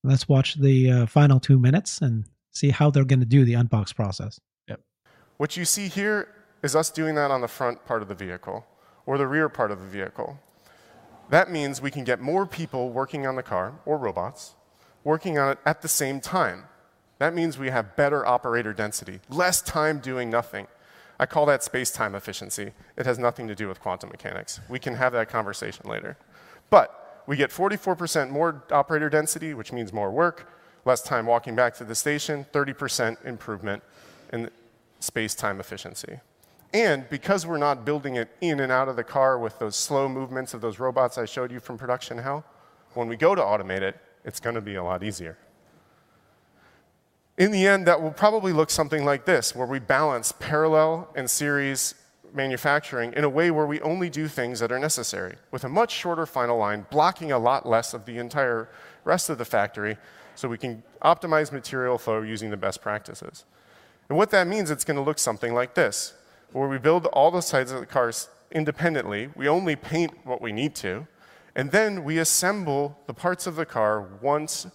Let's 0.04 0.28
watch 0.28 0.54
the 0.54 0.90
uh, 0.90 1.06
final 1.06 1.40
two 1.40 1.58
minutes 1.58 2.00
and 2.00 2.26
see 2.52 2.70
how 2.70 2.90
they're 2.90 3.04
going 3.04 3.20
to 3.20 3.26
do 3.26 3.44
the 3.44 3.54
unbox 3.54 3.94
process. 3.94 4.38
Yep. 4.68 4.80
What 5.38 5.56
you 5.56 5.64
see 5.64 5.88
here 5.88 6.28
is 6.62 6.76
us 6.76 6.90
doing 6.90 7.14
that 7.16 7.30
on 7.30 7.40
the 7.40 7.48
front 7.48 7.84
part 7.84 8.02
of 8.02 8.08
the 8.08 8.14
vehicle 8.14 8.66
or 9.06 9.18
the 9.18 9.26
rear 9.26 9.48
part 9.48 9.70
of 9.70 9.80
the 9.80 9.86
vehicle. 9.86 10.38
That 11.30 11.50
means 11.50 11.80
we 11.80 11.90
can 11.90 12.04
get 12.04 12.20
more 12.20 12.44
people 12.46 12.90
working 12.90 13.26
on 13.26 13.36
the 13.36 13.42
car, 13.42 13.74
or 13.86 13.98
robots, 13.98 14.54
working 15.04 15.38
on 15.38 15.52
it 15.52 15.58
at 15.64 15.80
the 15.80 15.88
same 15.88 16.20
time. 16.20 16.64
That 17.18 17.34
means 17.34 17.56
we 17.56 17.70
have 17.70 17.96
better 17.96 18.26
operator 18.26 18.72
density, 18.72 19.20
less 19.28 19.62
time 19.62 20.00
doing 20.00 20.28
nothing. 20.28 20.66
I 21.20 21.26
call 21.26 21.44
that 21.46 21.62
space-time 21.62 22.14
efficiency. 22.14 22.72
It 22.96 23.04
has 23.04 23.18
nothing 23.18 23.46
to 23.48 23.54
do 23.54 23.68
with 23.68 23.78
quantum 23.78 24.08
mechanics. 24.08 24.58
We 24.70 24.78
can 24.78 24.94
have 24.94 25.12
that 25.12 25.28
conversation 25.28 25.86
later. 25.86 26.16
But 26.70 27.22
we 27.26 27.36
get 27.36 27.50
44% 27.50 28.30
more 28.30 28.64
operator 28.70 29.10
density, 29.10 29.52
which 29.52 29.70
means 29.70 29.92
more 29.92 30.10
work, 30.10 30.50
less 30.86 31.02
time 31.02 31.26
walking 31.26 31.54
back 31.54 31.74
to 31.74 31.84
the 31.84 31.94
station, 31.94 32.46
30% 32.54 33.22
improvement 33.26 33.82
in 34.32 34.48
space-time 35.00 35.60
efficiency. 35.60 36.20
And 36.72 37.06
because 37.10 37.46
we're 37.46 37.58
not 37.58 37.84
building 37.84 38.14
it 38.14 38.34
in 38.40 38.58
and 38.60 38.72
out 38.72 38.88
of 38.88 38.96
the 38.96 39.04
car 39.04 39.38
with 39.38 39.58
those 39.58 39.76
slow 39.76 40.08
movements 40.08 40.54
of 40.54 40.62
those 40.62 40.78
robots 40.78 41.18
I 41.18 41.26
showed 41.26 41.52
you 41.52 41.60
from 41.60 41.76
production 41.76 42.16
hell, 42.16 42.46
when 42.94 43.08
we 43.08 43.16
go 43.16 43.34
to 43.34 43.42
automate 43.42 43.82
it, 43.82 44.00
it's 44.24 44.40
going 44.40 44.54
to 44.54 44.62
be 44.62 44.76
a 44.76 44.82
lot 44.82 45.04
easier. 45.04 45.36
In 47.40 47.52
the 47.52 47.66
end, 47.66 47.86
that 47.86 48.02
will 48.02 48.10
probably 48.10 48.52
look 48.52 48.68
something 48.68 49.02
like 49.02 49.24
this, 49.24 49.56
where 49.56 49.66
we 49.66 49.78
balance 49.78 50.30
parallel 50.30 51.08
and 51.16 51.30
series 51.30 51.94
manufacturing 52.34 53.14
in 53.14 53.24
a 53.24 53.30
way 53.30 53.50
where 53.50 53.64
we 53.64 53.80
only 53.80 54.10
do 54.10 54.28
things 54.28 54.60
that 54.60 54.70
are 54.70 54.78
necessary, 54.78 55.36
with 55.50 55.64
a 55.64 55.68
much 55.70 55.90
shorter 55.90 56.26
final 56.26 56.58
line, 56.58 56.84
blocking 56.90 57.32
a 57.32 57.38
lot 57.38 57.66
less 57.66 57.94
of 57.94 58.04
the 58.04 58.18
entire 58.18 58.68
rest 59.04 59.30
of 59.30 59.38
the 59.38 59.46
factory, 59.46 59.96
so 60.34 60.48
we 60.48 60.58
can 60.58 60.82
optimize 61.00 61.50
material 61.50 61.96
flow 61.96 62.20
using 62.20 62.50
the 62.50 62.58
best 62.58 62.82
practices. 62.82 63.46
And 64.10 64.18
what 64.18 64.28
that 64.32 64.46
means, 64.46 64.70
it's 64.70 64.84
going 64.84 64.98
to 64.98 65.02
look 65.02 65.18
something 65.18 65.54
like 65.54 65.72
this 65.72 66.12
where 66.52 66.68
we 66.68 66.76
build 66.76 67.06
all 67.06 67.30
the 67.30 67.40
sides 67.40 67.72
of 67.72 67.80
the 67.80 67.86
cars 67.86 68.28
independently. 68.52 69.30
We 69.34 69.48
only 69.48 69.76
paint 69.76 70.12
what 70.26 70.42
we 70.42 70.52
need 70.52 70.74
to. 70.74 71.06
And 71.56 71.70
then 71.70 72.04
we 72.04 72.18
assemble 72.18 72.98
the 73.06 73.14
parts 73.14 73.46
of 73.46 73.56
the 73.56 73.64
car 73.64 74.06
once 74.20 74.66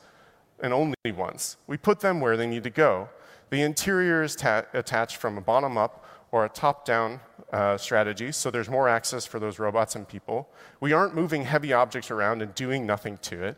and 0.61 0.73
only 0.73 0.95
once. 1.15 1.57
We 1.67 1.77
put 1.77 1.99
them 1.99 2.19
where 2.21 2.37
they 2.37 2.47
need 2.47 2.63
to 2.63 2.69
go. 2.69 3.09
The 3.49 3.61
interior 3.61 4.23
is 4.23 4.35
attached 4.35 5.17
from 5.17 5.37
a 5.37 5.41
bottom 5.41 5.77
up 5.77 6.05
or 6.31 6.45
a 6.45 6.49
top 6.49 6.85
down 6.85 7.19
uh, 7.53 7.77
strategy, 7.77 8.31
so 8.31 8.51
there's 8.51 8.69
more 8.69 8.89
access 8.89 9.25
for 9.25 9.39
those 9.39 9.59
robots 9.59 9.95
and 9.95 10.07
people. 10.07 10.49
We 10.79 10.91
aren't 10.91 11.15
moving 11.15 11.43
heavy 11.43 11.71
objects 11.71 12.11
around 12.11 12.41
and 12.41 12.53
doing 12.55 12.85
nothing 12.85 13.17
to 13.23 13.43
it. 13.43 13.57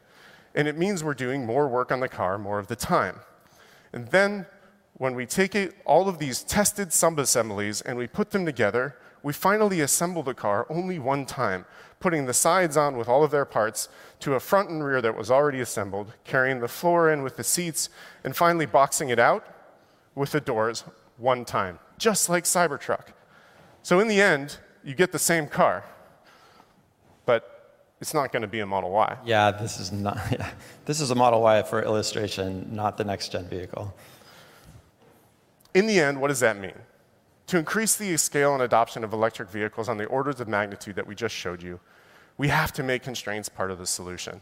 And 0.53 0.67
it 0.67 0.77
means 0.77 1.03
we're 1.03 1.13
doing 1.13 1.45
more 1.45 1.67
work 1.67 1.91
on 1.91 1.99
the 1.99 2.09
car 2.09 2.37
more 2.37 2.59
of 2.59 2.67
the 2.67 2.75
time. 2.75 3.19
And 3.93 4.07
then 4.09 4.45
when 4.95 5.15
we 5.15 5.25
take 5.25 5.55
it, 5.55 5.75
all 5.85 6.09
of 6.09 6.17
these 6.17 6.43
tested 6.43 6.91
sub-assemblies 6.91 7.81
and 7.81 7.97
we 7.97 8.07
put 8.07 8.31
them 8.31 8.45
together, 8.45 8.95
we 9.23 9.33
finally 9.33 9.81
assemble 9.81 10.23
the 10.23 10.33
car 10.33 10.65
only 10.69 10.99
one 10.99 11.25
time, 11.25 11.65
putting 11.99 12.25
the 12.25 12.33
sides 12.33 12.77
on 12.77 12.97
with 12.97 13.07
all 13.07 13.23
of 13.23 13.31
their 13.31 13.45
parts 13.45 13.89
to 14.19 14.35
a 14.35 14.39
front 14.39 14.69
and 14.69 14.83
rear 14.83 15.01
that 15.01 15.17
was 15.17 15.31
already 15.31 15.59
assembled, 15.59 16.13
carrying 16.23 16.59
the 16.59 16.67
floor 16.67 17.11
in 17.11 17.23
with 17.23 17.37
the 17.37 17.43
seats, 17.43 17.89
and 18.23 18.35
finally 18.35 18.65
boxing 18.65 19.09
it 19.09 19.19
out 19.19 19.45
with 20.15 20.31
the 20.31 20.41
doors 20.41 20.83
one 21.17 21.45
time, 21.45 21.79
just 21.97 22.29
like 22.29 22.43
Cybertruck. 22.43 23.07
So 23.83 23.99
in 23.99 24.07
the 24.07 24.21
end, 24.21 24.57
you 24.83 24.95
get 24.95 25.11
the 25.11 25.19
same 25.19 25.47
car, 25.47 25.83
but 27.25 27.57
it's 27.99 28.13
not 28.13 28.31
going 28.31 28.41
to 28.41 28.47
be 28.47 28.59
a 28.59 28.65
Model 28.65 28.91
Y. 28.91 29.17
Yeah, 29.25 29.51
this 29.51 29.79
is 29.79 29.91
not. 29.91 30.19
Yeah. 30.31 30.49
This 30.85 31.01
is 31.01 31.11
a 31.11 31.15
Model 31.15 31.41
Y 31.41 31.63
for 31.63 31.83
illustration, 31.83 32.67
not 32.73 32.97
the 32.97 33.03
next 33.03 33.31
gen 33.31 33.47
vehicle. 33.47 33.93
In 35.73 35.87
the 35.87 35.99
end, 35.99 36.21
what 36.21 36.29
does 36.29 36.39
that 36.39 36.57
mean? 36.57 36.73
To 37.47 37.57
increase 37.57 37.95
the 37.95 38.17
scale 38.17 38.53
and 38.53 38.61
adoption 38.61 39.03
of 39.03 39.13
electric 39.13 39.49
vehicles 39.49 39.87
on 39.87 39.97
the 39.97 40.05
orders 40.05 40.39
of 40.41 40.47
magnitude 40.47 40.95
that 40.95 41.07
we 41.07 41.15
just 41.15 41.33
showed 41.33 41.63
you, 41.63 41.79
we 42.37 42.49
have 42.49 42.73
to 42.73 42.83
make 42.83 43.03
constraints 43.03 43.49
part 43.49 43.71
of 43.71 43.79
the 43.79 43.87
solution. 43.87 44.41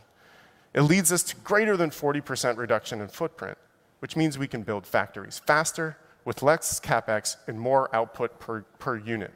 It 0.73 0.81
leads 0.81 1.11
us 1.11 1.23
to 1.23 1.35
greater 1.37 1.77
than 1.77 1.91
40% 1.91 2.57
reduction 2.57 2.99
in 2.99 3.07
footprint, 3.07 3.57
which 3.99 4.15
means 4.15 4.37
we 4.37 4.47
can 4.47 4.63
build 4.63 4.85
factories 4.85 5.39
faster 5.45 5.97
with 6.25 6.41
less 6.41 6.79
capex 6.79 7.37
and 7.47 7.59
more 7.59 7.95
output 7.95 8.39
per, 8.39 8.63
per 8.79 8.97
unit. 8.97 9.33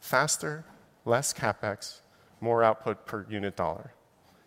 Faster, 0.00 0.64
less 1.04 1.32
capex, 1.32 2.00
more 2.40 2.64
output 2.64 3.06
per 3.06 3.26
unit 3.28 3.54
dollar. 3.54 3.92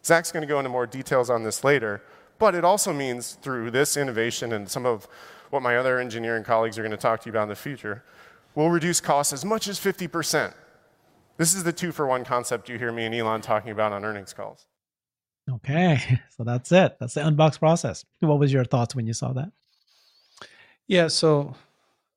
Zach's 0.04 0.32
going 0.32 0.42
to 0.42 0.48
go 0.48 0.60
into 0.60 0.70
more 0.70 0.88
details 0.88 1.30
on 1.30 1.44
this 1.44 1.64
later, 1.64 2.02
but 2.40 2.56
it 2.56 2.66
also 2.66 2.92
means 2.92 3.34
through 3.42 3.72
this 3.72 3.96
innovation 3.96 4.52
and 4.52 4.70
some 4.70 4.86
of 4.86 5.08
what 5.50 5.62
my 5.62 5.78
other 5.78 6.00
engineering 6.00 6.44
colleagues 6.44 6.78
are 6.78 6.82
going 6.82 6.92
to 6.92 6.98
talk 6.98 7.22
to 7.22 7.28
you 7.28 7.32
about 7.32 7.44
in 7.44 7.50
the 7.50 7.56
future, 7.56 8.04
will 8.56 8.70
reduce 8.70 9.02
costs 9.02 9.34
as 9.34 9.46
much 9.46 9.68
as 9.68 9.80
50%. 9.80 10.54
This 11.38 11.54
is 11.54 11.64
the 11.64 11.74
two 11.74 11.92
for 11.92 12.08
one 12.08 12.24
concept 12.24 12.70
you 12.70 12.78
hear 12.78 12.92
me 12.92 13.06
and 13.06 13.14
Elon 13.14 13.42
talking 13.42 13.72
about 13.72 13.92
on 13.92 14.06
earnings 14.06 14.34
calls. 14.34 14.68
Okay, 15.50 16.20
so 16.38 16.44
that's 16.44 16.72
it. 16.72 16.98
That's 17.00 17.14
the 17.14 17.22
unbox 17.22 17.60
process. 17.60 18.06
What 18.20 18.40
was 18.40 18.52
your 18.52 18.66
thoughts 18.66 18.96
when 18.96 19.06
you 19.06 19.14
saw 19.14 19.34
that? 19.34 19.52
Yeah, 20.88 21.08
so 21.08 21.56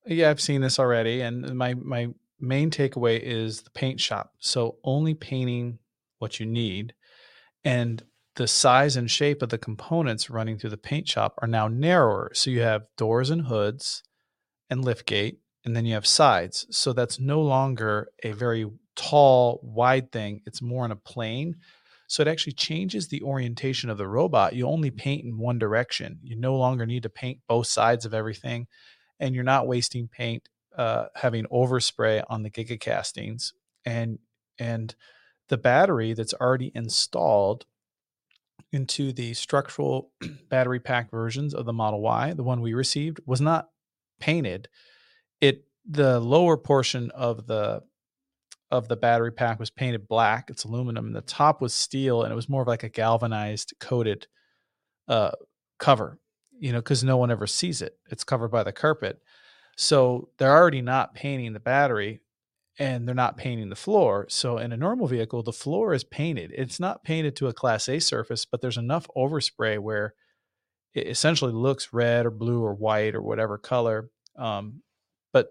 yeah, 0.06 0.30
I've 0.30 0.40
seen 0.40 0.60
this 0.60 0.78
already, 0.78 1.20
and 1.20 1.54
my 1.54 1.74
my 1.74 2.08
main 2.40 2.70
takeaway 2.70 3.20
is 3.20 3.62
the 3.62 3.70
paint 3.70 4.00
shop. 4.00 4.34
So 4.38 4.76
only 4.84 5.14
painting 5.14 5.78
what 6.18 6.40
you 6.40 6.46
need, 6.46 6.94
and 7.64 8.02
the 8.38 8.46
size 8.46 8.96
and 8.96 9.10
shape 9.10 9.42
of 9.42 9.48
the 9.48 9.58
components 9.58 10.30
running 10.30 10.56
through 10.56 10.70
the 10.70 10.76
paint 10.76 11.08
shop 11.08 11.34
are 11.42 11.48
now 11.48 11.66
narrower. 11.66 12.30
So 12.34 12.50
you 12.50 12.60
have 12.60 12.86
doors 12.96 13.30
and 13.30 13.42
hoods, 13.42 14.04
and 14.70 14.84
lift 14.84 15.06
gate, 15.06 15.40
and 15.64 15.74
then 15.74 15.84
you 15.84 15.94
have 15.94 16.06
sides. 16.06 16.64
So 16.70 16.92
that's 16.92 17.18
no 17.18 17.40
longer 17.40 18.10
a 18.22 18.30
very 18.30 18.70
tall, 18.94 19.58
wide 19.62 20.12
thing. 20.12 20.42
It's 20.46 20.62
more 20.62 20.84
on 20.84 20.92
a 20.92 20.96
plane. 20.96 21.56
So 22.06 22.22
it 22.22 22.28
actually 22.28 22.52
changes 22.52 23.08
the 23.08 23.22
orientation 23.22 23.90
of 23.90 23.98
the 23.98 24.06
robot. 24.06 24.54
You 24.54 24.68
only 24.68 24.92
paint 24.92 25.24
in 25.24 25.36
one 25.36 25.58
direction. 25.58 26.20
You 26.22 26.36
no 26.36 26.56
longer 26.56 26.86
need 26.86 27.02
to 27.02 27.10
paint 27.10 27.40
both 27.48 27.66
sides 27.66 28.04
of 28.06 28.14
everything, 28.14 28.68
and 29.18 29.34
you're 29.34 29.42
not 29.42 29.66
wasting 29.66 30.06
paint 30.06 30.48
uh, 30.76 31.06
having 31.16 31.44
overspray 31.46 32.22
on 32.28 32.44
the 32.44 32.50
giga 32.50 32.78
castings. 32.78 33.52
And 33.84 34.20
and 34.60 34.94
the 35.48 35.58
battery 35.58 36.12
that's 36.12 36.34
already 36.34 36.70
installed 36.72 37.66
into 38.72 39.12
the 39.12 39.34
structural 39.34 40.10
battery 40.48 40.80
pack 40.80 41.10
versions 41.10 41.54
of 41.54 41.64
the 41.64 41.72
Model 41.72 42.00
Y, 42.00 42.32
the 42.34 42.42
one 42.42 42.60
we 42.60 42.74
received, 42.74 43.20
was 43.26 43.40
not 43.40 43.68
painted. 44.20 44.68
It 45.40 45.64
the 45.88 46.20
lower 46.20 46.56
portion 46.56 47.10
of 47.12 47.46
the 47.46 47.82
of 48.70 48.88
the 48.88 48.96
battery 48.96 49.32
pack 49.32 49.58
was 49.58 49.70
painted 49.70 50.06
black. 50.08 50.50
It's 50.50 50.64
aluminum. 50.64 51.06
And 51.06 51.16
the 51.16 51.22
top 51.22 51.62
was 51.62 51.72
steel, 51.72 52.22
and 52.22 52.32
it 52.32 52.36
was 52.36 52.50
more 52.50 52.62
of 52.62 52.68
like 52.68 52.82
a 52.82 52.90
galvanized 52.90 53.72
coated 53.80 54.26
uh, 55.08 55.30
cover. 55.78 56.18
You 56.60 56.72
know, 56.72 56.80
because 56.80 57.04
no 57.04 57.16
one 57.16 57.30
ever 57.30 57.46
sees 57.46 57.82
it. 57.82 57.96
It's 58.10 58.24
covered 58.24 58.48
by 58.48 58.64
the 58.64 58.72
carpet. 58.72 59.20
So 59.76 60.28
they're 60.38 60.56
already 60.56 60.82
not 60.82 61.14
painting 61.14 61.52
the 61.52 61.60
battery, 61.60 62.20
and 62.78 63.06
they're 63.06 63.14
not 63.14 63.36
painting 63.36 63.70
the 63.70 63.76
floor. 63.76 64.26
So 64.28 64.58
in 64.58 64.72
a 64.72 64.76
normal 64.76 65.08
vehicle, 65.08 65.42
the 65.42 65.52
floor 65.52 65.92
is 65.94 66.04
painted. 66.04 66.52
It's 66.54 66.78
not 66.78 67.02
painted 67.02 67.34
to 67.36 67.48
a 67.48 67.52
Class 67.52 67.88
A 67.88 67.98
surface, 67.98 68.44
but 68.44 68.60
there's 68.60 68.76
enough 68.76 69.08
overspray 69.16 69.78
where 69.78 70.14
it 70.94 71.06
essentially 71.08 71.52
looks 71.52 71.92
red 71.92 72.26
or 72.26 72.30
blue 72.30 72.62
or 72.62 72.74
white 72.74 73.14
or 73.14 73.22
whatever 73.22 73.58
color. 73.58 74.10
Um, 74.36 74.82
but 75.32 75.50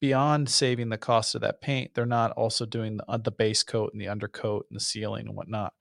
beyond 0.00 0.48
saving 0.48 0.88
the 0.88 0.98
cost 0.98 1.34
of 1.34 1.40
that 1.40 1.60
paint, 1.60 1.92
they're 1.94 2.04
not 2.04 2.32
also 2.32 2.66
doing 2.66 2.98
the, 2.98 3.04
uh, 3.08 3.16
the 3.16 3.30
base 3.30 3.62
coat 3.62 3.92
and 3.92 4.00
the 4.00 4.08
undercoat 4.08 4.66
and 4.68 4.76
the 4.76 4.84
sealing 4.84 5.26
and 5.26 5.36
whatnot. 5.36 5.72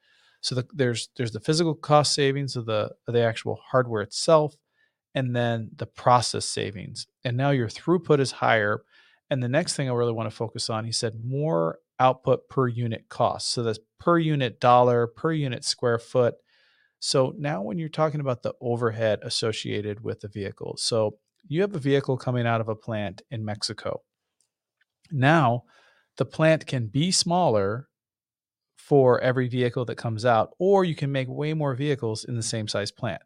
So 0.42 0.56
the, 0.56 0.68
there's 0.74 1.10
there's 1.18 1.32
the 1.32 1.40
physical 1.40 1.74
cost 1.74 2.14
savings 2.14 2.56
of 2.56 2.68
the 2.68 2.92
of 3.08 3.14
the 3.14 3.22
actual 3.22 3.60
hardware 3.72 4.04
itself, 4.04 4.56
and 5.16 5.36
then 5.36 5.72
the 5.76 5.88
process 5.88 6.46
savings. 6.46 7.08
And 7.24 7.36
now 7.36 7.50
your 7.50 7.68
throughput 7.68 8.20
is 8.20 8.32
higher. 8.32 8.84
And 9.30 9.42
the 9.42 9.50
next 9.50 9.76
thing 9.76 9.90
I 9.90 9.94
really 9.94 10.14
want 10.14 10.30
to 10.30 10.36
focus 10.36 10.70
on, 10.70 10.86
he 10.86 10.92
said, 10.92 11.24
more 11.24 11.80
output 12.00 12.48
per 12.50 12.68
unit 12.68 13.10
cost. 13.10 13.50
So 13.52 13.64
that's 13.64 13.80
per 14.00 14.20
unit 14.20 14.60
dollar, 14.60 15.08
per 15.08 15.32
unit 15.32 15.64
square 15.64 15.98
foot. 15.98 16.36
So 17.00 17.34
now 17.38 17.62
when 17.62 17.78
you're 17.78 17.90
talking 17.90 18.20
about 18.20 18.44
the 18.44 18.54
overhead 18.62 19.20
associated 19.24 20.04
with 20.04 20.22
the 20.22 20.28
vehicle, 20.28 20.76
so 20.78 21.18
you 21.48 21.62
have 21.62 21.76
a 21.76 21.80
vehicle 21.80 22.18
coming 22.18 22.46
out 22.46 22.62
of 22.62 22.70
a 22.70 22.76
plant 22.76 23.22
in 23.30 23.46
Mexico. 23.46 24.02
Now, 25.12 25.64
the 26.18 26.26
plant 26.26 26.66
can 26.66 26.88
be 26.88 27.12
smaller 27.12 27.88
for 28.78 29.20
every 29.22 29.48
vehicle 29.48 29.86
that 29.86 29.98
comes 29.98 30.26
out, 30.26 30.52
or 30.60 30.86
you 30.86 30.96
can 30.96 31.12
make 31.12 31.28
way 31.28 31.54
more 31.54 31.76
vehicles 31.76 32.24
in 32.24 32.36
the 32.36 32.44
same 32.44 32.68
size 32.68 32.92
plant. 32.92 33.22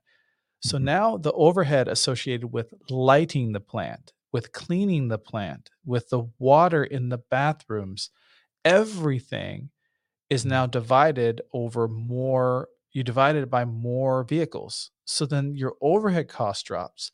So 0.61 0.77
mm-hmm. 0.77 0.85
now 0.85 1.17
the 1.17 1.33
overhead 1.33 1.87
associated 1.87 2.47
with 2.51 2.73
lighting 2.89 3.51
the 3.51 3.59
plant, 3.59 4.13
with 4.31 4.51
cleaning 4.51 5.07
the 5.07 5.17
plant, 5.17 5.69
with 5.85 6.09
the 6.09 6.23
water 6.37 6.83
in 6.83 7.09
the 7.09 7.17
bathrooms, 7.17 8.11
everything 8.63 9.69
is 10.29 10.45
now 10.45 10.63
mm-hmm. 10.63 10.71
divided 10.71 11.41
over 11.53 11.87
more, 11.87 12.69
you 12.91 13.03
divide 13.03 13.35
it 13.35 13.49
by 13.49 13.65
more 13.65 14.23
vehicles. 14.23 14.91
So 15.05 15.25
then 15.25 15.55
your 15.55 15.75
overhead 15.81 16.27
cost 16.27 16.65
drops. 16.65 17.11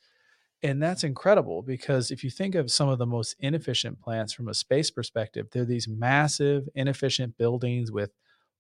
And 0.64 0.82
that's 0.82 1.04
incredible 1.04 1.62
because 1.62 2.12
if 2.12 2.24
you 2.24 2.30
think 2.30 2.56
of 2.56 2.72
some 2.72 2.90
of 2.90 2.98
the 2.98 3.06
most 3.06 3.36
inefficient 3.40 4.02
plants 4.02 4.34
from 4.34 4.48
a 4.48 4.54
space 4.54 4.90
perspective, 4.90 5.48
they're 5.52 5.64
these 5.64 5.88
massive, 5.88 6.68
inefficient 6.74 7.38
buildings 7.38 7.92
with 7.92 8.12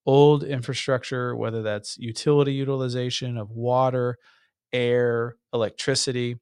old 0.05 0.43
infrastructure, 0.43 1.35
whether 1.35 1.63
that's 1.63 1.97
utility 1.97 2.53
utilization 2.53 3.37
of 3.37 3.49
water, 3.49 4.19
air, 4.71 5.35
electricity, 5.51 6.37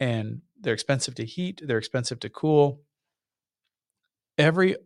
and 0.00 0.40
they're 0.60 0.74
expensive 0.74 1.14
to 1.16 1.24
heat, 1.24 1.60
they're 1.64 1.78
expensive 1.78 2.18
to 2.20 2.28
cool. 2.30 2.80
Every 4.38 4.76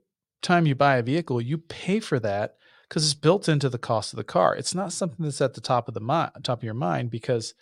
time 0.43 0.67
you 0.67 0.75
buy 0.75 0.97
a 0.97 1.03
vehicle, 1.03 1.41
you 1.41 1.59
pay 1.59 2.01
for 2.01 2.19
that 2.21 2.57
because 2.89 3.05
it's 3.05 3.15
built 3.15 3.49
into 3.49 3.69
the 3.69 3.79
cost 3.79 4.13
of 4.13 4.19
the 4.19 4.25
car. 4.25 4.55
It's 4.55 4.75
not 4.75 4.93
something 4.93 5.25
that's 5.25 5.41
at 5.41 5.55
the 5.55 5.61
top 5.61 5.89
of 5.89 5.95
the 5.95 6.01
mi- 6.01 6.43
top 6.43 6.59
of 6.59 6.65
your 6.65 6.75
mind 6.75 7.11
because 7.11 7.55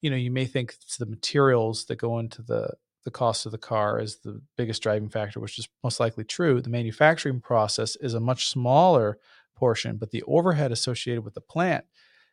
you 0.00 0.10
know 0.10 0.16
you 0.16 0.30
may 0.30 0.46
think 0.46 0.74
it's 0.82 0.96
the 0.96 1.06
materials 1.06 1.86
that 1.86 1.96
go 1.96 2.18
into 2.18 2.42
the 2.42 2.70
the 3.04 3.10
cost 3.10 3.46
of 3.46 3.52
the 3.52 3.58
car 3.58 4.00
is 4.00 4.18
the 4.18 4.40
biggest 4.56 4.82
driving 4.82 5.08
factor 5.08 5.40
which 5.40 5.58
is 5.58 5.68
most 5.84 6.00
likely 6.00 6.24
true 6.24 6.60
the 6.60 6.70
manufacturing 6.70 7.40
process 7.40 7.96
is 7.96 8.14
a 8.14 8.20
much 8.20 8.48
smaller 8.48 9.18
portion 9.56 9.96
but 9.96 10.10
the 10.10 10.22
overhead 10.24 10.72
associated 10.72 11.22
with 11.24 11.34
the 11.34 11.40
plant 11.40 11.84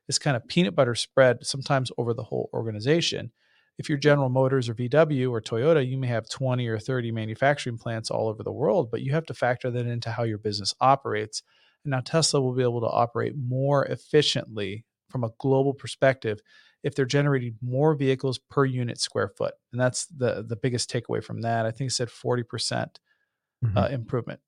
is 0.07 0.19
kind 0.19 0.35
of 0.35 0.47
peanut 0.47 0.75
butter 0.75 0.95
spread 0.95 1.45
sometimes 1.45 1.91
over 1.97 2.13
the 2.13 2.23
whole 2.23 2.49
organization 2.53 3.31
if 3.77 3.89
you're 3.89 3.97
General 3.97 4.29
Motors 4.29 4.69
or 4.69 4.75
VW 4.75 5.31
or 5.31 5.41
Toyota, 5.41 5.87
you 5.87 5.97
may 5.97 6.07
have 6.07 6.29
20 6.29 6.67
or 6.67 6.79
30 6.79 7.11
manufacturing 7.11 7.77
plants 7.77 8.11
all 8.11 8.27
over 8.27 8.43
the 8.43 8.51
world, 8.51 8.91
but 8.91 9.01
you 9.01 9.13
have 9.13 9.25
to 9.25 9.33
factor 9.33 9.71
that 9.71 9.87
into 9.87 10.11
how 10.11 10.23
your 10.23 10.37
business 10.37 10.73
operates. 10.79 11.41
And 11.83 11.91
now 11.91 12.01
Tesla 12.01 12.39
will 12.41 12.53
be 12.53 12.63
able 12.63 12.81
to 12.81 12.87
operate 12.87 13.33
more 13.35 13.85
efficiently 13.85 14.85
from 15.09 15.23
a 15.23 15.31
global 15.39 15.73
perspective 15.73 16.39
if 16.83 16.95
they're 16.95 17.05
generating 17.05 17.55
more 17.61 17.95
vehicles 17.95 18.37
per 18.37 18.65
unit 18.65 18.99
square 18.99 19.29
foot. 19.29 19.53
And 19.71 19.81
that's 19.81 20.05
the 20.05 20.43
the 20.47 20.55
biggest 20.55 20.91
takeaway 20.91 21.23
from 21.23 21.41
that. 21.41 21.65
I 21.65 21.71
think 21.71 21.89
it 21.89 21.93
said 21.93 22.09
40% 22.09 22.43
mm-hmm. 22.45 23.77
uh, 23.77 23.87
improvement. 23.87 24.39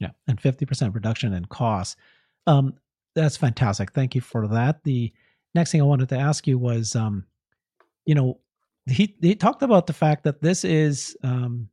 Yeah, 0.00 0.10
and 0.28 0.40
50% 0.40 0.94
reduction 0.94 1.34
in 1.34 1.44
costs. 1.46 1.96
Um, 2.46 2.74
that's 3.14 3.36
fantastic. 3.36 3.92
Thank 3.92 4.14
you 4.14 4.20
for 4.20 4.46
that. 4.48 4.84
The 4.84 5.12
next 5.54 5.72
thing 5.72 5.80
I 5.80 5.84
wanted 5.84 6.08
to 6.10 6.18
ask 6.18 6.46
you 6.46 6.56
was, 6.56 6.94
um, 6.94 7.24
you 8.08 8.14
know, 8.14 8.40
he 8.86 9.14
he 9.20 9.34
talked 9.34 9.62
about 9.62 9.86
the 9.86 9.92
fact 9.92 10.24
that 10.24 10.40
this 10.40 10.64
is 10.64 11.14
um, 11.22 11.68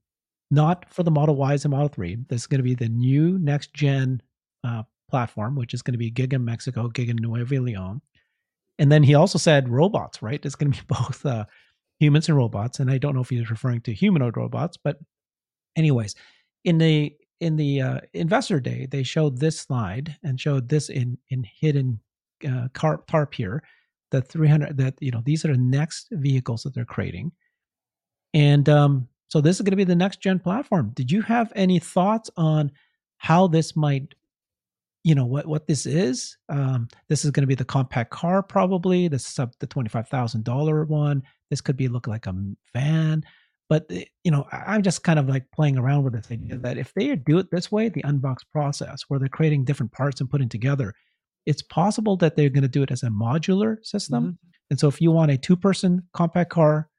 not 0.52 0.86
for 0.94 1.02
the 1.02 1.10
Model 1.10 1.50
Ys 1.50 1.64
and 1.64 1.72
Model 1.72 1.88
Three. 1.88 2.18
This 2.28 2.42
is 2.42 2.48
going 2.48 2.60
to 2.60 2.64
be 2.64 2.76
the 2.76 2.90
new 2.90 3.40
next 3.40 3.74
gen 3.74 4.22
uh, 4.66 4.84
platform, 5.10 5.56
which 5.56 5.74
is 5.74 5.82
going 5.82 5.94
to 5.94 5.98
be 5.98 6.12
Giga 6.12 6.44
Mexico, 6.44 6.90
Giga 6.90 7.18
Nuevo 7.18 7.62
Leon. 7.62 8.02
And 8.78 8.92
then 8.92 9.02
he 9.02 9.16
also 9.16 9.38
said 9.38 9.70
robots, 9.70 10.22
right? 10.22 10.46
It's 10.46 10.56
going 10.56 10.74
to 10.74 10.78
be 10.78 10.86
both 10.90 11.26
uh, 11.26 11.46
humans 12.02 12.28
and 12.28 12.38
robots. 12.38 12.82
And 12.82 12.92
I 12.92 12.98
don't 12.98 13.16
know 13.16 13.22
if 13.22 13.30
he's 13.30 13.50
referring 13.50 13.80
to 13.82 13.94
humanoid 13.94 14.36
robots, 14.36 14.76
but 14.76 14.98
anyways, 15.78 16.16
in 16.66 16.80
the 16.80 17.16
in 17.40 17.56
the 17.56 17.80
uh, 17.80 18.00
investor 18.14 18.60
day, 18.60 18.88
they 18.92 19.04
showed 19.04 19.40
this 19.40 19.58
slide 19.58 20.18
and 20.22 20.38
showed 20.38 20.68
this 20.68 20.90
in 20.90 21.18
in 21.30 21.46
hidden 21.62 22.02
uh, 22.46 22.68
tarp 22.74 23.34
here, 23.34 23.64
the 24.16 24.22
300 24.22 24.78
that 24.78 24.96
you 25.00 25.12
know 25.12 25.22
these 25.26 25.46
are 25.46 25.52
the 25.52 25.58
next 25.58 26.08
vehicles 26.12 26.64
that 26.64 26.74
they're 26.74 26.86
creating, 26.86 27.32
and 28.34 28.68
um, 28.70 29.08
so 29.28 29.42
this 29.42 29.58
is 29.58 29.62
going 29.62 29.72
to 29.72 29.78
be 29.78 29.84
the 29.84 29.96
next 29.96 30.22
gen 30.22 30.40
platform. 30.40 30.92
Did 30.96 31.12
you 31.12 31.22
have 31.22 31.52
any 31.56 31.80
thoughts 31.80 32.30
on 32.38 32.72
how 33.18 33.48
this 33.48 33.76
might 33.76 34.14
you 35.06 35.14
know 35.14 35.26
what 35.26 35.46
what 35.46 35.68
this 35.68 35.86
is. 35.86 36.36
Um, 36.50 36.88
this 37.10 37.24
is 37.24 37.30
going 37.30 37.44
to 37.44 37.48
be 37.48 37.54
the 37.54 37.64
compact 37.64 38.10
car, 38.10 38.42
probably. 38.42 39.08
This 39.08 39.30
is 39.30 39.38
up 39.38 39.52
the 39.60 39.68
twenty 39.68 39.88
five 39.88 40.10
thousand 40.10 40.44
dollar 40.44 40.84
one. 40.84 41.22
This 41.52 41.62
could 41.62 41.78
be 41.78 41.88
look 41.88 42.08
like 42.08 42.26
a 42.26 42.36
van, 42.74 43.24
but 43.70 43.86
eh, 43.92 44.06
you 44.24 44.32
know 44.32 44.48
I'm 44.52 44.82
just 44.82 45.04
kind 45.04 45.20
of 45.20 45.30
like 45.30 45.46
playing 45.54 45.78
around 45.78 46.04
with 46.04 46.14
this 46.14 46.32
idea 46.32 46.58
that 46.58 46.80
if 46.80 46.92
they 46.96 47.16
do 47.16 47.38
it 47.38 47.52
this 47.52 47.72
way, 47.72 47.88
the 47.88 48.02
unbox 48.02 48.38
process 48.52 49.04
where 49.08 49.20
they're 49.20 49.30
creating 49.30 49.64
different 49.64 49.92
parts 49.92 50.22
and 50.22 50.30
putting 50.30 50.50
together, 50.50 50.92
it's 51.46 51.62
possible 51.62 52.18
that 52.18 52.36
they're 52.36 52.50
going 52.50 52.64
to 52.64 52.68
do 52.68 52.84
it 52.84 52.92
as 52.92 53.04
a 53.04 53.10
modular 53.10 53.78
system. 53.86 54.24
Mm-hmm. 54.24 54.48
And 54.72 54.80
so 54.80 54.88
if 54.88 55.00
you 55.02 55.12
want 55.12 55.32
a 55.32 55.38
two 55.38 55.56
person 55.56 56.04
compact 56.14 56.50
car, 56.50 56.90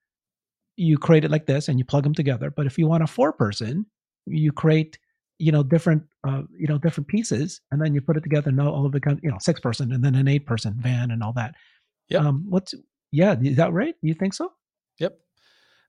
you 0.77 0.99
create 0.99 1.25
it 1.25 1.31
like 1.31 1.47
this 1.47 1.69
and 1.69 1.79
you 1.79 1.85
plug 1.85 2.05
them 2.05 2.15
together. 2.15 2.51
But 2.51 2.67
if 2.67 2.79
you 2.79 2.87
want 2.87 3.03
a 3.03 3.07
four 3.07 3.33
person, 3.33 3.87
you 4.27 4.53
create 4.53 4.99
you 5.39 5.53
know 5.53 5.63
different 5.63 6.03
uh, 6.27 6.43
you 6.57 6.67
know 6.67 6.79
different 6.79 7.09
pieces 7.09 7.61
and 7.71 7.81
then 7.81 7.95
you 7.95 8.01
put 8.01 8.17
it 8.17 8.23
together 8.23 8.49
and 8.49 8.61
all 8.61 8.87
of 8.87 8.95
it 8.95 9.03
you 9.23 9.31
know 9.31 9.37
six 9.39 9.61
person 9.61 9.93
and 9.93 10.03
then 10.03 10.15
an 10.15 10.29
eight 10.29 10.47
person 10.47 10.75
van 10.79 11.11
and 11.11 11.23
all 11.23 11.33
that 11.35 11.55
yeah 12.09 12.21
um 12.21 12.45
what's 12.49 12.75
yeah 13.13 13.37
is 13.43 13.57
that 13.57 13.73
right 13.73 13.97
you 14.01 14.15
think 14.15 14.33
so 14.33 14.53
yep 14.99 15.19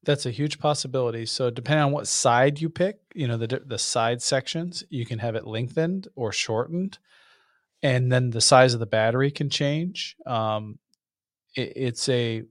That's 0.03 0.25
a 0.25 0.31
huge 0.31 0.59
possibility. 0.59 1.25
So 1.25 1.49
depending 1.49 1.85
on 1.85 1.91
what 1.91 2.07
side 2.07 2.61
you 2.61 2.69
pick, 2.69 2.99
you 3.15 3.27
know 3.27 3.37
the 3.37 3.61
the 3.65 3.77
side 3.79 4.21
sections, 4.21 4.83
you 4.89 5.05
can 5.05 5.19
have 5.19 5.35
it 5.35 5.47
lengthened 5.47 6.07
or 6.15 6.31
shortened, 6.31 6.99
and 7.83 8.11
then 8.11 8.31
the 8.31 8.41
size 8.41 8.73
of 8.73 8.79
the 8.79 8.85
battery 8.85 9.31
can 9.31 9.49
change. 9.49 10.15
Um, 10.25 10.79
it, 11.55 11.73
it's 11.75 12.09
a 12.09 12.43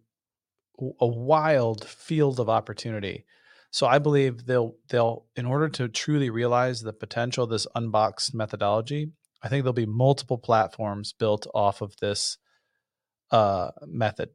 a 1.01 1.07
wild 1.07 1.85
field 1.85 2.39
of 2.39 2.51
opportunity. 2.51 3.25
So 3.71 3.87
I 3.87 3.99
believe 3.99 4.47
they'll 4.47 4.75
they'll 4.89 5.27
in 5.37 5.47
order 5.47 5.69
to 5.71 5.89
truly 5.89 6.31
realize 6.31 6.81
the 6.81 6.93
potential 6.93 7.45
of 7.45 7.51
this 7.51 7.67
unboxed 7.75 8.35
methodology, 8.35 9.11
I 9.43 9.49
think 9.49 9.65
there'll 9.65 9.73
be 9.73 9.87
multiple 9.87 10.39
platforms 10.39 11.13
built 11.13 11.47
off 11.55 11.81
of 11.81 11.97
this 12.01 12.39
uh, 13.31 13.71
method 13.87 14.31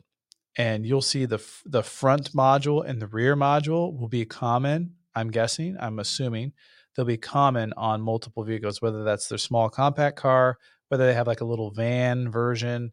and 0.57 0.85
you'll 0.85 1.01
see 1.01 1.25
the 1.25 1.43
the 1.65 1.83
front 1.83 2.33
module 2.33 2.85
and 2.85 3.01
the 3.01 3.07
rear 3.07 3.35
module 3.35 3.97
will 3.97 4.09
be 4.09 4.25
common. 4.25 4.95
I'm 5.15 5.29
guessing, 5.29 5.77
I'm 5.79 5.99
assuming 5.99 6.53
they'll 6.95 7.05
be 7.05 7.17
common 7.17 7.73
on 7.77 8.01
multiple 8.01 8.43
vehicles, 8.43 8.81
whether 8.81 9.03
that's 9.03 9.27
their 9.27 9.37
small 9.37 9.69
compact 9.69 10.17
car, 10.17 10.57
whether 10.91 11.05
they 11.05 11.13
have 11.13 11.27
like 11.27 11.39
a 11.39 11.45
little 11.45 11.71
van 11.71 12.29
version, 12.29 12.91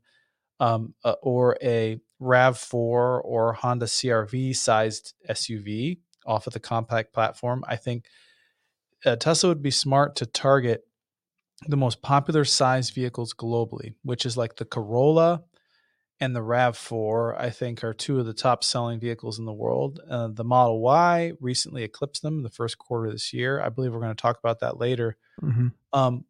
um, 0.61 0.95
uh, 1.05 1.17
or 1.21 1.59
a 1.61 1.99
Rav4 2.23 2.73
or 2.73 3.53
Honda 3.55 3.87
CRV 3.87 4.55
sized 4.55 5.15
SUV 5.29 5.99
off 6.25 6.47
of 6.47 6.53
the 6.53 6.61
compact 6.61 7.13
platform. 7.13 7.65
I 7.67 7.75
think 7.75 8.05
uh, 9.05 9.17
Tesla 9.17 9.49
would 9.49 9.63
be 9.63 9.73
smart 9.73 10.15
to 10.17 10.27
target 10.27 10.85
the 11.67 11.77
most 11.77 12.01
popular 12.01 12.45
size 12.45 12.91
vehicles 12.91 13.35
globally, 13.35 13.95
which 14.05 14.25
is 14.25 14.37
like 14.37 14.55
the 14.55 14.65
Corolla 14.65 15.43
and 16.21 16.37
the 16.37 16.41
RAV4, 16.41 17.37
I 17.37 17.51
think, 17.51 17.83
are 17.83 17.95
two 17.95 18.21
of 18.21 18.27
the 18.27 18.33
top 18.33 18.63
selling 18.63 19.01
vehicles 19.01 19.41
in 19.41 19.45
the 19.45 19.53
world. 19.53 19.99
Uh, 20.09 20.29
the 20.29 20.45
Model 20.45 20.81
Y 20.81 21.33
recently 21.41 21.83
eclipsed 21.83 22.23
them 22.23 22.39
in 22.39 22.43
the 22.45 22.51
first 22.51 22.79
quarter 22.79 23.07
of 23.07 23.13
this 23.13 23.33
year. 23.33 23.61
I 23.61 23.71
believe 23.71 23.93
we're 23.93 24.01
going 24.01 24.15
to 24.15 24.21
talk 24.21 24.39
about 24.39 24.61
that 24.61 24.79
later. 24.79 25.17
Mm-hmm. 25.43 25.69
Um, 25.93 26.25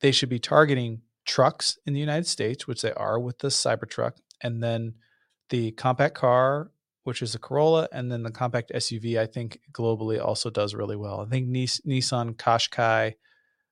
they 0.00 0.12
should 0.12 0.28
be 0.28 0.38
targeting 0.38 1.02
trucks 1.26 1.78
in 1.86 1.92
the 1.92 2.00
United 2.00 2.26
States, 2.26 2.66
which 2.66 2.82
they 2.82 2.92
are 2.92 3.18
with 3.18 3.38
the 3.38 3.48
Cybertruck, 3.48 4.12
and 4.42 4.62
then 4.62 4.94
the 5.50 5.72
compact 5.72 6.14
car, 6.14 6.70
which 7.04 7.22
is 7.22 7.34
a 7.34 7.38
Corolla, 7.38 7.88
and 7.92 8.10
then 8.10 8.22
the 8.22 8.30
compact 8.30 8.72
SUV, 8.74 9.18
I 9.18 9.26
think 9.26 9.60
globally 9.72 10.22
also 10.22 10.50
does 10.50 10.74
really 10.74 10.96
well. 10.96 11.20
I 11.20 11.26
think 11.26 11.48
Nissan 11.48 12.36
Qashqai 12.36 13.14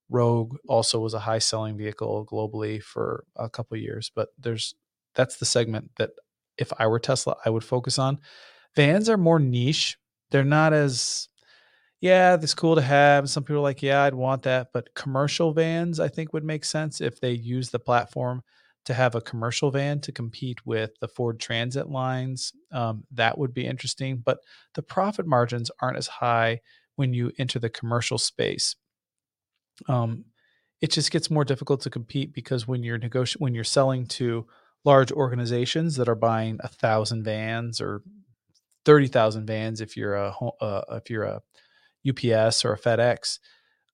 Rogue 0.09 0.57
also 0.69 1.01
was 1.01 1.15
a 1.15 1.21
high 1.21 1.39
selling 1.39 1.77
vehicle 1.77 2.27
globally 2.31 2.83
for 2.83 3.25
a 3.37 3.49
couple 3.49 3.77
years, 3.77 4.11
but 4.15 4.29
there's 4.39 4.75
that's 5.15 5.37
the 5.37 5.45
segment 5.45 5.91
that 5.97 6.11
if 6.59 6.73
I 6.79 6.87
were 6.87 6.99
Tesla, 6.99 7.37
I 7.45 7.51
would 7.51 7.65
focus 7.65 7.99
on. 7.99 8.19
Vans 8.77 9.09
are 9.09 9.17
more 9.17 9.39
niche. 9.39 9.97
They're 10.31 10.45
not 10.45 10.73
as 10.73 11.29
yeah, 12.05 12.35
it's 12.35 12.53
cool 12.53 12.75
to 12.75 12.83
have. 12.83 13.31
Some 13.31 13.45
people 13.45 13.57
are 13.57 13.61
like, 13.61 13.81
yeah, 13.81 14.03
I'd 14.03 14.13
want 14.13 14.43
that. 14.43 14.75
But 14.75 14.93
commercial 14.93 15.55
vans, 15.55 15.99
I 15.99 16.09
think, 16.09 16.35
would 16.35 16.45
make 16.45 16.67
sense 16.67 17.01
if 17.01 17.19
they 17.19 17.33
use 17.33 17.71
the 17.71 17.79
platform 17.79 18.43
to 18.85 18.93
have 18.93 19.15
a 19.15 19.23
commercial 19.23 19.71
van 19.71 20.03
to 20.03 20.13
compete 20.13 20.67
with 20.67 20.91
the 21.01 21.09
Ford 21.09 21.41
Transit 21.41 21.89
lines. 21.89 22.53
Um, 22.73 23.05
that 23.13 23.39
would 23.39 23.55
be 23.55 23.65
interesting. 23.65 24.19
But 24.19 24.41
the 24.75 24.83
profit 24.83 25.27
margins 25.27 25.71
aren't 25.81 25.97
as 25.97 26.07
high 26.07 26.61
when 26.97 27.15
you 27.15 27.33
enter 27.39 27.59
the 27.59 27.71
commercial 27.71 28.19
space. 28.19 28.77
Um, 29.89 30.27
it 30.83 30.91
just 30.91 31.11
gets 31.11 31.31
more 31.31 31.47
difficult 31.47 31.81
to 31.81 31.91
compete 31.91 32.35
because 32.35 32.69
when 32.69 32.83
you're 32.83 32.99
negotiating, 32.99 33.43
when 33.43 33.55
you're 33.55 33.65
selling 33.65 34.05
to 34.09 34.47
large 34.85 35.11
organizations 35.11 35.97
that 35.97 36.11
are 36.11 36.15
buying 36.15 36.59
a 36.61 36.69
thousand 36.69 37.25
vans 37.25 37.81
or 37.81 38.03
thirty 38.85 39.07
thousand 39.07 39.47
vans 39.47 39.81
if 39.81 39.97
you're 39.97 40.15
a 40.15 40.35
uh, 40.61 40.83
if 40.91 41.09
you're 41.09 41.25
a 41.25 41.41
UPS 42.09 42.65
or 42.65 42.73
a 42.73 42.79
FedEx, 42.79 43.39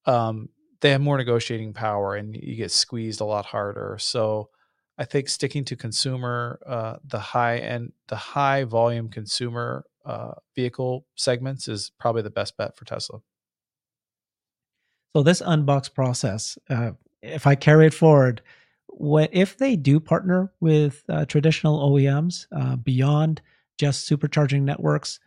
um, 0.07 0.49
they 0.81 0.91
have 0.91 1.01
more 1.01 1.19
negotiating 1.19 1.73
power 1.73 2.15
and 2.15 2.35
you 2.35 2.57
get 2.57 2.71
squeezed 2.71 3.21
a 3.21 3.25
lot 3.25 3.47
harder. 3.47 3.97
So 4.01 4.51
I 4.99 5.05
think 5.05 5.29
sticking 5.29 5.65
to 5.67 5.77
consumer, 5.77 6.61
uh, 6.67 6.97
the 7.05 7.19
high 7.19 7.59
end, 7.59 7.93
the 8.09 8.17
high 8.17 8.65
volume 8.65 9.09
consumer 9.09 9.85
uh, 10.05 10.33
vehicle 10.55 11.07
segments 11.17 11.69
is 11.69 11.91
probably 11.99 12.23
the 12.23 12.31
best 12.31 12.57
bet 12.57 12.77
for 12.77 12.85
Tesla. 12.85 13.21
So 15.17 15.23
this 15.23 15.43
unbox 15.43 15.93
process, 15.93 16.57
uh, 16.69 16.93
if 17.23 17.47
I 17.47 17.55
carry 17.55 17.87
it 17.87 17.95
forward, 17.95 18.43
what 18.87 19.31
if 19.33 19.57
they 19.57 19.77
do 19.77 20.01
partner 20.01 20.53
with 20.61 21.03
uh, 21.09 21.25
traditional 21.25 21.91
OEMs 21.91 22.47
uh, 22.55 22.77
beyond 22.77 23.41
just 23.79 24.09
supercharging 24.09 24.63
networks? 24.63 25.19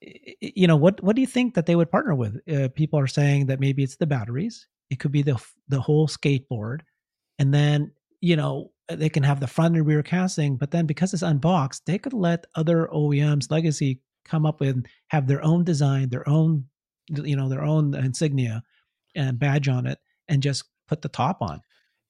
You 0.00 0.66
know, 0.66 0.76
what 0.76 1.02
what 1.02 1.16
do 1.16 1.22
you 1.22 1.26
think 1.26 1.54
that 1.54 1.66
they 1.66 1.76
would 1.76 1.90
partner 1.90 2.14
with? 2.14 2.40
Uh, 2.48 2.68
people 2.68 2.98
are 2.98 3.06
saying 3.06 3.46
that 3.46 3.60
maybe 3.60 3.82
it's 3.82 3.96
the 3.96 4.06
batteries. 4.06 4.66
It 4.90 4.98
could 4.98 5.12
be 5.12 5.22
the 5.22 5.42
the 5.68 5.80
whole 5.80 6.06
skateboard, 6.06 6.80
and 7.38 7.52
then 7.52 7.92
you 8.20 8.36
know 8.36 8.72
they 8.88 9.08
can 9.08 9.22
have 9.22 9.40
the 9.40 9.46
front 9.46 9.76
and 9.76 9.86
rear 9.86 10.02
casting. 10.02 10.56
But 10.56 10.70
then 10.70 10.86
because 10.86 11.14
it's 11.14 11.22
unboxed, 11.22 11.86
they 11.86 11.98
could 11.98 12.12
let 12.12 12.46
other 12.54 12.88
OEMs 12.92 13.50
legacy 13.50 14.00
come 14.24 14.44
up 14.44 14.60
with 14.60 14.84
have 15.08 15.26
their 15.26 15.42
own 15.42 15.64
design, 15.64 16.10
their 16.10 16.28
own 16.28 16.66
you 17.08 17.36
know 17.36 17.48
their 17.48 17.62
own 17.64 17.94
insignia 17.94 18.62
and 19.14 19.38
badge 19.38 19.68
on 19.68 19.86
it, 19.86 19.98
and 20.28 20.42
just 20.42 20.64
put 20.88 21.02
the 21.02 21.08
top 21.08 21.40
on. 21.40 21.62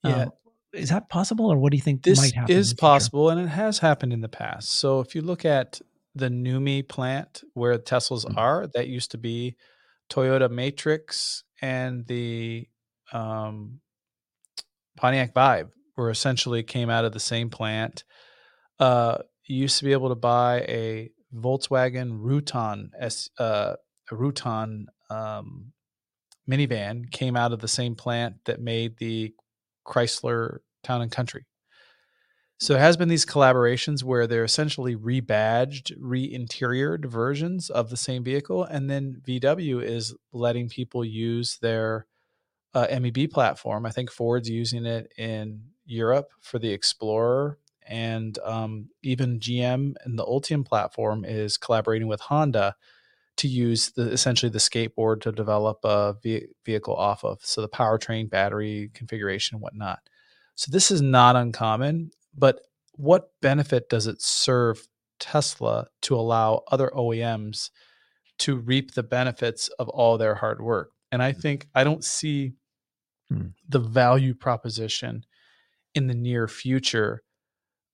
Yeah. 0.03 0.22
Um, 0.22 0.32
is 0.72 0.91
that 0.91 1.09
possible, 1.09 1.51
or 1.51 1.57
what 1.57 1.70
do 1.70 1.76
you 1.76 1.82
think 1.82 2.03
this 2.03 2.18
might 2.18 2.34
happen? 2.34 2.55
is 2.55 2.74
possible, 2.74 3.30
and 3.30 3.41
it 3.41 3.49
has 3.49 3.78
happened 3.78 4.12
in 4.12 4.20
the 4.20 4.28
past. 4.28 4.70
So 4.70 5.01
if 5.01 5.14
you 5.14 5.22
look 5.22 5.45
at 5.45 5.80
the 6.16 6.28
NUMMI 6.28 6.88
plant 6.88 7.42
where 7.54 7.78
Teslas 7.78 8.24
mm-hmm. 8.24 8.38
are, 8.38 8.66
that 8.74 8.88
used 8.88 9.10
to 9.12 9.18
be 9.18 9.56
Toyota 10.10 10.50
Matrix 10.50 11.44
and 11.60 12.06
the 12.06 12.68
um, 13.12 13.80
Pontiac 14.96 15.34
Vibe, 15.34 15.70
were 15.96 16.10
essentially 16.10 16.62
came 16.62 16.90
out 16.90 17.04
of 17.04 17.12
the 17.12 17.20
same 17.20 17.50
plant. 17.50 18.04
Uh, 18.78 19.18
you 19.46 19.62
used 19.62 19.78
to 19.78 19.84
be 19.84 19.92
able 19.92 20.08
to 20.08 20.14
buy 20.14 20.60
a 20.60 21.10
Volkswagen 21.34 22.20
Routan, 22.20 22.90
S, 22.98 23.30
uh, 23.38 23.74
a 24.10 24.14
Routan 24.14 24.84
um, 25.10 25.72
minivan, 26.48 27.10
came 27.10 27.36
out 27.36 27.52
of 27.52 27.60
the 27.60 27.68
same 27.68 27.94
plant 27.94 28.36
that 28.44 28.60
made 28.60 28.98
the 28.98 29.34
Chrysler 29.86 30.58
Town 30.82 31.02
and 31.02 31.10
Country. 31.10 31.46
So 32.59 32.74
it 32.74 32.80
has 32.80 32.96
been 32.96 33.09
these 33.09 33.26
collaborations 33.26 34.02
where 34.02 34.26
they're 34.26 34.44
essentially 34.44 34.96
rebadged, 34.96 35.92
re-interiored 35.98 37.04
versions 37.04 37.68
of 37.68 37.90
the 37.90 37.98
same 37.98 38.24
vehicle, 38.24 38.64
and 38.64 38.88
then 38.88 39.20
VW 39.26 39.82
is 39.82 40.14
letting 40.32 40.70
people 40.70 41.04
use 41.04 41.59
their 41.61 42.07
uh, 42.72 42.86
MEB 42.90 43.30
platform. 43.30 43.84
I 43.84 43.90
think 43.90 44.11
Ford's 44.11 44.48
using 44.48 44.86
it 44.86 45.12
in 45.18 45.64
Europe 45.84 46.30
for 46.40 46.59
the 46.59 46.72
Explorer, 46.72 47.59
and 47.86 48.38
um, 48.44 48.88
even 49.02 49.38
GM 49.38 49.94
and 50.04 50.18
the 50.18 50.24
Ultium 50.24 50.64
platform 50.64 51.24
is 51.26 51.59
collaborating 51.59 52.09
with 52.09 52.20
Honda 52.20 52.74
to 53.36 53.48
use 53.48 53.90
the 53.90 54.11
essentially 54.11 54.50
the 54.50 54.59
skateboard 54.59 55.20
to 55.20 55.30
develop 55.30 55.84
a 55.84 56.16
vehicle 56.64 56.96
off 56.96 57.22
of. 57.22 57.38
So 57.42 57.61
the 57.61 57.68
powertrain, 57.68 58.30
battery 58.30 58.90
configuration, 58.94 59.61
whatnot. 59.61 60.00
So 60.54 60.70
this 60.72 60.90
is 60.90 61.02
not 61.02 61.36
uncommon, 61.36 62.12
but 62.37 62.61
what 62.93 63.30
benefit 63.41 63.89
does 63.89 64.07
it 64.07 64.20
serve 64.20 64.87
Tesla 65.18 65.87
to 66.03 66.14
allow 66.14 66.62
other 66.70 66.91
OEMs 66.95 67.70
to 68.39 68.57
reap 68.57 68.95
the 68.95 69.03
benefits 69.03 69.68
of 69.78 69.89
all 69.89 70.18
their 70.18 70.34
hard 70.34 70.61
work? 70.61 70.91
And 71.12 71.22
I 71.22 71.32
think 71.32 71.68
I 71.74 71.84
don't 71.84 72.05
see 72.05 72.55
hmm. 73.30 73.49
the 73.68 73.78
value 73.78 74.34
proposition 74.34 75.24
in 75.95 76.07
the 76.07 76.14
near 76.14 76.49
future 76.49 77.22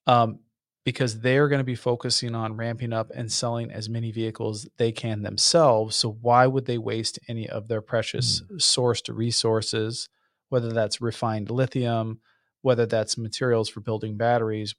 um, 0.07 0.41
because 0.85 1.21
they're 1.21 1.49
going 1.49 1.61
to 1.61 1.65
be 1.65 1.77
focusing 1.77 2.35
on 2.35 2.57
ramping 2.57 2.93
up 2.93 3.13
and 3.15 3.31
selling 3.31 3.71
as 3.71 3.89
many 3.89 4.11
vehicles 4.11 4.69
they 4.79 4.91
can 4.91 5.23
themselves. 5.23 5.95
So 5.95 6.11
why 6.21 6.49
would 6.49 6.67
they 6.67 6.79
waste 6.79 7.21
any 7.29 7.49
of 7.49 7.69
their 7.69 7.83
precious 7.83 8.41
hmm. 8.41 8.57
sourced 8.57 9.15
resources, 9.15 10.09
whether 10.49 10.73
that's 10.73 11.01
refined 11.01 11.51
lithium, 11.51 12.21
whether 12.63 12.87
that's 12.87 13.19
materials 13.19 13.69
for 13.69 13.81
building 13.81 14.17
batteries, 14.17 14.75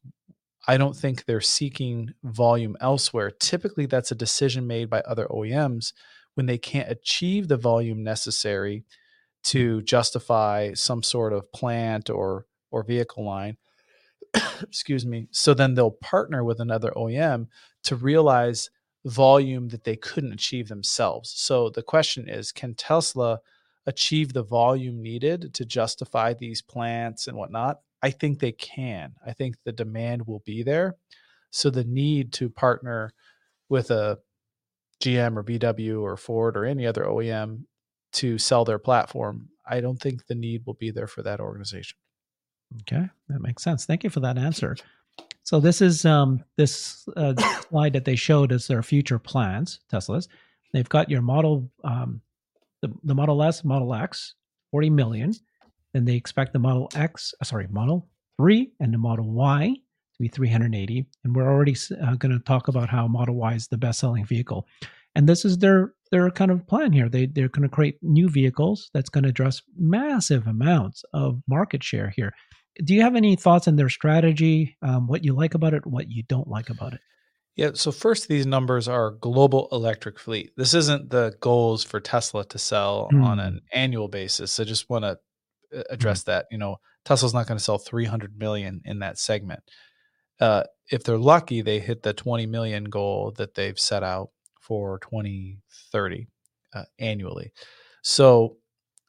I 0.67 0.77
don't 0.77 0.95
think 0.95 1.25
they're 1.25 1.41
seeking 1.41 2.13
volume 2.23 2.77
elsewhere. 2.79 3.31
Typically, 3.31 3.85
that's 3.85 4.11
a 4.11 4.15
decision 4.15 4.65
made 4.65 4.89
by 4.89 5.01
other 5.01 5.27
OEMs 5.27 5.93
when 6.35 6.45
they 6.45 6.57
can't 6.57 6.89
achieve 6.89 7.47
the 7.47 7.57
volume 7.57 8.03
necessary 8.03 8.85
to 9.43 9.81
justify 9.81 10.73
some 10.73 11.03
sort 11.03 11.33
of 11.33 11.51
plant 11.51 12.09
or 12.09 12.45
or 12.71 12.83
vehicle 12.83 13.25
line. 13.25 13.57
Excuse 14.61 15.05
me. 15.05 15.27
So 15.31 15.53
then 15.53 15.75
they'll 15.75 15.91
partner 15.91 16.43
with 16.43 16.59
another 16.59 16.91
OEM 16.95 17.47
to 17.83 17.95
realize 17.95 18.69
volume 19.05 19.67
that 19.69 19.83
they 19.83 19.95
couldn't 19.95 20.33
achieve 20.33 20.69
themselves. 20.69 21.31
So 21.35 21.69
the 21.69 21.83
question 21.83 22.27
is, 22.27 22.51
can 22.51 22.73
Tesla 22.73 23.39
achieve 23.85 24.33
the 24.33 24.43
volume 24.43 25.01
needed 25.01 25.53
to 25.55 25.65
justify 25.65 26.33
these 26.33 26.61
plants 26.61 27.27
and 27.27 27.37
whatnot, 27.37 27.79
I 28.01 28.11
think 28.11 28.39
they 28.39 28.51
can. 28.51 29.13
I 29.25 29.33
think 29.33 29.55
the 29.63 29.71
demand 29.71 30.27
will 30.27 30.41
be 30.45 30.63
there. 30.63 30.95
So 31.51 31.69
the 31.69 31.83
need 31.83 32.33
to 32.33 32.49
partner 32.49 33.11
with 33.69 33.91
a 33.91 34.19
GM 35.01 35.37
or 35.37 35.43
VW 35.43 36.01
or 36.01 36.17
Ford 36.17 36.57
or 36.57 36.65
any 36.65 36.87
other 36.87 37.03
OEM 37.03 37.63
to 38.13 38.37
sell 38.37 38.63
their 38.63 38.79
platform, 38.79 39.49
I 39.65 39.81
don't 39.81 39.99
think 39.99 40.25
the 40.25 40.35
need 40.35 40.63
will 40.65 40.75
be 40.75 40.91
there 40.91 41.07
for 41.07 41.23
that 41.23 41.39
organization. 41.39 41.97
Okay, 42.81 43.07
that 43.29 43.41
makes 43.41 43.63
sense. 43.63 43.85
Thank 43.85 44.03
you 44.03 44.09
for 44.09 44.19
that 44.21 44.37
answer. 44.37 44.75
So 45.43 45.59
this 45.59 45.81
is 45.81 46.05
um, 46.05 46.43
this 46.57 47.07
uh, 47.15 47.33
slide 47.69 47.93
that 47.93 48.05
they 48.05 48.15
showed 48.15 48.51
as 48.51 48.67
their 48.67 48.83
future 48.83 49.19
plans. 49.19 49.79
Tesla's. 49.89 50.27
They've 50.71 50.89
got 50.89 51.09
your 51.09 51.21
model, 51.21 51.69
um, 51.83 52.21
the 52.83 52.93
the 53.03 53.15
Model 53.15 53.41
S, 53.41 53.63
Model 53.63 53.95
X, 53.95 54.35
forty 54.69 54.89
million. 54.89 55.33
Then 55.93 56.05
they 56.05 56.15
expect 56.15 56.53
the 56.53 56.59
Model 56.59 56.89
X, 56.95 57.33
uh, 57.41 57.45
sorry, 57.45 57.67
Model 57.69 58.07
Three, 58.37 58.71
and 58.79 58.93
the 58.93 58.97
Model 58.99 59.31
Y 59.31 59.73
to 59.73 60.19
be 60.19 60.27
three 60.27 60.49
hundred 60.49 60.75
eighty. 60.75 61.05
And 61.23 61.35
we're 61.35 61.51
already 61.51 61.75
uh, 62.01 62.15
going 62.15 62.37
to 62.37 62.43
talk 62.43 62.67
about 62.67 62.89
how 62.89 63.07
Model 63.07 63.35
Y 63.35 63.53
is 63.53 63.67
the 63.67 63.77
best 63.77 63.99
selling 63.99 64.25
vehicle. 64.25 64.67
And 65.15 65.27
this 65.27 65.45
is 65.45 65.57
their 65.57 65.93
their 66.11 66.29
kind 66.29 66.51
of 66.51 66.67
plan 66.67 66.91
here. 66.91 67.09
They 67.09 67.25
they're 67.25 67.49
going 67.49 67.67
to 67.67 67.75
create 67.75 67.97
new 68.03 68.29
vehicles 68.29 68.91
that's 68.93 69.09
going 69.09 69.23
to 69.23 69.29
address 69.29 69.63
massive 69.75 70.45
amounts 70.45 71.03
of 71.13 71.41
market 71.47 71.83
share 71.83 72.11
here 72.15 72.33
do 72.83 72.93
you 72.93 73.01
have 73.01 73.15
any 73.15 73.35
thoughts 73.35 73.67
on 73.67 73.75
their 73.75 73.89
strategy? 73.89 74.77
Um, 74.81 75.07
what 75.07 75.23
you 75.23 75.33
like 75.33 75.53
about 75.53 75.73
it, 75.73 75.85
what 75.85 76.09
you 76.09 76.23
don't 76.23 76.47
like 76.47 76.69
about 76.69 76.93
it? 76.93 77.01
Yeah. 77.55 77.71
So 77.73 77.91
first, 77.91 78.27
these 78.27 78.45
numbers 78.45 78.87
are 78.87 79.11
global 79.11 79.67
electric 79.71 80.19
fleet. 80.19 80.51
This 80.57 80.73
isn't 80.73 81.09
the 81.09 81.35
goals 81.39 81.83
for 81.83 81.99
Tesla 81.99 82.45
to 82.45 82.57
sell 82.57 83.09
mm. 83.13 83.23
on 83.23 83.39
an 83.39 83.61
annual 83.71 84.07
basis. 84.07 84.51
So 84.51 84.63
just 84.63 84.89
want 84.89 85.05
to 85.05 85.19
uh, 85.77 85.83
address 85.89 86.23
mm. 86.23 86.25
that. 86.25 86.47
You 86.49 86.57
know, 86.57 86.77
Tesla's 87.05 87.33
not 87.33 87.47
going 87.47 87.57
to 87.57 87.63
sell 87.63 87.77
300 87.77 88.37
million 88.37 88.81
in 88.85 88.99
that 88.99 89.19
segment. 89.19 89.61
Uh, 90.39 90.63
if 90.91 91.03
they're 91.03 91.17
lucky, 91.17 91.61
they 91.61 91.79
hit 91.79 92.01
the 92.01 92.13
20 92.13 92.47
million 92.47 92.85
goal 92.85 93.31
that 93.37 93.53
they've 93.53 93.79
set 93.79 94.03
out 94.03 94.29
for 94.59 94.99
2030 94.99 96.27
uh, 96.73 96.83
annually. 96.99 97.51
So 98.01 98.57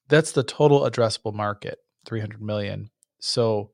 that's 0.09 0.33
the 0.33 0.43
total 0.43 0.83
addressable 0.83 1.33
market, 1.33 1.79
300 2.05 2.43
million. 2.43 2.91
So 3.21 3.71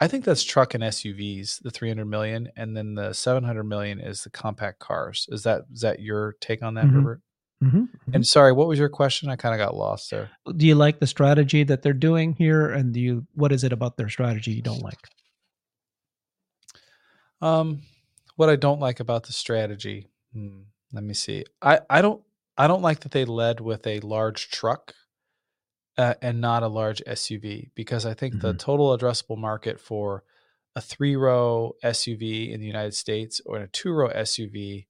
I 0.00 0.06
think 0.06 0.24
that's 0.24 0.44
truck 0.44 0.74
and 0.74 0.84
SUVs, 0.84 1.60
the 1.62 1.70
300 1.70 2.04
million, 2.04 2.48
and 2.56 2.76
then 2.76 2.94
the 2.94 3.12
700 3.12 3.64
million 3.64 4.00
is 4.00 4.22
the 4.22 4.30
compact 4.30 4.78
cars. 4.78 5.26
Is 5.30 5.42
that 5.42 5.62
is 5.72 5.80
that 5.80 6.00
your 6.00 6.36
take 6.40 6.62
on 6.62 6.74
that, 6.74 6.84
mm-hmm. 6.84 6.96
Herbert? 6.96 7.22
Mm-hmm. 7.62 7.78
mm-hmm. 7.78 8.14
And 8.14 8.24
sorry, 8.24 8.52
what 8.52 8.68
was 8.68 8.78
your 8.78 8.88
question? 8.88 9.28
I 9.28 9.36
kind 9.36 9.54
of 9.54 9.64
got 9.64 9.76
lost 9.76 10.10
there. 10.10 10.30
Do 10.56 10.66
you 10.66 10.76
like 10.76 11.00
the 11.00 11.06
strategy 11.08 11.64
that 11.64 11.82
they're 11.82 11.92
doing 11.92 12.34
here, 12.34 12.70
and 12.70 12.94
do 12.94 13.00
you 13.00 13.26
what 13.34 13.50
is 13.50 13.64
it 13.64 13.72
about 13.72 13.96
their 13.96 14.08
strategy 14.08 14.52
you 14.52 14.62
don't 14.62 14.82
like? 14.82 15.00
Um, 17.40 17.82
what 18.36 18.48
I 18.48 18.56
don't 18.56 18.80
like 18.80 19.00
about 19.00 19.26
the 19.26 19.32
strategy. 19.32 20.06
Hmm, 20.32 20.60
let 20.92 21.02
me 21.02 21.14
see. 21.14 21.44
I 21.60 21.80
I 21.90 22.02
don't 22.02 22.22
I 22.56 22.68
don't 22.68 22.82
like 22.82 23.00
that 23.00 23.10
they 23.10 23.24
led 23.24 23.60
with 23.60 23.84
a 23.86 23.98
large 24.00 24.50
truck 24.50 24.94
uh, 25.98 26.14
and 26.22 26.40
not 26.40 26.62
a 26.62 26.68
large 26.68 27.02
SUV 27.06 27.70
because 27.74 28.06
I 28.06 28.14
think 28.14 28.34
mm-hmm. 28.34 28.46
the 28.46 28.54
total 28.54 28.96
addressable 28.96 29.36
market 29.36 29.80
for 29.80 30.22
a 30.76 30.80
three 30.80 31.16
row 31.16 31.74
SUV 31.84 32.52
in 32.52 32.60
the 32.60 32.66
United 32.66 32.94
States 32.94 33.40
or 33.44 33.58
a 33.58 33.68
two 33.68 33.92
row 33.92 34.08
SUV, 34.08 34.86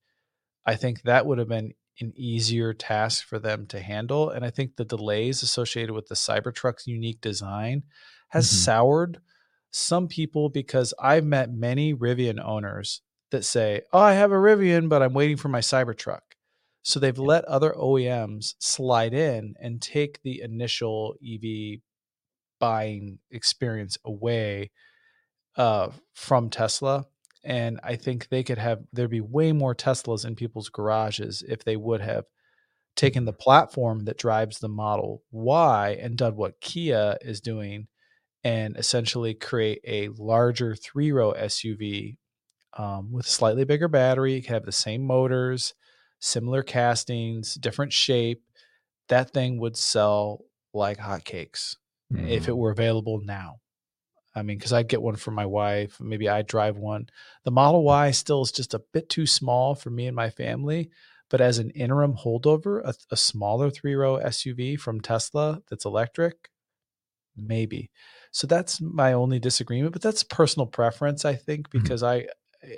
I 0.66 0.76
think 0.76 1.02
that 1.02 1.24
would 1.24 1.38
have 1.38 1.48
been 1.48 1.72
an 2.00 2.12
easier 2.14 2.74
task 2.74 3.26
for 3.26 3.38
them 3.38 3.66
to 3.68 3.80
handle. 3.80 4.28
And 4.28 4.44
I 4.44 4.50
think 4.50 4.76
the 4.76 4.84
delays 4.84 5.42
associated 5.42 5.94
with 5.94 6.08
the 6.08 6.14
Cybertruck's 6.14 6.86
unique 6.86 7.22
design 7.22 7.84
has 8.28 8.46
mm-hmm. 8.46 8.56
soured 8.56 9.20
some 9.70 10.08
people 10.08 10.50
because 10.50 10.92
I've 11.00 11.24
met 11.24 11.50
many 11.50 11.94
Rivian 11.94 12.38
owners 12.44 13.00
that 13.30 13.44
say, 13.44 13.82
Oh, 13.92 13.98
I 13.98 14.12
have 14.12 14.30
a 14.30 14.36
Rivian, 14.36 14.90
but 14.90 15.02
I'm 15.02 15.14
waiting 15.14 15.38
for 15.38 15.48
my 15.48 15.60
Cybertruck. 15.60 16.20
So 16.88 16.98
they've 16.98 17.18
let 17.18 17.44
other 17.44 17.74
OEMs 17.78 18.54
slide 18.60 19.12
in 19.12 19.56
and 19.60 19.82
take 19.82 20.22
the 20.22 20.40
initial 20.40 21.16
EV 21.22 21.80
buying 22.58 23.18
experience 23.30 23.98
away 24.06 24.70
uh, 25.58 25.90
from 26.14 26.48
Tesla. 26.48 27.04
And 27.44 27.78
I 27.84 27.96
think 27.96 28.30
they 28.30 28.42
could 28.42 28.56
have, 28.56 28.84
there'd 28.90 29.10
be 29.10 29.20
way 29.20 29.52
more 29.52 29.74
Teslas 29.74 30.24
in 30.24 30.34
people's 30.34 30.70
garages 30.70 31.44
if 31.46 31.62
they 31.62 31.76
would 31.76 32.00
have 32.00 32.24
taken 32.96 33.26
the 33.26 33.34
platform 33.34 34.06
that 34.06 34.16
drives 34.16 34.58
the 34.58 34.70
Model 34.70 35.22
Y 35.30 35.98
and 36.00 36.16
done 36.16 36.36
what 36.36 36.58
Kia 36.62 37.18
is 37.20 37.42
doing 37.42 37.88
and 38.42 38.78
essentially 38.78 39.34
create 39.34 39.82
a 39.86 40.08
larger 40.16 40.74
three 40.74 41.12
row 41.12 41.34
SUV 41.34 42.16
um, 42.78 43.12
with 43.12 43.26
a 43.26 43.28
slightly 43.28 43.64
bigger 43.64 43.88
battery, 43.88 44.36
it 44.36 44.46
can 44.46 44.54
have 44.54 44.64
the 44.64 44.72
same 44.72 45.02
motors, 45.02 45.74
similar 46.20 46.62
castings, 46.62 47.54
different 47.54 47.92
shape, 47.92 48.42
that 49.08 49.32
thing 49.32 49.58
would 49.58 49.76
sell 49.76 50.44
like 50.74 50.98
hotcakes 50.98 51.76
mm. 52.12 52.28
if 52.28 52.48
it 52.48 52.52
mm. 52.52 52.56
were 52.56 52.70
available 52.70 53.20
now. 53.22 53.56
I 54.34 54.42
mean, 54.42 54.58
because 54.58 54.72
I'd 54.72 54.88
get 54.88 55.02
one 55.02 55.16
for 55.16 55.30
my 55.30 55.46
wife. 55.46 56.00
Maybe 56.00 56.28
I'd 56.28 56.46
drive 56.46 56.76
one. 56.76 57.08
The 57.44 57.50
Model 57.50 57.82
Y 57.82 58.10
still 58.12 58.42
is 58.42 58.52
just 58.52 58.74
a 58.74 58.82
bit 58.92 59.08
too 59.08 59.26
small 59.26 59.74
for 59.74 59.90
me 59.90 60.06
and 60.06 60.14
my 60.14 60.30
family. 60.30 60.90
But 61.30 61.40
as 61.40 61.58
an 61.58 61.70
interim 61.70 62.14
holdover, 62.14 62.80
a, 62.84 62.94
a 63.10 63.16
smaller 63.16 63.70
three 63.70 63.94
row 63.94 64.18
SUV 64.18 64.78
from 64.78 65.00
Tesla 65.00 65.60
that's 65.68 65.84
electric, 65.84 66.50
maybe. 67.36 67.90
So 68.30 68.46
that's 68.46 68.80
my 68.80 69.12
only 69.12 69.38
disagreement. 69.38 69.92
But 69.92 70.02
that's 70.02 70.22
personal 70.22 70.66
preference, 70.66 71.24
I 71.24 71.34
think, 71.34 71.68
mm-hmm. 71.68 71.82
because 71.82 72.02
mm-hmm. 72.02 72.26
I, 72.64 72.66
eh, 72.66 72.76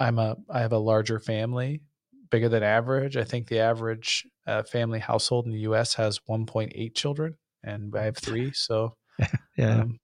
I'm 0.00 0.18
a 0.18 0.36
I 0.48 0.60
have 0.60 0.72
a 0.72 0.78
larger 0.78 1.20
family 1.20 1.82
bigger 2.30 2.48
than 2.48 2.62
average. 2.62 3.16
I 3.16 3.24
think 3.24 3.48
the 3.48 3.58
average 3.60 4.26
uh, 4.46 4.62
family 4.62 4.98
household 4.98 5.46
in 5.46 5.52
the 5.52 5.60
U.S. 5.60 5.94
has 5.94 6.20
1.8 6.28 6.94
children, 6.94 7.36
and 7.62 7.94
I 7.96 8.04
have 8.04 8.16
three. 8.16 8.52
So, 8.52 8.94
yeah, 9.56 9.80
um, 9.80 9.98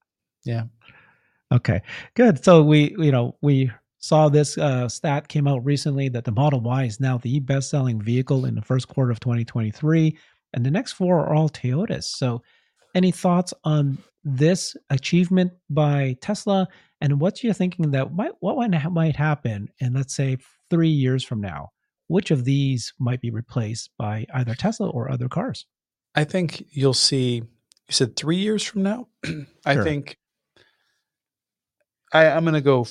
yeah. 0.44 0.64
Okay, 1.52 1.80
good. 2.14 2.44
So 2.44 2.62
we, 2.62 2.94
you 2.98 3.12
know, 3.12 3.36
we 3.40 3.70
saw 3.98 4.28
this 4.28 4.58
uh, 4.58 4.88
stat 4.88 5.28
came 5.28 5.46
out 5.46 5.64
recently 5.64 6.08
that 6.08 6.24
the 6.24 6.32
Model 6.32 6.60
Y 6.60 6.84
is 6.84 7.00
now 7.00 7.18
the 7.18 7.40
best-selling 7.40 8.00
vehicle 8.00 8.44
in 8.44 8.54
the 8.54 8.62
first 8.62 8.88
quarter 8.88 9.10
of 9.10 9.20
2023, 9.20 10.16
and 10.54 10.66
the 10.66 10.70
next 10.70 10.92
four 10.92 11.20
are 11.20 11.34
all 11.34 11.48
Toyotas. 11.48 12.04
So, 12.04 12.42
any 12.94 13.10
thoughts 13.10 13.52
on 13.64 13.98
this 14.24 14.76
achievement 14.90 15.52
by 15.70 16.16
Tesla, 16.20 16.66
and 17.00 17.20
what's 17.20 17.44
your 17.44 17.52
thinking 17.52 17.90
that 17.92 18.12
might 18.12 18.32
what 18.40 18.56
might 18.90 19.16
happen 19.16 19.68
in 19.78 19.92
let's 19.92 20.14
say 20.14 20.38
three 20.70 20.88
years 20.88 21.22
from 21.22 21.40
now? 21.40 21.70
Which 22.08 22.30
of 22.30 22.44
these 22.44 22.92
might 22.98 23.20
be 23.20 23.30
replaced 23.30 23.90
by 23.98 24.26
either 24.34 24.54
Tesla 24.54 24.88
or 24.88 25.10
other 25.10 25.28
cars? 25.28 25.66
I 26.14 26.24
think 26.24 26.64
you'll 26.70 26.94
see. 26.94 27.36
You 27.36 27.92
said 27.92 28.16
three 28.16 28.36
years 28.36 28.62
from 28.62 28.82
now. 28.82 29.08
I 29.64 29.74
sure. 29.74 29.84
think 29.84 30.18
I, 32.12 32.28
I'm 32.28 32.44
going 32.44 32.54
to 32.54 32.60
go 32.60 32.84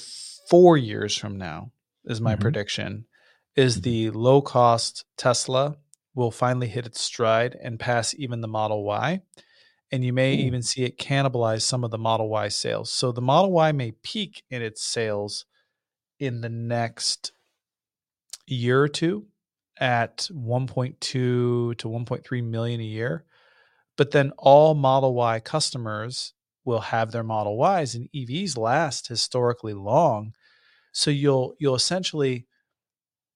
four 0.50 0.78
years 0.78 1.16
from 1.16 1.38
now. 1.38 1.72
Is 2.06 2.22
my 2.22 2.34
mm-hmm. 2.34 2.42
prediction. 2.42 3.06
Is 3.56 3.76
mm-hmm. 3.76 3.82
the 3.84 4.10
low 4.12 4.42
cost 4.42 5.06
Tesla 5.18 5.78
will 6.14 6.32
finally 6.32 6.68
hit 6.68 6.86
its 6.86 7.02
stride 7.02 7.58
and 7.62 7.80
pass 7.80 8.14
even 8.18 8.42
the 8.42 8.48
Model 8.48 8.84
Y. 8.84 9.22
And 9.92 10.04
you 10.04 10.14
may 10.14 10.36
Ooh. 10.36 10.46
even 10.46 10.62
see 10.62 10.84
it 10.84 10.98
cannibalize 10.98 11.62
some 11.62 11.84
of 11.84 11.92
the 11.92 11.98
Model 11.98 12.30
Y 12.30 12.48
sales. 12.48 12.92
So 12.92 13.12
the 13.12 13.22
Model 13.22 13.52
Y 13.52 13.72
may 13.72 13.92
peak 13.92 14.44
in 14.50 14.62
its 14.62 14.84
sales 14.84 15.46
in 16.20 16.42
the 16.42 16.50
next 16.50 17.32
year 18.48 18.82
or 18.82 18.88
two 18.88 19.26
at 19.80 20.30
1.2 20.32 21.00
to 21.00 21.76
1.3 21.76 22.44
million 22.44 22.80
a 22.80 22.84
year. 22.84 23.26
But 23.98 24.12
then 24.12 24.32
all 24.38 24.74
Model 24.74 25.14
Y 25.14 25.40
customers 25.40 26.34
will 26.66 26.82
have 26.82 27.12
their 27.12 27.24
Model 27.24 27.60
Ys 27.80 27.96
and 27.96 28.10
EVs 28.14 28.58
last 28.58 29.08
historically 29.08 29.74
long. 29.74 30.34
So 30.92 31.12
you'll 31.12 31.56
you'll 31.60 31.76
essentially 31.76 32.48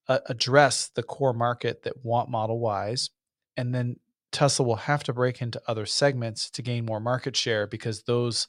uh, 0.07 0.20
address 0.28 0.89
the 0.93 1.03
core 1.03 1.34
market 1.34 1.84
that 1.84 2.03
want 2.03 2.30
Model 2.30 2.60
Ys 2.89 3.12
and 3.55 3.76
then 3.76 3.97
Tesla 4.32 4.66
will 4.66 4.76
have 4.76 5.03
to 5.03 5.14
break 5.14 5.41
into 5.41 5.62
other 5.68 5.86
segments 5.86 6.49
to 6.51 6.62
gain 6.62 6.86
more 6.86 6.99
market 6.99 7.36
share 7.36 7.68
because 7.68 8.03
those 8.03 8.47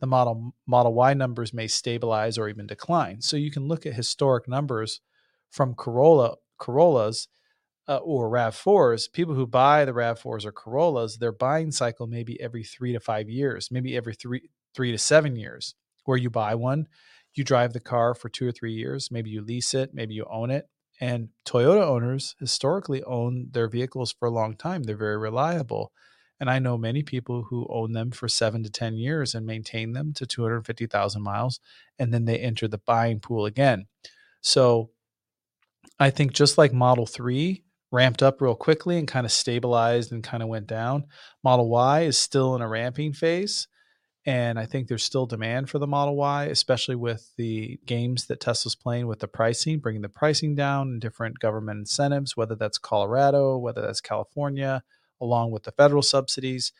the 0.00 0.06
model 0.06 0.54
Model 0.66 0.94
Y 0.94 1.14
numbers 1.14 1.54
may 1.54 1.68
stabilize 1.68 2.36
or 2.36 2.48
even 2.48 2.66
decline. 2.66 3.20
So 3.20 3.36
you 3.36 3.50
can 3.50 3.68
look 3.68 3.86
at 3.86 3.94
historic 3.94 4.48
numbers 4.48 5.00
from 5.52 5.74
Corolla 5.74 6.36
Corollas 6.58 7.28
uh, 7.88 7.98
or 7.98 8.30
Rav4s, 8.30 9.12
people 9.12 9.34
who 9.34 9.46
buy 9.46 9.84
the 9.84 9.92
Rav4s 9.92 10.44
or 10.44 10.52
Corollas, 10.52 11.18
their 11.18 11.32
buying 11.32 11.70
cycle 11.70 12.06
may 12.06 12.24
be 12.24 12.40
every 12.40 12.64
three 12.64 12.92
to 12.92 13.00
five 13.00 13.28
years, 13.28 13.68
maybe 13.70 13.96
every 13.96 14.14
three 14.14 14.48
three 14.74 14.90
to 14.90 14.98
seven 14.98 15.36
years, 15.36 15.74
where 16.04 16.16
you 16.16 16.30
buy 16.30 16.54
one, 16.54 16.88
you 17.34 17.44
drive 17.44 17.74
the 17.74 17.80
car 17.80 18.14
for 18.14 18.30
two 18.30 18.48
or 18.48 18.52
three 18.52 18.72
years, 18.72 19.10
maybe 19.10 19.28
you 19.28 19.42
lease 19.42 19.74
it, 19.74 19.90
maybe 19.92 20.14
you 20.14 20.26
own 20.30 20.50
it. 20.50 20.68
And 21.00 21.28
Toyota 21.44 21.82
owners 21.82 22.34
historically 22.38 23.02
own 23.04 23.48
their 23.50 23.68
vehicles 23.68 24.12
for 24.12 24.28
a 24.28 24.30
long 24.30 24.56
time. 24.56 24.84
They're 24.84 24.96
very 24.96 25.18
reliable. 25.18 25.92
And 26.40 26.48
I 26.48 26.58
know 26.58 26.78
many 26.78 27.02
people 27.02 27.44
who 27.50 27.66
own 27.70 27.92
them 27.92 28.10
for 28.10 28.28
seven 28.28 28.62
to 28.62 28.70
10 28.70 28.96
years 28.96 29.34
and 29.34 29.44
maintain 29.44 29.92
them 29.92 30.12
to 30.14 30.26
250,000 30.26 31.22
miles. 31.22 31.60
And 31.98 32.14
then 32.14 32.24
they 32.24 32.38
enter 32.38 32.66
the 32.66 32.78
buying 32.78 33.20
pool 33.20 33.46
again. 33.46 33.86
So 34.40 34.90
I 35.98 36.10
think 36.10 36.32
just 36.32 36.58
like 36.58 36.72
Model 36.72 37.06
3 37.06 37.62
ramped 37.90 38.22
up 38.22 38.40
real 38.40 38.54
quickly 38.54 38.98
and 38.98 39.06
kind 39.06 39.26
of 39.26 39.32
stabilized 39.32 40.12
and 40.12 40.24
kind 40.24 40.42
of 40.42 40.48
went 40.48 40.66
down, 40.66 41.04
Model 41.44 41.68
Y 41.68 42.02
is 42.02 42.18
still 42.18 42.56
in 42.56 42.62
a 42.62 42.68
ramping 42.68 43.12
phase. 43.12 43.68
And 44.24 44.58
I 44.58 44.66
think 44.66 44.86
there's 44.86 45.02
still 45.02 45.26
demand 45.26 45.68
for 45.68 45.78
the 45.80 45.86
Model 45.86 46.14
Y, 46.16 46.44
especially 46.44 46.94
with 46.94 47.32
the 47.36 47.80
games 47.86 48.26
that 48.26 48.40
Tesla's 48.40 48.76
playing 48.76 49.08
with 49.08 49.18
the 49.18 49.26
pricing, 49.26 49.80
bringing 49.80 50.02
the 50.02 50.08
pricing 50.08 50.54
down 50.54 50.88
and 50.88 51.00
different 51.00 51.40
government 51.40 51.80
incentives, 51.80 52.36
whether 52.36 52.54
that's 52.54 52.78
Colorado, 52.78 53.58
whether 53.58 53.82
that's 53.82 54.00
California, 54.00 54.84
along 55.20 55.50
with 55.50 55.64
the 55.64 55.72
federal 55.72 56.02
subsidies. 56.02 56.72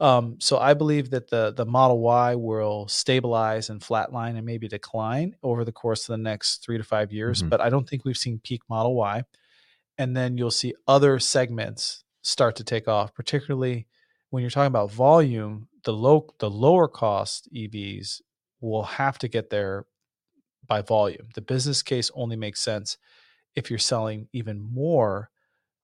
Um, 0.00 0.36
so 0.40 0.58
I 0.58 0.74
believe 0.74 1.10
that 1.10 1.30
the 1.30 1.52
the 1.52 1.66
Model 1.66 2.00
Y 2.00 2.34
will 2.34 2.88
stabilize 2.88 3.70
and 3.70 3.80
flatline 3.80 4.36
and 4.36 4.44
maybe 4.44 4.66
decline 4.66 5.36
over 5.42 5.64
the 5.64 5.72
course 5.72 6.08
of 6.08 6.14
the 6.14 6.22
next 6.22 6.64
three 6.64 6.78
to 6.78 6.84
five 6.84 7.12
years. 7.12 7.40
Mm-hmm. 7.40 7.48
But 7.50 7.60
I 7.60 7.70
don't 7.70 7.88
think 7.88 8.04
we've 8.04 8.16
seen 8.16 8.40
peak 8.42 8.62
Model 8.68 8.94
Y. 8.94 9.22
And 9.96 10.16
then 10.16 10.36
you'll 10.36 10.50
see 10.50 10.74
other 10.88 11.20
segments 11.20 12.02
start 12.22 12.56
to 12.56 12.64
take 12.64 12.88
off, 12.88 13.14
particularly 13.14 13.86
when 14.30 14.40
you're 14.42 14.50
talking 14.50 14.66
about 14.66 14.90
volume 14.90 15.68
the 15.84 15.92
low 15.92 16.26
the 16.38 16.50
lower 16.50 16.88
cost 16.88 17.48
EVs 17.54 18.20
will 18.60 18.82
have 18.82 19.18
to 19.18 19.28
get 19.28 19.50
there 19.50 19.86
by 20.66 20.80
volume. 20.82 21.28
The 21.34 21.42
business 21.42 21.82
case 21.82 22.10
only 22.14 22.36
makes 22.36 22.60
sense 22.60 22.96
if 23.54 23.70
you're 23.70 23.78
selling 23.78 24.28
even 24.32 24.60
more 24.60 25.30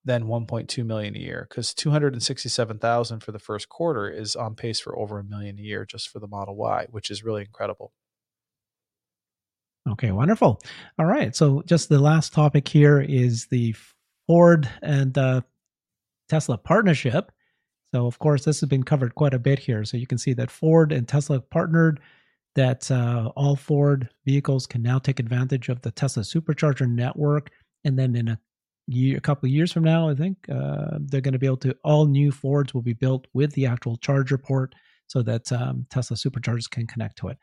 than 0.05 0.25
1.2 0.25 0.85
million 0.85 1.15
a 1.15 1.19
year 1.19 1.47
because 1.49 1.75
267,000 1.75 3.21
for 3.21 3.33
the 3.33 3.39
first 3.39 3.69
quarter 3.69 4.09
is 4.09 4.35
on 4.35 4.55
pace 4.55 4.81
for 4.81 4.99
over 4.99 5.19
a 5.19 5.25
million 5.25 5.59
a 5.59 5.63
year 5.63 5.85
just 5.85 6.09
for 6.09 6.19
the 6.19 6.27
Model 6.27 6.57
Y, 6.57 6.87
which 6.91 7.11
is 7.11 7.23
really 7.23 7.43
incredible. 7.43 7.93
Okay, 9.89 10.11
wonderful. 10.11 10.61
All 10.99 11.07
right, 11.07 11.35
so 11.35 11.63
just 11.67 11.89
the 11.89 11.99
last 11.99 12.33
topic 12.33 12.69
here 12.69 13.01
is 13.01 13.47
the 13.47 13.75
Ford 14.27 14.69
and 14.83 15.17
uh, 15.17 15.41
Tesla 16.29 16.59
partnership. 16.59 17.33
So, 17.95 18.07
of 18.07 18.19
course, 18.19 18.45
this 18.45 18.61
has 18.61 18.69
been 18.69 18.85
covered 18.85 19.15
quite 19.15 19.35
a 19.35 19.39
bit 19.39 19.59
here. 19.59 19.85
So, 19.85 19.97
you 19.97 20.07
can 20.07 20.19
see 20.19 20.33
that 20.35 20.51
Ford 20.51 20.93
and 20.93 21.09
Tesla 21.09 21.41
partnered, 21.41 21.99
that 22.55 22.91
uh, 22.91 23.33
all 23.35 23.57
Ford 23.57 24.09
vehicles 24.25 24.67
can 24.67 24.83
now 24.83 24.99
take 24.99 25.19
advantage 25.19 25.69
of 25.69 25.81
the 25.83 25.91
Tesla 25.91 26.23
supercharger 26.23 26.89
network. 26.89 27.51
And 27.85 27.99
then 27.99 28.15
in 28.15 28.29
a 28.29 28.39
year, 28.93 29.17
a 29.17 29.21
couple 29.21 29.47
of 29.47 29.53
years 29.53 29.73
from 29.73 29.85
now, 29.85 30.09
I 30.09 30.15
think 30.15 30.37
uh, 30.49 30.99
they're 31.01 31.21
going 31.21 31.33
to 31.33 31.39
be 31.39 31.47
able 31.47 31.57
to, 31.59 31.77
all 31.85 32.07
new 32.07 32.31
Fords 32.31 32.75
will 32.75 32.83
be 32.83 32.93
built 32.93 33.27
with 33.33 33.53
the 33.53 33.67
actual 33.67 33.97
charger 33.97 34.39
port 34.39 34.75
so 35.07 35.23
that 35.23 35.51
um, 35.53 35.87
Tesla 35.91 36.17
superchargers 36.17 36.71
can 36.71 36.87
connect 36.87 37.19
to 37.19 37.29
it. 37.29 37.39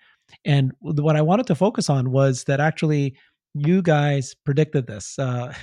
And 0.45 0.71
what 0.79 1.15
I 1.15 1.21
wanted 1.21 1.47
to 1.47 1.55
focus 1.55 1.89
on 1.89 2.11
was 2.11 2.45
that 2.45 2.59
actually 2.59 3.17
you 3.53 3.81
guys 3.81 4.35
predicted 4.45 4.87
this. 4.87 5.17
Uh, 5.19 5.53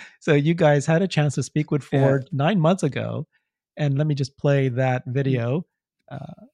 so 0.20 0.34
you 0.34 0.54
guys 0.54 0.86
had 0.86 1.02
a 1.02 1.08
chance 1.08 1.34
to 1.34 1.42
speak 1.42 1.70
with 1.70 1.82
Ford 1.82 2.28
yeah. 2.30 2.36
nine 2.36 2.60
months 2.60 2.82
ago 2.82 3.26
and 3.76 3.96
let 3.96 4.06
me 4.06 4.14
just 4.14 4.36
play 4.36 4.68
that 4.68 5.06
mm. 5.06 5.12
video. 5.12 5.66
Uh, 6.10 6.44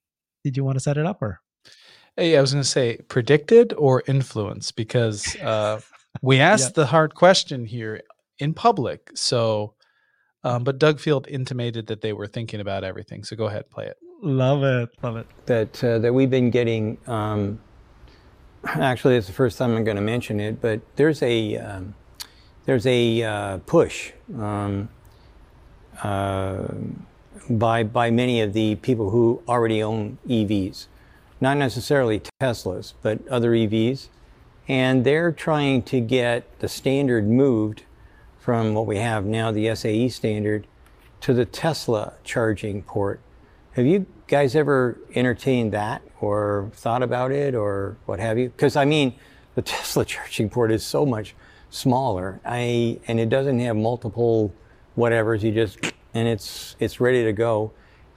did 0.45 0.57
you 0.57 0.65
want 0.65 0.77
to 0.77 0.81
set 0.81 0.97
it 0.97 1.07
up 1.07 1.21
or? 1.23 1.41
Hey, 2.17 2.37
I 2.37 2.41
was 2.41 2.53
going 2.53 2.63
to 2.63 2.69
say 2.69 2.99
predicted 3.09 3.75
or 3.77 4.05
influence 4.07 4.71
because 4.71 5.35
uh, 5.37 5.81
we 6.23 6.39
asked 6.41 6.75
the 6.75 6.87
hard 6.87 7.15
question 7.15 7.65
here 7.65 8.03
in 8.39 8.55
public. 8.55 9.11
So, 9.15 9.75
um, 10.43 10.65
but 10.65 10.79
Doug 10.79 11.01
Field 11.01 11.27
intimated 11.29 11.87
that 11.87 12.01
they 12.01 12.13
were 12.13 12.27
thinking 12.27 12.61
about 12.61 12.85
everything. 12.85 13.25
So 13.25 13.37
go 13.37 13.47
ahead, 13.47 13.71
play 13.71 13.87
it. 13.87 13.97
Love 14.23 14.63
it, 14.63 14.91
love 15.03 15.17
it. 15.17 15.27
That 15.47 15.85
uh, 15.85 15.99
that 15.99 16.13
we've 16.13 16.31
been 16.31 16.51
getting. 16.51 16.99
Um, 17.07 17.61
actually, 18.65 19.17
it's 19.17 19.27
the 19.27 19.33
first 19.33 19.59
time 19.59 19.77
I'm 19.77 19.85
going 19.85 19.97
to 19.97 20.03
mention 20.03 20.41
it, 20.41 20.61
but 20.61 20.81
there's 20.97 21.23
a 21.23 21.57
um, 21.59 21.95
there's 22.65 22.87
a 22.87 23.23
uh, 23.23 23.59
push. 23.59 24.13
Um, 24.35 24.89
uh, 26.03 26.67
by, 27.49 27.83
by 27.83 28.11
many 28.11 28.41
of 28.41 28.53
the 28.53 28.77
people 28.77 29.11
who 29.11 29.43
already 29.49 29.83
own 29.83 30.19
EVs. 30.27 30.87
Not 31.41 31.57
necessarily 31.57 32.23
Teslas, 32.41 32.95
but 33.03 33.27
other 33.29 33.53
EVs. 33.53 34.09
And 34.67 35.05
they're 35.05 35.33
trying 35.33 35.83
to 35.83 36.01
get 36.01 36.61
the 36.61 36.69
standard 36.69 37.29
moved 37.29 37.83
from 38.45 38.75
what 38.75 38.87
we 38.87 38.99
have 38.99 39.25
now, 39.25 39.51
the 39.51 39.75
SAE 39.75 40.07
standard, 40.11 40.67
to 41.23 41.33
the 41.33 41.47
Tesla 41.47 42.13
charging 42.25 42.83
port. 42.83 43.19
Have 43.73 43.87
you 43.87 44.05
guys 44.27 44.55
ever 44.55 44.99
entertained 45.15 45.73
that 45.73 46.03
or 46.21 46.71
thought 46.75 47.03
about 47.03 47.33
it 47.33 47.55
or 47.55 47.97
what 48.05 48.21
have 48.21 48.37
you? 48.37 48.51
Because 48.51 48.77
I 48.77 48.85
mean, 48.85 49.15
the 49.55 49.63
Tesla 49.73 50.05
charging 50.05 50.51
port 50.51 50.71
is 50.71 50.85
so 50.85 51.07
much 51.07 51.35
smaller. 51.71 52.39
I 52.45 53.01
and 53.09 53.19
it 53.19 53.31
doesn't 53.31 53.61
have 53.61 53.77
multiple 53.77 54.53
whatevers. 54.95 55.43
You 55.43 55.51
just 55.51 55.79
and 56.13 56.29
it's 56.29 56.77
it's 56.79 57.01
ready 57.01 57.25
to 57.25 57.33
go. 57.33 57.73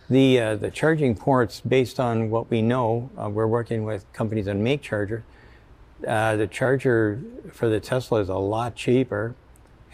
The 0.10 0.42
uh, 0.42 0.56
the 0.58 0.72
charging 0.72 1.16
ports, 1.16 1.62
based 1.62 2.02
on 2.02 2.30
what 2.30 2.50
we 2.50 2.62
know, 2.62 3.10
uh, 3.18 3.30
we're 3.30 3.48
working 3.48 3.86
with 3.86 4.12
companies 4.12 4.48
that 4.48 4.56
make 4.56 4.82
chargers. 4.82 5.24
Uh, 6.06 6.36
the 6.36 6.48
charger 6.48 7.22
for 7.54 7.70
the 7.70 7.80
Tesla 7.80 8.20
is 8.20 8.28
a 8.28 8.36
lot 8.36 8.76
cheaper, 8.76 9.34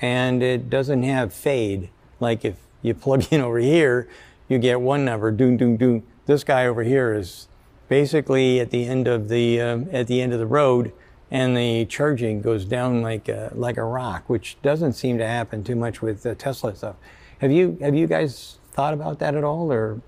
and 0.03 0.43
it 0.43 0.69
doesn't 0.69 1.03
have 1.03 1.33
fade. 1.33 1.89
Like 2.19 2.43
if 2.43 2.57
you 2.81 2.93
plug 2.93 3.25
in 3.31 3.39
over 3.41 3.57
here, 3.57 4.07
you 4.49 4.59
get 4.59 4.81
one 4.81 5.05
number, 5.05 5.31
doom 5.31 5.57
doom 5.57 5.77
doom. 5.77 6.03
This 6.25 6.43
guy 6.43 6.67
over 6.67 6.83
here 6.83 7.13
is 7.13 7.47
basically 7.87 8.59
at 8.59 8.69
the 8.69 8.85
end 8.85 9.07
of 9.07 9.29
the 9.29 9.61
um, 9.61 9.87
at 9.93 10.07
the 10.07 10.21
end 10.21 10.33
of 10.33 10.39
the 10.39 10.45
road, 10.45 10.91
and 11.31 11.55
the 11.55 11.85
charging 11.85 12.41
goes 12.41 12.65
down 12.65 13.01
like 13.01 13.29
a, 13.29 13.51
like 13.55 13.77
a 13.77 13.83
rock, 13.83 14.29
which 14.29 14.57
doesn't 14.61 14.93
seem 14.93 15.17
to 15.17 15.25
happen 15.25 15.63
too 15.63 15.75
much 15.75 16.01
with 16.01 16.23
the 16.23 16.35
Tesla 16.35 16.75
stuff. 16.75 16.97
Have 17.39 17.51
you 17.51 17.77
have 17.79 17.95
you 17.95 18.05
guys 18.05 18.59
thought 18.73 18.93
about 18.93 19.19
that 19.19 19.35
at 19.35 19.45
all, 19.45 19.71
or 19.71 20.01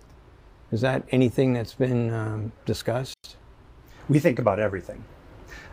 is 0.73 0.81
that 0.81 1.03
anything 1.11 1.53
that's 1.53 1.73
been 1.73 2.13
um, 2.13 2.51
discussed? 2.65 3.37
We 4.09 4.19
think 4.19 4.39
about 4.39 4.59
everything, 4.59 5.05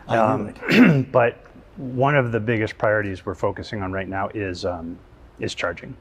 um, 0.07 1.07
but 1.11 1.45
one 1.77 2.15
of 2.15 2.31
the 2.31 2.39
biggest 2.39 2.77
priorities 2.77 3.25
we're 3.25 3.35
focusing 3.35 3.81
on 3.81 3.91
right 3.91 4.07
now 4.07 4.29
is 4.33 4.65
um, 4.65 4.97
is 5.39 5.55
charging, 5.55 5.95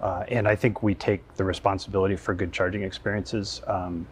uh, 0.00 0.24
and 0.28 0.46
I 0.46 0.54
think 0.54 0.82
we 0.82 0.94
take 0.94 1.34
the 1.36 1.44
responsibility 1.44 2.16
for 2.16 2.34
good 2.34 2.52
charging 2.52 2.82
experiences 2.82 3.62
um, 3.66 4.06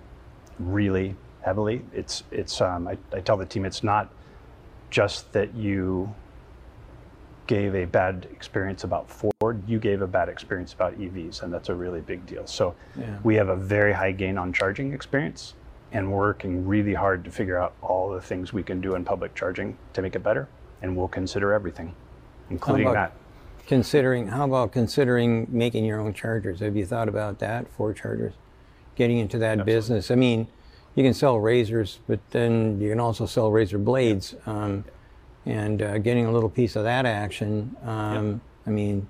really 0.59 1.15
heavily. 1.43 1.83
It's 1.93 2.25
it's 2.31 2.61
um, 2.61 2.89
I, 2.89 2.97
I 3.13 3.21
tell 3.21 3.37
the 3.37 3.47
team 3.47 3.65
it's 3.65 3.83
not 3.83 4.11
just 4.91 5.33
that 5.33 5.55
you 5.55 6.15
gave 7.47 7.75
a 7.75 7.85
bad 7.85 8.29
experience 8.31 8.85
about 8.85 9.11
Ford, 9.11 9.63
you 9.67 9.79
gave 9.79 10.01
a 10.01 10.07
bad 10.07 10.29
experience 10.29 10.73
about 10.73 10.99
EVs, 10.99 11.43
and 11.43 11.53
that's 11.53 11.69
a 11.69 11.75
really 11.75 12.01
big 12.01 12.25
deal. 12.25 12.47
So 12.47 12.75
yeah. 12.99 13.19
we 13.25 13.35
have 13.35 13.49
a 13.49 13.57
very 13.57 13.93
high 13.93 14.13
gain 14.13 14.39
on 14.39 14.53
charging 14.53 14.93
experience, 14.93 15.55
and 15.91 16.11
we're 16.11 16.19
working 16.19 16.67
really 16.67 16.95
hard 16.95 17.25
to 17.25 17.31
figure 17.31 17.59
out 17.59 17.75
all 17.83 18.11
the 18.11 18.21
things 18.21 18.53
we 18.53 18.63
can 18.63 18.81
do 18.81 18.95
in 18.95 19.05
public 19.05 19.35
charging 19.35 19.77
to 19.93 20.03
make 20.03 20.15
it 20.15 20.23
better, 20.23 20.49
and 20.83 20.97
we'll 20.97 21.09
consider 21.09 21.53
everything, 21.53 21.95
including 22.51 22.93
that. 22.93 23.13
Considering, 23.67 24.27
how 24.27 24.45
about 24.45 24.73
considering 24.73 25.47
making 25.49 25.85
your 25.85 26.01
own 26.01 26.13
chargers? 26.13 26.61
Have 26.61 26.77
you 26.77 26.85
thought 26.85 27.09
about 27.09 27.39
that 27.39 27.69
for 27.69 27.95
chargers? 27.95 28.35
Getting 28.97 29.19
into 29.19 29.39
that 29.39 29.61
Absolutely. 29.61 29.73
business. 29.73 30.11
I 30.11 30.17
mean, 30.17 30.49
you 30.95 31.05
can 31.05 31.15
sell 31.15 31.39
razors, 31.39 32.01
but 32.07 32.19
then 32.31 32.81
you 32.81 32.91
can 32.91 33.01
also 33.01 33.25
sell 33.25 33.51
razor 33.51 33.79
blades. 33.79 34.35
Um, 34.45 34.85
and 35.47 35.83
uh, 35.83 35.99
getting 35.99 36.27
a 36.27 36.33
little 36.33 36.51
piece 36.51 36.77
of 36.77 36.85
that 36.85 37.07
action. 37.07 37.75
Um, 37.85 38.29
yep. 38.29 38.41
I 38.67 38.71
mean, 38.71 39.07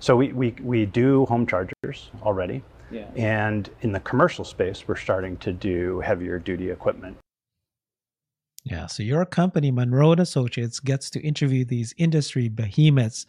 so 0.00 0.16
we, 0.16 0.32
we, 0.32 0.54
we 0.62 0.86
do 0.86 1.26
home 1.26 1.46
chargers 1.46 2.10
already. 2.22 2.62
Yeah. 2.90 3.06
And 3.14 3.70
in 3.82 3.92
the 3.92 4.00
commercial 4.00 4.44
space, 4.44 4.88
we're 4.88 4.96
starting 4.96 5.36
to 5.38 5.52
do 5.52 6.00
heavier 6.00 6.38
duty 6.38 6.70
equipment. 6.70 7.16
Yeah. 8.70 8.86
So 8.86 9.02
your 9.02 9.24
company, 9.26 9.70
Munro 9.70 10.12
and 10.12 10.20
Associates, 10.20 10.78
gets 10.78 11.10
to 11.10 11.20
interview 11.20 11.64
these 11.64 11.92
industry 11.98 12.48
behemoths. 12.48 13.26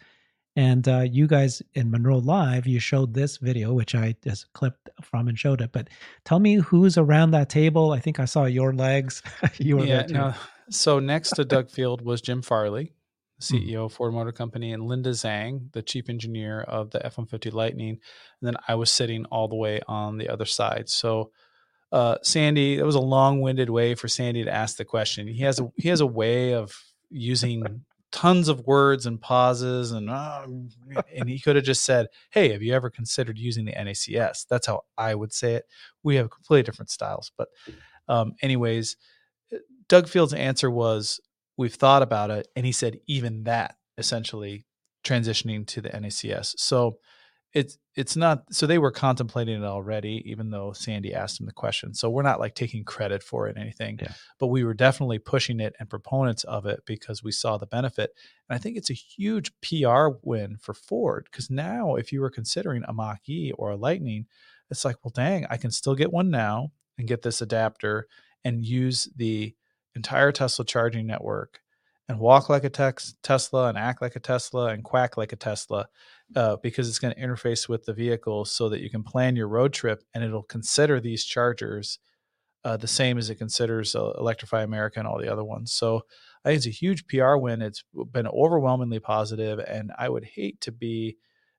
And 0.54 0.86
uh, 0.86 1.00
you 1.00 1.26
guys 1.26 1.62
in 1.74 1.90
Munro 1.90 2.18
Live, 2.18 2.66
you 2.66 2.78
showed 2.78 3.14
this 3.14 3.38
video, 3.38 3.72
which 3.72 3.94
I 3.94 4.14
just 4.22 4.52
clipped 4.52 4.90
from 5.00 5.28
and 5.28 5.38
showed 5.38 5.60
it. 5.62 5.72
But 5.72 5.88
tell 6.24 6.38
me 6.38 6.56
who's 6.56 6.98
around 6.98 7.30
that 7.32 7.48
table. 7.48 7.92
I 7.92 8.00
think 8.00 8.20
I 8.20 8.26
saw 8.26 8.44
your 8.44 8.72
legs. 8.72 9.22
you 9.58 9.78
were 9.78 9.84
yeah, 9.84 9.96
there 9.96 10.08
too. 10.08 10.14
No, 10.14 10.34
so 10.70 10.98
next 11.00 11.30
to 11.30 11.44
Doug 11.44 11.70
Field 11.70 12.02
was 12.02 12.20
Jim 12.20 12.42
Farley, 12.42 12.92
CEO 13.40 13.62
mm-hmm. 13.62 13.80
of 13.80 13.92
Ford 13.94 14.12
Motor 14.12 14.32
Company, 14.32 14.72
and 14.74 14.86
Linda 14.86 15.10
Zhang, 15.10 15.72
the 15.72 15.82
chief 15.82 16.10
engineer 16.10 16.60
of 16.60 16.90
the 16.90 16.98
F 16.98 17.16
150 17.16 17.50
Lightning. 17.50 17.90
And 17.90 18.00
then 18.42 18.56
I 18.68 18.74
was 18.74 18.90
sitting 18.90 19.24
all 19.26 19.48
the 19.48 19.56
way 19.56 19.80
on 19.88 20.18
the 20.18 20.28
other 20.28 20.44
side. 20.46 20.90
So, 20.90 21.32
uh, 21.92 22.16
Sandy, 22.22 22.76
that 22.76 22.84
was 22.86 22.94
a 22.94 23.00
long 23.00 23.40
winded 23.40 23.70
way 23.70 23.94
for 23.94 24.08
Sandy 24.08 24.44
to 24.44 24.52
ask 24.52 24.76
the 24.76 24.84
question. 24.84 25.28
He 25.28 25.42
has 25.42 25.60
a, 25.60 25.70
he 25.76 25.88
has 25.88 26.00
a 26.00 26.06
way 26.06 26.54
of 26.54 26.74
using 27.10 27.84
tons 28.10 28.48
of 28.48 28.66
words 28.66 29.06
and 29.06 29.20
pauses 29.20 29.90
and 29.92 30.10
uh, 30.10 30.46
and 31.16 31.28
he 31.28 31.38
could 31.38 31.56
have 31.56 31.64
just 31.64 31.82
said 31.82 32.08
hey 32.30 32.52
have 32.52 32.62
you 32.62 32.74
ever 32.74 32.90
considered 32.90 33.38
using 33.38 33.64
the 33.64 33.72
nacs 33.72 34.46
that's 34.50 34.66
how 34.66 34.82
i 34.98 35.14
would 35.14 35.32
say 35.32 35.54
it 35.54 35.64
we 36.02 36.16
have 36.16 36.28
completely 36.28 36.62
different 36.62 36.90
styles 36.90 37.32
but 37.38 37.48
um, 38.08 38.34
anyways 38.42 38.96
Doug 39.92 40.08
Field's 40.08 40.32
answer 40.32 40.70
was, 40.70 41.20
"We've 41.58 41.74
thought 41.74 42.02
about 42.02 42.30
it," 42.30 42.48
and 42.56 42.64
he 42.64 42.72
said, 42.72 43.00
"Even 43.06 43.44
that 43.44 43.76
essentially 43.98 44.64
transitioning 45.04 45.66
to 45.66 45.82
the 45.82 45.90
NACS. 45.90 46.54
So 46.56 46.96
it's 47.54 47.78
it's 47.94 48.16
not 48.16 48.44
so 48.50 48.66
they 48.66 48.78
were 48.78 48.90
contemplating 48.90 49.62
it 49.62 49.66
already 49.66 50.22
even 50.24 50.50
though 50.50 50.72
sandy 50.72 51.14
asked 51.14 51.38
them 51.38 51.46
the 51.46 51.52
question 51.52 51.94
so 51.94 52.08
we're 52.08 52.22
not 52.22 52.40
like 52.40 52.54
taking 52.54 52.84
credit 52.84 53.22
for 53.22 53.46
it 53.46 53.56
or 53.56 53.60
anything 53.60 53.98
yeah. 54.00 54.12
but 54.38 54.46
we 54.46 54.64
were 54.64 54.74
definitely 54.74 55.18
pushing 55.18 55.60
it 55.60 55.74
and 55.78 55.90
proponents 55.90 56.44
of 56.44 56.66
it 56.66 56.82
because 56.86 57.22
we 57.22 57.32
saw 57.32 57.58
the 57.58 57.66
benefit 57.66 58.10
and 58.48 58.56
i 58.56 58.58
think 58.58 58.76
it's 58.76 58.90
a 58.90 58.94
huge 58.94 59.52
pr 59.60 60.08
win 60.22 60.56
for 60.60 60.74
ford 60.74 61.26
because 61.30 61.50
now 61.50 61.94
if 61.94 62.12
you 62.12 62.20
were 62.20 62.30
considering 62.30 62.82
a 62.86 62.92
mach 62.92 63.28
e 63.28 63.52
or 63.56 63.70
a 63.70 63.76
lightning 63.76 64.26
it's 64.70 64.84
like 64.84 64.96
well 65.04 65.12
dang 65.14 65.46
i 65.50 65.56
can 65.56 65.70
still 65.70 65.94
get 65.94 66.12
one 66.12 66.30
now 66.30 66.70
and 66.98 67.08
get 67.08 67.22
this 67.22 67.42
adapter 67.42 68.06
and 68.44 68.64
use 68.64 69.08
the 69.16 69.54
entire 69.94 70.32
tesla 70.32 70.64
charging 70.64 71.06
network 71.06 71.60
and 72.12 72.20
walk 72.20 72.50
like 72.50 72.62
a 72.62 72.70
tex- 72.70 73.14
Tesla 73.22 73.68
and 73.68 73.78
act 73.78 74.02
like 74.02 74.16
a 74.16 74.20
Tesla 74.20 74.66
and 74.66 74.84
quack 74.84 75.16
like 75.16 75.32
a 75.32 75.36
Tesla 75.36 75.86
uh, 76.36 76.56
because 76.56 76.86
it's 76.86 76.98
going 76.98 77.14
to 77.14 77.20
interface 77.20 77.70
with 77.70 77.86
the 77.86 77.94
vehicle 77.94 78.44
so 78.44 78.68
that 78.68 78.82
you 78.82 78.90
can 78.90 79.02
plan 79.02 79.34
your 79.34 79.48
road 79.48 79.72
trip 79.72 80.04
and 80.14 80.22
it'll 80.22 80.42
consider 80.42 81.00
these 81.00 81.24
chargers 81.24 81.98
uh, 82.64 82.76
the 82.76 82.86
same 82.86 83.16
as 83.16 83.30
it 83.30 83.36
considers 83.36 83.96
uh, 83.96 84.12
Electrify 84.18 84.62
America 84.62 84.98
and 84.98 85.08
all 85.08 85.18
the 85.18 85.32
other 85.32 85.42
ones. 85.42 85.72
So 85.72 86.02
I 86.44 86.50
think 86.50 86.58
it's 86.58 86.66
a 86.66 86.70
huge 86.70 87.06
PR 87.06 87.36
win. 87.36 87.62
It's 87.62 87.82
been 88.12 88.28
overwhelmingly 88.28 89.00
positive, 89.00 89.58
and 89.58 89.90
I 89.98 90.08
would 90.08 90.24
hate 90.24 90.60
to 90.60 90.70
be 90.72 91.16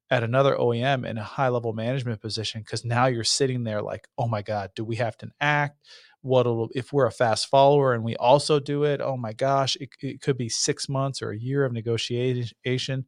at 0.10 0.24
another 0.24 0.56
OEM 0.56 1.06
in 1.06 1.18
a 1.18 1.24
high 1.24 1.49
level 1.49 1.74
management 1.74 2.22
position 2.22 2.62
because 2.62 2.86
now 2.86 3.08
you're 3.08 3.24
sitting 3.24 3.64
there 3.64 3.82
like, 3.82 4.08
oh 4.18 4.28
my 4.28 4.43
God, 4.43 4.70
do 4.76 4.86
we 4.86 4.97
have 4.97 5.18
to 5.18 5.32
act? 5.41 5.80
What 6.24 6.47
if 6.74 6.91
we're 6.91 7.05
a 7.05 7.11
fast 7.11 7.47
follower 7.47 7.93
and 7.93 8.03
we 8.03 8.15
also 8.15 8.59
do 8.59 8.84
it? 8.84 9.01
Oh 9.01 9.17
my 9.17 9.34
gosh, 9.34 9.78
it, 9.80 9.89
it 10.01 10.21
could 10.21 10.38
be 10.38 10.49
six 10.49 10.89
months 10.89 11.21
or 11.21 11.32
a 11.32 11.38
year 11.38 11.63
of 11.63 11.74
negotiation 11.74 13.05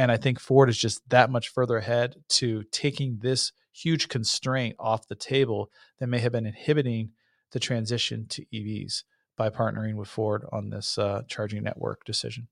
and 0.00 0.10
I 0.10 0.16
think 0.16 0.40
Ford 0.40 0.70
is 0.70 0.78
just 0.78 1.06
that 1.10 1.30
much 1.30 1.50
further 1.50 1.76
ahead 1.76 2.16
to 2.30 2.64
taking 2.72 3.18
this 3.20 3.52
huge 3.72 4.08
constraint 4.08 4.76
off 4.78 5.06
the 5.06 5.14
table 5.14 5.70
that 5.98 6.06
may 6.06 6.18
have 6.20 6.32
been 6.32 6.46
inhibiting 6.46 7.10
the 7.52 7.60
transition 7.60 8.26
to 8.28 8.46
EVs 8.46 9.02
by 9.36 9.50
partnering 9.50 9.96
with 9.96 10.08
Ford 10.08 10.46
on 10.52 10.70
this 10.70 10.96
uh, 10.96 11.20
charging 11.28 11.62
network 11.62 12.04
decision. 12.04 12.48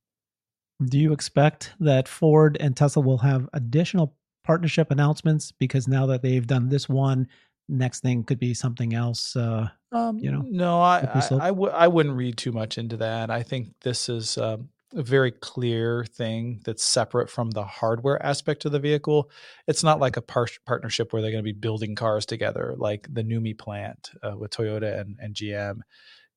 Do 0.84 0.98
you 0.98 1.14
expect 1.14 1.72
that 1.80 2.06
Ford 2.06 2.59
and 2.61 2.76
Tesla 2.76 3.02
will 3.02 3.16
have 3.16 3.48
additional 3.54 4.14
partnership 4.44 4.90
announcements 4.90 5.50
because 5.50 5.88
now 5.88 6.04
that 6.04 6.20
they've 6.20 6.46
done 6.46 6.68
this 6.68 6.86
one, 6.86 7.28
next 7.66 8.00
thing 8.00 8.24
could 8.24 8.38
be 8.38 8.52
something 8.52 8.92
else? 8.92 9.34
Uh, 9.34 9.68
um, 9.93 10.18
you 10.18 10.30
know, 10.30 10.45
no, 10.47 10.80
I 10.80 10.99
I, 10.99 11.28
I, 11.41 11.49
w- 11.49 11.72
I 11.72 11.89
wouldn't 11.89 12.16
read 12.16 12.36
too 12.36 12.53
much 12.53 12.78
into 12.78 12.99
that. 12.99 13.30
I 13.30 13.43
think 13.43 13.68
this 13.80 14.09
is 14.09 14.36
um, 14.36 14.68
a 14.95 15.03
very 15.03 15.30
clear 15.30 16.05
thing 16.05 16.61
that's 16.64 16.84
separate 16.84 17.30
from 17.30 17.51
the 17.51 17.64
hardware 17.64 18.24
aspect 18.24 18.64
of 18.64 18.72
the 18.72 18.78
vehicle. 18.78 19.30
It's 19.66 19.82
not 19.82 20.01
like 20.01 20.16
a 20.16 20.22
par- 20.22 20.47
partnership 20.66 21.12
where 21.12 21.22
they're 21.22 21.30
going 21.30 21.45
to 21.45 21.53
be 21.53 21.59
building 21.59 21.95
cars 21.95 22.26
together, 22.26 22.74
like 22.76 23.07
the 23.12 23.22
NUMMI 23.22 23.59
plant 23.59 24.11
uh, 24.22 24.36
with 24.36 24.51
Toyota 24.51 25.01
and, 25.01 25.16
and 25.20 25.34
GM. 25.34 25.80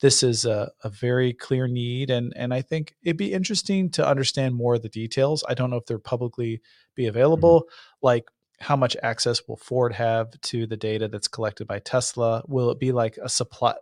This 0.01 0.23
is 0.23 0.45
a, 0.45 0.71
a, 0.83 0.89
very 0.89 1.31
clear 1.31 1.67
need, 1.67 2.09
and 2.09 2.33
and 2.35 2.53
I 2.53 2.63
think 2.63 2.95
it'd 3.03 3.17
be 3.17 3.33
interesting 3.33 3.91
to 3.91 4.07
understand 4.07 4.55
more 4.55 4.75
of 4.75 4.81
the 4.81 4.89
details. 4.89 5.43
I 5.47 5.53
don't 5.53 5.69
know 5.69 5.77
if 5.77 5.85
they're 5.85 5.99
publicly 5.99 6.61
be 6.95 7.03
mm-hmm. 7.03 7.09
available, 7.09 7.61
mm-hmm. 7.61 8.05
like 8.07 8.25
how 8.61 8.75
much 8.75 8.95
access 9.01 9.41
will 9.47 9.57
Ford 9.57 9.93
have 9.93 10.39
to 10.41 10.67
the 10.67 10.77
data 10.77 11.07
that's 11.07 11.27
collected 11.27 11.67
by 11.67 11.79
Tesla? 11.79 12.43
Will 12.47 12.69
it 12.71 12.79
be 12.79 12.91
like 12.91 13.17
a 13.17 13.29
supply? 13.29 13.75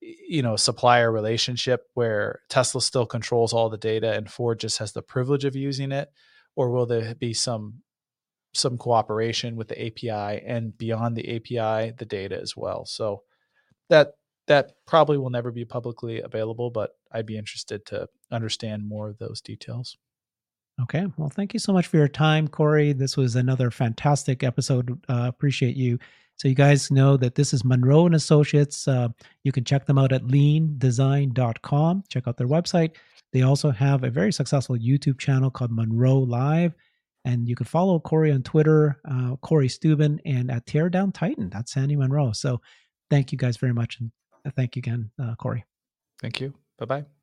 you 0.00 0.42
know 0.42 0.56
supplier 0.56 1.10
relationship 1.10 1.88
where 1.94 2.40
Tesla 2.48 2.80
still 2.80 3.06
controls 3.06 3.52
all 3.52 3.68
the 3.68 3.76
data 3.76 4.12
and 4.12 4.30
Ford 4.30 4.60
just 4.60 4.78
has 4.78 4.92
the 4.92 5.02
privilege 5.02 5.44
of 5.44 5.56
using 5.56 5.92
it 5.92 6.08
or 6.54 6.70
will 6.70 6.86
there 6.86 7.14
be 7.14 7.32
some 7.32 7.82
some 8.54 8.78
cooperation 8.78 9.56
with 9.56 9.68
the 9.68 9.86
API 9.86 10.42
and 10.46 10.76
beyond 10.78 11.16
the 11.16 11.36
API 11.36 11.92
the 11.98 12.06
data 12.06 12.40
as 12.40 12.56
well 12.56 12.84
so 12.84 13.22
that 13.88 14.12
that 14.46 14.72
probably 14.86 15.18
will 15.18 15.30
never 15.30 15.50
be 15.50 15.64
publicly 15.64 16.20
available 16.20 16.70
but 16.70 16.90
I'd 17.12 17.26
be 17.26 17.36
interested 17.36 17.84
to 17.86 18.08
understand 18.30 18.88
more 18.88 19.08
of 19.08 19.18
those 19.18 19.40
details 19.40 19.96
Okay. 20.82 21.06
Well, 21.16 21.28
thank 21.28 21.52
you 21.52 21.60
so 21.60 21.72
much 21.72 21.86
for 21.88 21.96
your 21.96 22.08
time, 22.08 22.46
Cory. 22.48 22.92
This 22.92 23.16
was 23.16 23.36
another 23.36 23.70
fantastic 23.70 24.42
episode. 24.44 24.98
Uh, 25.08 25.24
appreciate 25.28 25.76
you 25.76 25.98
so 26.38 26.46
you 26.46 26.54
guys 26.54 26.90
know 26.92 27.16
that 27.16 27.34
this 27.34 27.52
is 27.52 27.64
Munro 27.64 28.06
and 28.06 28.14
Associates. 28.14 28.86
Uh, 28.86 29.08
you 29.42 29.50
can 29.50 29.64
check 29.64 29.86
them 29.86 29.98
out 29.98 30.12
at 30.12 30.22
leandesign.com. 30.22 32.04
Check 32.08 32.28
out 32.28 32.36
their 32.36 32.46
website. 32.46 32.92
They 33.32 33.42
also 33.42 33.70
have 33.72 34.04
a 34.04 34.10
very 34.10 34.32
successful 34.32 34.76
YouTube 34.76 35.18
channel 35.18 35.50
called 35.50 35.72
Munro 35.72 36.14
Live. 36.14 36.74
And 37.24 37.48
you 37.48 37.56
can 37.56 37.66
follow 37.66 37.98
Cory 37.98 38.30
on 38.30 38.44
Twitter, 38.44 39.00
uh, 39.10 39.34
Cory 39.42 39.68
Steuben, 39.68 40.20
and 40.24 40.50
at 40.50 40.64
Teardown 40.64 41.12
Titan. 41.12 41.50
That's 41.50 41.72
Sandy 41.72 41.96
Munro. 41.96 42.30
So 42.32 42.60
thank 43.10 43.32
you 43.32 43.38
guys 43.38 43.56
very 43.56 43.74
much. 43.74 43.98
And 43.98 44.12
thank 44.54 44.76
you 44.76 44.80
again, 44.80 45.10
uh, 45.20 45.34
Cory. 45.34 45.64
Thank 46.22 46.40
you. 46.40 46.54
Bye 46.78 46.86
bye. 46.86 47.17